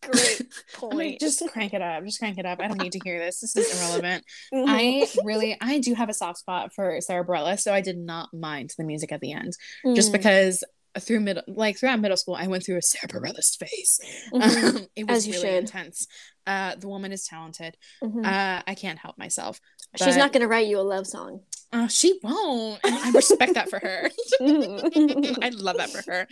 Great 0.00 0.42
point. 0.74 0.94
like, 0.94 1.18
just 1.18 1.42
crank 1.50 1.74
it 1.74 1.82
up 1.82 2.04
just 2.04 2.20
crank 2.20 2.38
it 2.38 2.46
up. 2.46 2.60
I 2.60 2.68
don't 2.68 2.80
need 2.80 2.92
to 2.92 3.00
hear 3.04 3.18
this. 3.18 3.40
This 3.40 3.56
is 3.56 3.78
irrelevant. 3.78 4.24
Mm-hmm. 4.54 4.70
i 4.70 5.06
really 5.24 5.56
i 5.60 5.80
do 5.80 5.92
have 5.94 6.08
a 6.08 6.14
soft 6.14 6.38
spot 6.38 6.72
for 6.72 7.00
Sara 7.00 7.26
Bareilles, 7.26 7.60
so 7.60 7.74
i 7.74 7.80
did 7.80 7.98
not 7.98 8.32
mind 8.32 8.72
the 8.78 8.84
music 8.84 9.10
at 9.12 9.20
the 9.20 9.32
end 9.32 9.56
mm. 9.84 9.96
just 9.96 10.12
because 10.12 10.62
through 11.00 11.20
middle 11.20 11.42
like 11.46 11.78
throughout 11.78 12.00
middle 12.00 12.16
school 12.16 12.34
i 12.34 12.46
went 12.46 12.64
through 12.64 12.76
a 12.76 12.82
Sara 12.82 13.08
Bareilles 13.08 13.56
phase. 13.56 14.00
Mm-hmm. 14.32 14.76
um, 14.76 14.86
it 14.96 15.08
was 15.08 15.26
really 15.26 15.40
should. 15.40 15.54
intense. 15.54 16.06
Uh 16.46 16.74
the 16.76 16.88
woman 16.88 17.12
is 17.12 17.26
talented. 17.26 17.76
Mm-hmm. 18.02 18.24
uh 18.24 18.62
i 18.66 18.74
can't 18.74 18.98
help 18.98 19.18
myself 19.18 19.60
but, 19.92 20.02
she's 20.02 20.16
not 20.16 20.32
going 20.32 20.42
to 20.42 20.48
write 20.48 20.66
you 20.66 20.78
a 20.78 20.82
love 20.82 21.06
song. 21.06 21.40
Uh, 21.72 21.88
she 21.88 22.18
won't 22.22 22.80
and 22.84 22.94
i 22.94 23.10
respect 23.10 23.54
that 23.54 23.70
for 23.70 23.78
her. 23.78 24.10
I 24.40 25.50
love 25.50 25.76
that 25.76 25.90
for 25.90 26.02
her. 26.10 26.26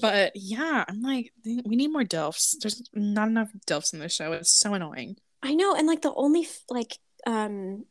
But 0.00 0.32
yeah 0.34 0.84
i'm 0.88 1.02
like 1.02 1.32
we 1.44 1.76
need 1.76 1.92
more 1.92 2.04
DILFs 2.04 2.56
there's 2.60 2.82
not 2.92 3.28
enough 3.28 3.50
DILFs 3.66 3.92
in 3.92 4.00
the 4.00 4.08
show. 4.08 4.32
It's 4.32 4.52
so 4.52 4.74
annoying. 4.74 5.16
I 5.42 5.54
know 5.54 5.74
and 5.74 5.86
like 5.86 6.02
the 6.02 6.14
only 6.14 6.46
like 6.68 6.98
um 7.26 7.84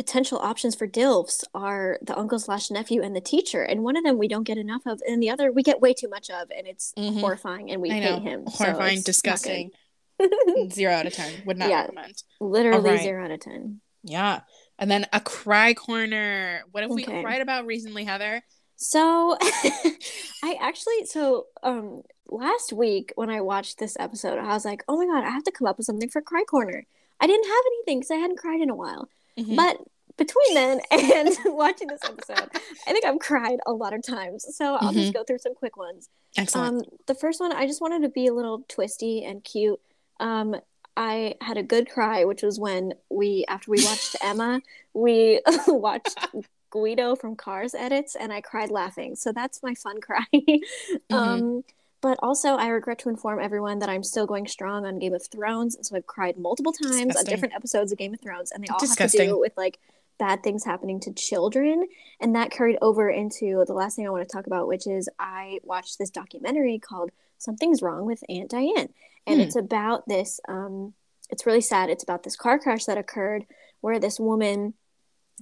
potential 0.00 0.38
options 0.38 0.74
for 0.74 0.88
DILFs 0.88 1.44
are 1.54 1.98
the 2.00 2.18
uncle 2.18 2.38
slash 2.38 2.70
nephew 2.70 3.02
and 3.02 3.14
the 3.14 3.20
teacher. 3.20 3.62
And 3.62 3.82
one 3.82 3.98
of 3.98 4.02
them 4.02 4.16
we 4.16 4.28
don't 4.28 4.44
get 4.44 4.56
enough 4.56 4.80
of, 4.86 5.02
and 5.06 5.22
the 5.22 5.28
other 5.28 5.52
we 5.52 5.62
get 5.62 5.82
way 5.82 5.92
too 5.92 6.08
much 6.08 6.30
of, 6.30 6.50
and 6.56 6.66
it's 6.66 6.94
mm-hmm. 6.96 7.18
horrifying 7.18 7.70
and 7.70 7.82
we 7.82 7.90
hate 7.90 8.22
him. 8.22 8.44
Horrifying, 8.46 9.00
so 9.00 9.02
disgusting. 9.04 9.72
zero 10.70 10.94
out 10.94 11.06
of 11.06 11.12
ten. 11.12 11.42
Would 11.44 11.58
not 11.58 11.68
yeah, 11.68 11.82
recommend. 11.82 12.14
Literally 12.40 12.90
right. 12.92 13.02
zero 13.02 13.22
out 13.26 13.30
of 13.30 13.40
ten. 13.40 13.82
Yeah. 14.02 14.40
And 14.78 14.90
then 14.90 15.04
a 15.12 15.20
cry 15.20 15.74
corner. 15.74 16.62
What 16.70 16.82
have 16.82 16.92
okay. 16.92 17.16
we 17.16 17.22
cried 17.22 17.42
about 17.42 17.66
recently, 17.66 18.04
Heather? 18.04 18.42
So 18.76 19.36
I 20.42 20.56
actually 20.62 21.04
so 21.04 21.48
um 21.62 22.00
last 22.26 22.72
week 22.72 23.12
when 23.16 23.28
I 23.28 23.42
watched 23.42 23.78
this 23.78 23.98
episode, 24.00 24.38
I 24.38 24.54
was 24.54 24.64
like, 24.64 24.82
oh 24.88 24.96
my 24.96 25.04
god, 25.04 25.26
I 25.26 25.30
have 25.30 25.44
to 25.44 25.52
come 25.52 25.66
up 25.66 25.76
with 25.76 25.84
something 25.84 26.08
for 26.08 26.22
Cry 26.22 26.44
Corner. 26.48 26.86
I 27.20 27.26
didn't 27.26 27.44
have 27.44 27.64
anything 27.66 28.00
because 28.00 28.12
I 28.12 28.16
hadn't 28.16 28.38
cried 28.38 28.62
in 28.62 28.70
a 28.70 28.74
while. 28.74 29.10
Mm-hmm. 29.40 29.56
But 29.56 29.78
between 30.16 30.54
then 30.54 30.80
and 30.90 31.36
watching 31.46 31.88
this 31.88 32.00
episode, 32.04 32.50
I 32.86 32.92
think 32.92 33.04
I've 33.04 33.18
cried 33.18 33.58
a 33.66 33.72
lot 33.72 33.94
of 33.94 34.02
times. 34.02 34.46
So 34.54 34.74
I'll 34.74 34.90
mm-hmm. 34.90 35.00
just 35.00 35.14
go 35.14 35.24
through 35.24 35.38
some 35.38 35.54
quick 35.54 35.76
ones. 35.76 36.08
Excellent. 36.36 36.76
Um, 36.76 36.98
the 37.06 37.14
first 37.14 37.40
one, 37.40 37.52
I 37.52 37.66
just 37.66 37.80
wanted 37.80 38.02
to 38.02 38.08
be 38.08 38.26
a 38.26 38.34
little 38.34 38.64
twisty 38.68 39.24
and 39.24 39.42
cute. 39.42 39.80
Um, 40.20 40.56
I 40.96 41.34
had 41.40 41.56
a 41.56 41.62
good 41.62 41.88
cry, 41.88 42.24
which 42.24 42.42
was 42.42 42.60
when 42.60 42.94
we, 43.08 43.44
after 43.48 43.70
we 43.70 43.84
watched 43.84 44.16
Emma, 44.22 44.60
we 44.92 45.40
watched 45.66 46.18
Guido 46.70 47.16
from 47.16 47.36
Cars 47.36 47.74
edits, 47.74 48.14
and 48.14 48.32
I 48.32 48.40
cried 48.40 48.70
laughing. 48.70 49.16
So 49.16 49.32
that's 49.32 49.62
my 49.62 49.74
fun 49.74 50.00
cry. 50.00 50.26
mm-hmm. 50.34 51.14
um, 51.14 51.64
but 52.00 52.18
also, 52.22 52.50
I 52.50 52.68
regret 52.68 52.98
to 53.00 53.08
inform 53.08 53.40
everyone 53.40 53.78
that 53.80 53.88
I'm 53.88 54.02
still 54.02 54.26
going 54.26 54.46
strong 54.46 54.86
on 54.86 54.98
Game 54.98 55.14
of 55.14 55.26
Thrones. 55.26 55.76
So 55.82 55.96
I've 55.96 56.06
cried 56.06 56.38
multiple 56.38 56.72
times 56.72 56.92
Disgusting. 56.92 57.18
on 57.18 57.24
different 57.24 57.54
episodes 57.54 57.92
of 57.92 57.98
Game 57.98 58.14
of 58.14 58.20
Thrones, 58.20 58.52
and 58.52 58.64
they 58.64 58.68
all 58.68 58.78
Disgusting. 58.78 59.20
have 59.20 59.28
to 59.28 59.34
do 59.34 59.40
with 59.40 59.52
like 59.56 59.78
bad 60.18 60.42
things 60.42 60.64
happening 60.64 61.00
to 61.00 61.12
children. 61.12 61.86
And 62.20 62.36
that 62.36 62.50
carried 62.50 62.78
over 62.80 63.10
into 63.10 63.64
the 63.66 63.72
last 63.72 63.96
thing 63.96 64.06
I 64.06 64.10
want 64.10 64.28
to 64.28 64.32
talk 64.32 64.46
about, 64.46 64.68
which 64.68 64.86
is 64.86 65.08
I 65.18 65.58
watched 65.62 65.98
this 65.98 66.10
documentary 66.10 66.78
called 66.78 67.10
Something's 67.38 67.82
Wrong 67.82 68.06
with 68.06 68.22
Aunt 68.28 68.50
Diane. 68.50 68.90
And 69.26 69.36
hmm. 69.36 69.40
it's 69.40 69.56
about 69.56 70.06
this, 70.06 70.40
um, 70.48 70.94
it's 71.30 71.46
really 71.46 71.60
sad. 71.62 71.90
It's 71.90 72.02
about 72.02 72.22
this 72.22 72.36
car 72.36 72.58
crash 72.58 72.84
that 72.84 72.98
occurred 72.98 73.46
where 73.80 73.98
this 73.98 74.20
woman 74.20 74.74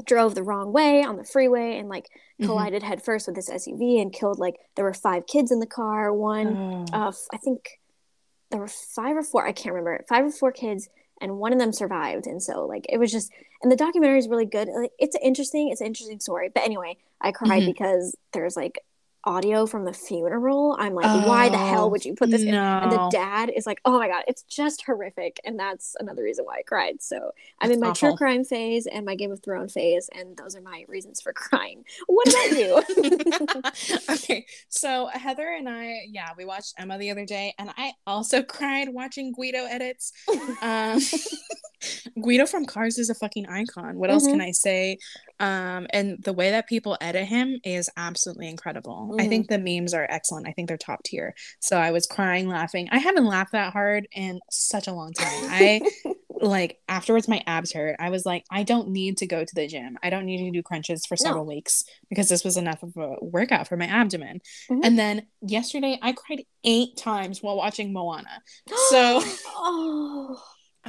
drove 0.04 0.34
the 0.34 0.42
wrong 0.42 0.72
way 0.72 1.02
on 1.02 1.16
the 1.16 1.24
freeway 1.24 1.78
and 1.78 1.88
like 1.88 2.04
mm-hmm. 2.04 2.46
collided 2.46 2.82
mm-hmm. 2.82 2.88
headfirst 2.88 3.26
with 3.26 3.36
this 3.36 3.50
SUV 3.50 4.00
and 4.00 4.12
killed 4.12 4.38
like 4.38 4.56
there 4.76 4.84
were 4.84 4.94
five 4.94 5.26
kids 5.26 5.50
in 5.50 5.60
the 5.60 5.66
car. 5.66 6.12
One, 6.12 6.86
oh. 6.92 7.08
uh, 7.08 7.12
I 7.32 7.36
think 7.38 7.80
there 8.50 8.60
were 8.60 8.68
five 8.68 9.16
or 9.16 9.22
four. 9.22 9.46
I 9.46 9.52
can't 9.52 9.74
remember. 9.74 10.04
Five 10.08 10.24
or 10.24 10.30
four 10.30 10.52
kids, 10.52 10.88
and 11.20 11.38
one 11.38 11.52
of 11.52 11.58
them 11.58 11.72
survived. 11.72 12.26
And 12.26 12.42
so 12.42 12.66
like 12.66 12.86
it 12.88 12.98
was 12.98 13.12
just, 13.12 13.30
and 13.62 13.70
the 13.70 13.76
documentary 13.76 14.18
is 14.18 14.28
really 14.28 14.46
good. 14.46 14.68
Like 14.68 14.92
it's 14.98 15.16
interesting. 15.22 15.68
It's 15.70 15.80
an 15.80 15.86
interesting 15.86 16.20
story. 16.20 16.50
But 16.52 16.64
anyway, 16.64 16.96
I 17.20 17.32
cried 17.32 17.62
mm-hmm. 17.62 17.70
because 17.70 18.16
there's 18.32 18.56
like 18.56 18.78
audio 19.24 19.66
from 19.66 19.84
the 19.84 19.92
funeral, 19.92 20.76
I'm 20.78 20.94
like, 20.94 21.06
oh, 21.06 21.28
why 21.28 21.48
the 21.48 21.58
hell 21.58 21.90
would 21.90 22.04
you 22.04 22.14
put 22.14 22.30
this 22.30 22.42
no. 22.42 22.48
in? 22.48 22.54
And 22.54 22.92
the 22.92 23.08
dad 23.10 23.50
is 23.54 23.66
like, 23.66 23.80
oh 23.84 23.98
my 23.98 24.08
god, 24.08 24.24
it's 24.26 24.42
just 24.42 24.84
horrific, 24.84 25.40
and 25.44 25.58
that's 25.58 25.96
another 26.00 26.22
reason 26.22 26.44
why 26.44 26.58
I 26.58 26.62
cried. 26.62 27.02
So 27.02 27.32
I'm 27.60 27.70
in 27.70 27.80
my 27.80 27.88
awful. 27.88 28.10
true 28.10 28.16
crime 28.16 28.44
phase 28.44 28.86
and 28.86 29.04
my 29.04 29.14
Game 29.14 29.32
of 29.32 29.42
Thrones 29.42 29.72
phase, 29.72 30.08
and 30.14 30.36
those 30.36 30.56
are 30.56 30.60
my 30.62 30.84
reasons 30.88 31.20
for 31.20 31.32
crying. 31.34 31.84
What 32.06 32.28
about 32.28 32.58
you? 32.58 32.82
okay, 34.14 34.46
so 34.68 35.08
Heather 35.12 35.48
and 35.48 35.68
I, 35.68 36.00
yeah, 36.08 36.30
we 36.36 36.44
watched 36.44 36.74
Emma 36.78 36.98
the 36.98 37.10
other 37.10 37.26
day, 37.26 37.54
and 37.58 37.70
I 37.76 37.92
also 38.06 38.42
cried 38.48 38.88
watching 38.88 39.32
Guido 39.32 39.64
edits. 39.64 40.12
Um, 40.62 41.00
Guido 42.20 42.46
from 42.46 42.64
Cars 42.64 42.98
is 42.98 43.10
a 43.10 43.14
fucking 43.14 43.46
icon. 43.46 43.98
What 43.98 44.10
else 44.10 44.24
mm-hmm. 44.24 44.32
can 44.32 44.40
I 44.40 44.50
say? 44.50 44.98
Um, 45.40 45.86
and 45.90 46.22
the 46.22 46.32
way 46.32 46.50
that 46.50 46.68
people 46.68 46.96
edit 47.00 47.26
him 47.26 47.60
is 47.64 47.88
absolutely 47.96 48.48
incredible. 48.48 49.07
Mm. 49.08 49.20
I 49.20 49.28
think 49.28 49.48
mm-hmm. 49.48 49.64
the 49.64 49.80
memes 49.80 49.94
are 49.94 50.06
excellent. 50.08 50.48
I 50.48 50.52
think 50.52 50.68
they're 50.68 50.76
top 50.76 51.02
tier. 51.04 51.34
So 51.60 51.76
I 51.76 51.90
was 51.90 52.06
crying, 52.06 52.48
laughing. 52.48 52.88
I 52.90 52.98
haven't 52.98 53.26
laughed 53.26 53.52
that 53.52 53.72
hard 53.72 54.06
in 54.12 54.40
such 54.50 54.86
a 54.86 54.92
long 54.92 55.12
time. 55.12 55.44
I 55.44 55.80
like 56.40 56.78
afterwards 56.88 57.28
my 57.28 57.42
abs 57.46 57.72
hurt. 57.72 57.96
I 57.98 58.10
was 58.10 58.24
like, 58.24 58.44
I 58.50 58.62
don't 58.62 58.90
need 58.90 59.18
to 59.18 59.26
go 59.26 59.44
to 59.44 59.54
the 59.54 59.66
gym. 59.66 59.98
I 60.02 60.10
don't 60.10 60.26
need 60.26 60.44
to 60.44 60.50
do 60.50 60.62
crunches 60.62 61.04
for 61.06 61.16
several 61.16 61.44
no. 61.44 61.48
weeks 61.48 61.84
because 62.08 62.28
this 62.28 62.44
was 62.44 62.56
enough 62.56 62.82
of 62.82 62.96
a 62.96 63.16
workout 63.20 63.68
for 63.68 63.76
my 63.76 63.86
abdomen. 63.86 64.40
Mm-hmm. 64.70 64.80
And 64.84 64.98
then 64.98 65.26
yesterday 65.40 65.98
I 66.00 66.12
cried 66.12 66.44
eight 66.64 66.96
times 66.96 67.42
while 67.42 67.56
watching 67.56 67.92
Moana. 67.92 68.42
So 68.90 69.22
oh 69.46 70.42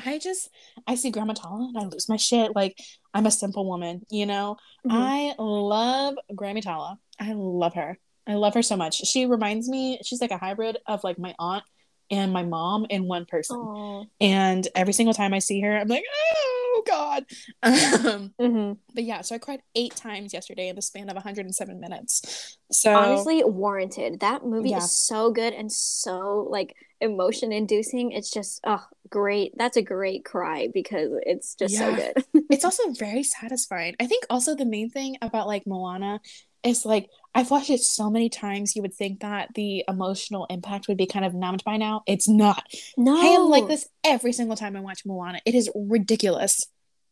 I 0.06 0.20
just 0.20 0.50
I 0.88 0.96
see 0.96 1.12
Grandma 1.12 1.34
Tala 1.34 1.68
and 1.74 1.78
I 1.78 1.88
lose 1.88 2.10
my 2.10 2.18
shit. 2.18 2.56
Like 2.56 2.78
I'm 3.14 3.26
a 3.26 3.32
simple 3.32 3.68
woman, 3.68 4.02
you 4.10 4.26
know. 4.26 4.58
Mm-hmm. 4.88 4.98
I 4.98 5.36
love 5.38 6.16
Grammy 6.34 6.62
Tala. 6.62 6.98
I 7.20 7.34
love 7.34 7.74
her. 7.76 7.98
I 8.28 8.36
love 8.36 8.54
her 8.54 8.62
so 8.62 8.78
much. 8.78 9.08
She 9.08 9.26
reminds 9.26 9.68
me. 9.68 10.00
She's 10.04 10.22
like 10.22 10.32
a 10.32 10.38
hybrid 10.38 10.78
of 10.88 11.04
like 11.04 11.18
my 11.18 11.34
aunt 11.40 11.64
and 12.12 12.34
my 12.34 12.44
mom 12.44 12.86
in 12.90 13.08
one 13.08 13.26
person. 13.26 13.58
Aww. 13.58 14.08
And 14.20 14.68
every 14.76 14.94
single 14.94 15.14
time 15.14 15.34
I 15.34 15.40
see 15.40 15.62
her, 15.62 15.78
I'm 15.78 15.88
like, 15.88 16.04
oh 16.12 16.84
god. 16.86 17.26
Um, 17.62 18.34
mm-hmm. 18.40 18.74
But 18.94 19.04
yeah, 19.04 19.22
so 19.22 19.36
I 19.36 19.38
cried 19.38 19.62
eight 19.76 19.96
times 19.96 20.34
yesterday 20.34 20.70
in 20.70 20.76
the 20.76 20.82
span 20.82 21.10
of 21.10 21.16
107 21.16 21.80
minutes. 21.80 22.58
So 22.72 22.96
honestly, 22.96 23.44
warranted. 23.44 24.22
That 24.22 24.46
movie 24.46 24.70
yeah. 24.70 24.78
is 24.78 24.92
so 24.92 25.32
good 25.32 25.54
and 25.54 25.72
so 25.72 26.48
like 26.50 26.76
emotion 27.02 27.52
inducing. 27.52 28.12
It's 28.12 28.32
just 28.32 28.62
oh 28.66 28.84
great. 29.10 29.54
That's 29.58 29.78
a 29.78 29.82
great 29.82 30.24
cry 30.26 30.70
because 30.74 31.10
it's 31.24 31.56
just 31.56 31.74
yeah. 31.74 31.80
so 31.80 31.96
good. 31.96 32.44
it's 32.50 32.66
also 32.66 32.92
very 32.94 33.24
satisfying. 33.24 33.96
I 34.00 34.08
think 34.08 34.26
also 34.30 34.56
the 34.56 34.66
main 34.66 34.90
thing 34.90 35.18
about 35.22 35.48
like 35.48 35.68
Moana 35.68 36.22
is 36.64 36.86
like 36.86 37.10
I've 37.36 37.52
watched 37.52 37.70
it 37.70 37.82
so 37.82 38.10
many 38.10 38.30
times 38.30 38.76
you 38.76 38.82
would 38.82 38.94
think 38.94 39.20
that 39.20 39.54
the 39.54 39.84
emotional 39.88 40.48
impact 40.50 40.88
would 40.88 40.98
be 40.98 41.06
kind 41.06 41.24
of 41.24 41.34
numbed 41.34 41.64
by 41.64 41.78
now. 41.78 42.02
It's 42.08 42.28
not. 42.28 42.64
No. 42.98 43.16
I 43.16 43.26
am 43.26 43.50
like 43.50 43.68
this 43.68 43.88
every 44.04 44.34
single 44.34 44.56
time 44.56 44.76
I 44.76 44.80
watch 44.80 45.06
Moana. 45.06 45.40
It 45.46 45.56
is 45.56 45.70
ridiculous. 45.76 46.66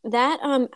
That 0.03 0.39
um 0.41 0.69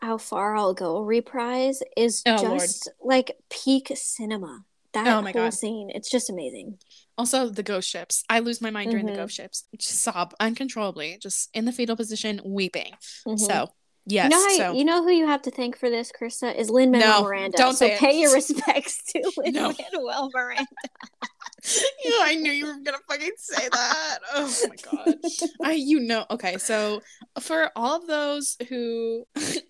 how 0.00 0.18
far 0.18 0.56
I'll 0.56 0.74
go 0.74 1.00
reprise 1.00 1.80
is 1.96 2.22
oh, 2.24 2.38
just 2.40 2.90
Lord. 3.00 3.18
like 3.18 3.36
peak 3.50 3.92
cinema. 3.94 4.64
That 4.94 5.06
oh 5.06 5.20
my 5.20 5.32
whole 5.32 5.44
God. 5.44 5.54
scene, 5.54 5.90
it's 5.94 6.10
just 6.10 6.30
amazing. 6.30 6.78
Also, 7.18 7.50
the 7.50 7.62
ghost 7.62 7.88
ships. 7.88 8.24
I 8.30 8.38
lose 8.38 8.62
my 8.62 8.70
mind 8.70 8.90
during 8.90 9.06
mm-hmm. 9.06 9.16
the 9.16 9.22
ghost 9.22 9.34
ships. 9.34 9.64
Just 9.76 10.02
sob 10.02 10.34
uncontrollably, 10.40 11.18
just 11.20 11.50
in 11.52 11.66
the 11.66 11.72
fetal 11.72 11.96
position, 11.96 12.40
weeping. 12.44 12.92
Mm-hmm. 13.26 13.36
So 13.36 13.68
Yes. 14.08 14.32
You 14.32 14.38
know, 14.38 14.56
so. 14.56 14.72
you 14.72 14.84
know 14.84 15.02
who 15.02 15.10
you 15.10 15.26
have 15.26 15.42
to 15.42 15.50
thank 15.50 15.78
for 15.78 15.90
this, 15.90 16.10
Krista, 16.10 16.54
is 16.54 16.70
Lin 16.70 16.90
Manuel 16.90 17.22
no, 17.22 17.28
Miranda. 17.28 17.58
Don't 17.58 17.74
so 17.74 17.88
pay 17.90 18.18
it. 18.18 18.22
your 18.22 18.34
respects 18.34 19.02
to 19.12 19.18
Lin 19.36 19.52
Manuel 19.52 20.30
Miranda. 20.34 20.66
yeah, 22.04 22.12
I 22.22 22.34
knew 22.36 22.50
you 22.50 22.66
were 22.66 22.78
gonna 22.82 22.98
fucking 23.06 23.32
say 23.36 23.68
that. 23.68 24.18
Oh 24.34 24.56
my 24.68 25.04
god. 25.04 25.14
I 25.62 25.72
you 25.72 26.00
know 26.00 26.24
okay, 26.30 26.56
so 26.56 27.02
for 27.40 27.70
all 27.76 27.96
of 27.96 28.06
those 28.06 28.56
who 28.68 29.24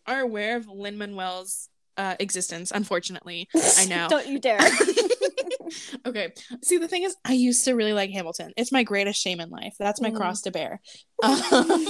are 0.07 0.20
aware 0.20 0.57
of 0.57 0.68
Lin 0.68 0.99
Manuel's 0.99 1.68
uh, 1.97 2.14
existence, 2.20 2.70
unfortunately, 2.72 3.49
I 3.76 3.86
know. 3.86 4.07
Don't 4.09 4.28
you 4.28 4.39
dare. 4.39 4.61
okay. 6.07 6.32
See, 6.62 6.78
the 6.78 6.86
thing 6.86 7.03
is, 7.03 7.16
I 7.24 7.32
used 7.32 7.64
to 7.64 7.74
really 7.74 7.93
like 7.93 8.11
Hamilton. 8.11 8.53
It's 8.57 8.70
my 8.70 8.84
greatest 8.84 9.20
shame 9.20 9.41
in 9.41 9.51
life. 9.51 9.74
That's 9.80 10.01
my 10.01 10.11
mm. 10.11 10.16
cross 10.16 10.43
to 10.43 10.53
bear. 10.53 10.80
Um, 11.20 11.86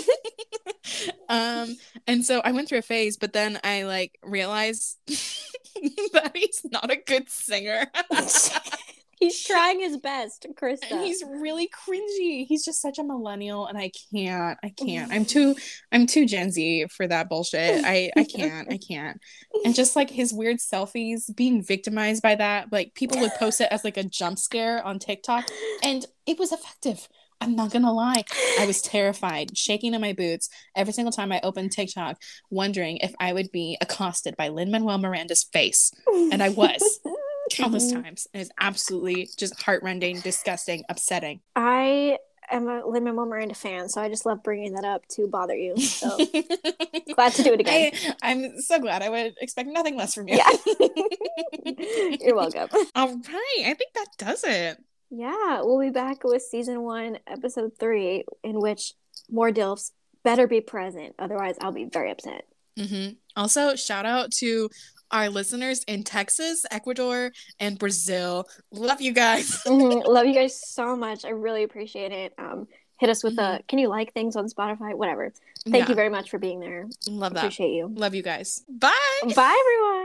um, 1.28 1.76
and 2.06 2.24
so 2.24 2.40
I 2.40 2.52
went 2.52 2.68
through 2.68 2.78
a 2.78 2.82
phase, 2.82 3.16
but 3.16 3.32
then 3.32 3.58
I 3.62 3.82
like 3.82 4.18
realized 4.22 4.96
that 5.06 6.32
he's 6.34 6.62
not 6.70 6.90
a 6.90 6.96
good 6.96 7.28
singer. 7.28 7.86
he's 9.20 9.44
trying 9.44 9.80
his 9.80 9.98
best, 9.98 10.46
Krista. 10.54 10.90
And 10.90 11.04
he's 11.04 11.22
really 11.26 11.68
cringy. 11.68 12.46
He's 12.46 12.64
just 12.64 12.80
such 12.80 12.98
a 12.98 13.04
millennial, 13.04 13.66
and 13.66 13.76
I 13.76 13.90
can't. 14.12 14.58
I 14.62 14.70
can't. 14.70 15.12
I'm 15.12 15.24
too. 15.26 15.54
I'm 15.92 16.06
too 16.06 16.26
Gen 16.26 16.50
Z 16.50 16.86
for 16.86 17.06
that 17.06 17.28
bullshit. 17.28 17.84
I. 17.84 18.10
I 18.16 18.24
can't. 18.24 18.72
I 18.72 18.78
can't. 18.78 19.20
And 19.64 19.74
just 19.74 19.96
like 19.96 20.10
his 20.10 20.32
weird 20.32 20.58
selfies, 20.58 21.34
being 21.34 21.62
victimized 21.62 22.22
by 22.22 22.36
that. 22.36 22.72
Like 22.72 22.94
people 22.94 23.20
would 23.20 23.34
post 23.38 23.60
it 23.60 23.68
as 23.70 23.84
like 23.84 23.96
a 23.96 24.04
jump 24.04 24.38
scare 24.38 24.84
on 24.84 24.98
TikTok, 24.98 25.46
and 25.82 26.06
it 26.26 26.38
was 26.38 26.52
effective. 26.52 27.08
I'm 27.40 27.54
not 27.54 27.70
gonna 27.70 27.92
lie. 27.92 28.24
I 28.58 28.66
was 28.66 28.82
terrified, 28.82 29.56
shaking 29.56 29.94
in 29.94 30.00
my 30.00 30.12
boots 30.12 30.48
every 30.74 30.92
single 30.92 31.12
time 31.12 31.32
I 31.32 31.40
opened 31.42 31.72
TikTok, 31.72 32.20
wondering 32.50 32.98
if 32.98 33.14
I 33.20 33.32
would 33.32 33.52
be 33.52 33.78
accosted 33.80 34.36
by 34.36 34.48
Lin 34.48 34.70
Manuel 34.70 34.98
Miranda's 34.98 35.44
face. 35.44 35.92
And 36.32 36.42
I 36.42 36.48
was 36.48 37.00
countless 37.50 37.92
mm-hmm. 37.92 38.02
times. 38.02 38.26
And 38.34 38.40
it's 38.40 38.50
absolutely 38.58 39.28
just 39.36 39.60
heartrending, 39.62 40.20
disgusting, 40.20 40.84
upsetting. 40.88 41.40
I 41.54 42.18
am 42.50 42.68
a 42.68 42.86
Lin 42.86 43.04
Manuel 43.04 43.26
Miranda 43.26 43.54
fan, 43.54 43.88
so 43.88 44.00
I 44.00 44.08
just 44.08 44.26
love 44.26 44.42
bringing 44.42 44.72
that 44.72 44.84
up 44.84 45.06
to 45.08 45.28
bother 45.28 45.54
you. 45.54 45.76
So 45.78 46.16
glad 47.14 47.32
to 47.34 47.42
do 47.42 47.52
it 47.52 47.60
again. 47.60 47.92
I, 48.22 48.32
am 48.32 48.60
so 48.60 48.78
glad. 48.78 49.02
I 49.02 49.08
would 49.08 49.34
expect 49.40 49.68
nothing 49.68 49.96
less 49.96 50.14
from 50.14 50.28
you. 50.28 50.36
Yeah. 50.36 51.76
You're 52.20 52.36
welcome. 52.36 52.68
All 52.94 53.08
right. 53.08 53.62
I 53.66 53.74
think 53.74 53.92
that 53.94 54.08
does 54.16 54.44
it. 54.44 54.78
Yeah, 55.10 55.62
we'll 55.62 55.80
be 55.80 55.90
back 55.90 56.24
with 56.24 56.42
season 56.42 56.82
one, 56.82 57.18
episode 57.26 57.72
three, 57.78 58.24
in 58.42 58.60
which 58.60 58.92
more 59.30 59.50
DILFs 59.50 59.92
better 60.22 60.46
be 60.46 60.60
present. 60.60 61.14
Otherwise, 61.18 61.56
I'll 61.60 61.72
be 61.72 61.86
very 61.86 62.10
upset. 62.10 62.46
Mm-hmm. 62.78 63.14
Also, 63.36 63.74
shout 63.74 64.04
out 64.06 64.30
to 64.32 64.68
our 65.10 65.30
listeners 65.30 65.82
in 65.84 66.02
Texas, 66.04 66.66
Ecuador, 66.70 67.32
and 67.58 67.78
Brazil. 67.78 68.46
Love 68.70 69.00
you 69.00 69.12
guys. 69.12 69.62
mm-hmm. 69.66 70.06
Love 70.06 70.26
you 70.26 70.34
guys 70.34 70.60
so 70.60 70.94
much. 70.94 71.24
I 71.24 71.30
really 71.30 71.62
appreciate 71.62 72.12
it. 72.12 72.34
Um, 72.38 72.68
hit 72.98 73.08
us 73.08 73.24
with 73.24 73.36
mm-hmm. 73.36 73.60
a 73.60 73.62
can 73.62 73.78
you 73.78 73.88
like 73.88 74.12
things 74.12 74.36
on 74.36 74.46
Spotify? 74.48 74.94
Whatever. 74.94 75.32
Thank 75.64 75.84
yeah. 75.84 75.88
you 75.88 75.94
very 75.94 76.10
much 76.10 76.28
for 76.30 76.38
being 76.38 76.60
there. 76.60 76.86
Love 77.08 77.32
that. 77.34 77.40
Appreciate 77.40 77.72
you. 77.72 77.90
Love 77.94 78.14
you 78.14 78.22
guys. 78.22 78.62
Bye. 78.68 78.92
Bye, 79.34 80.04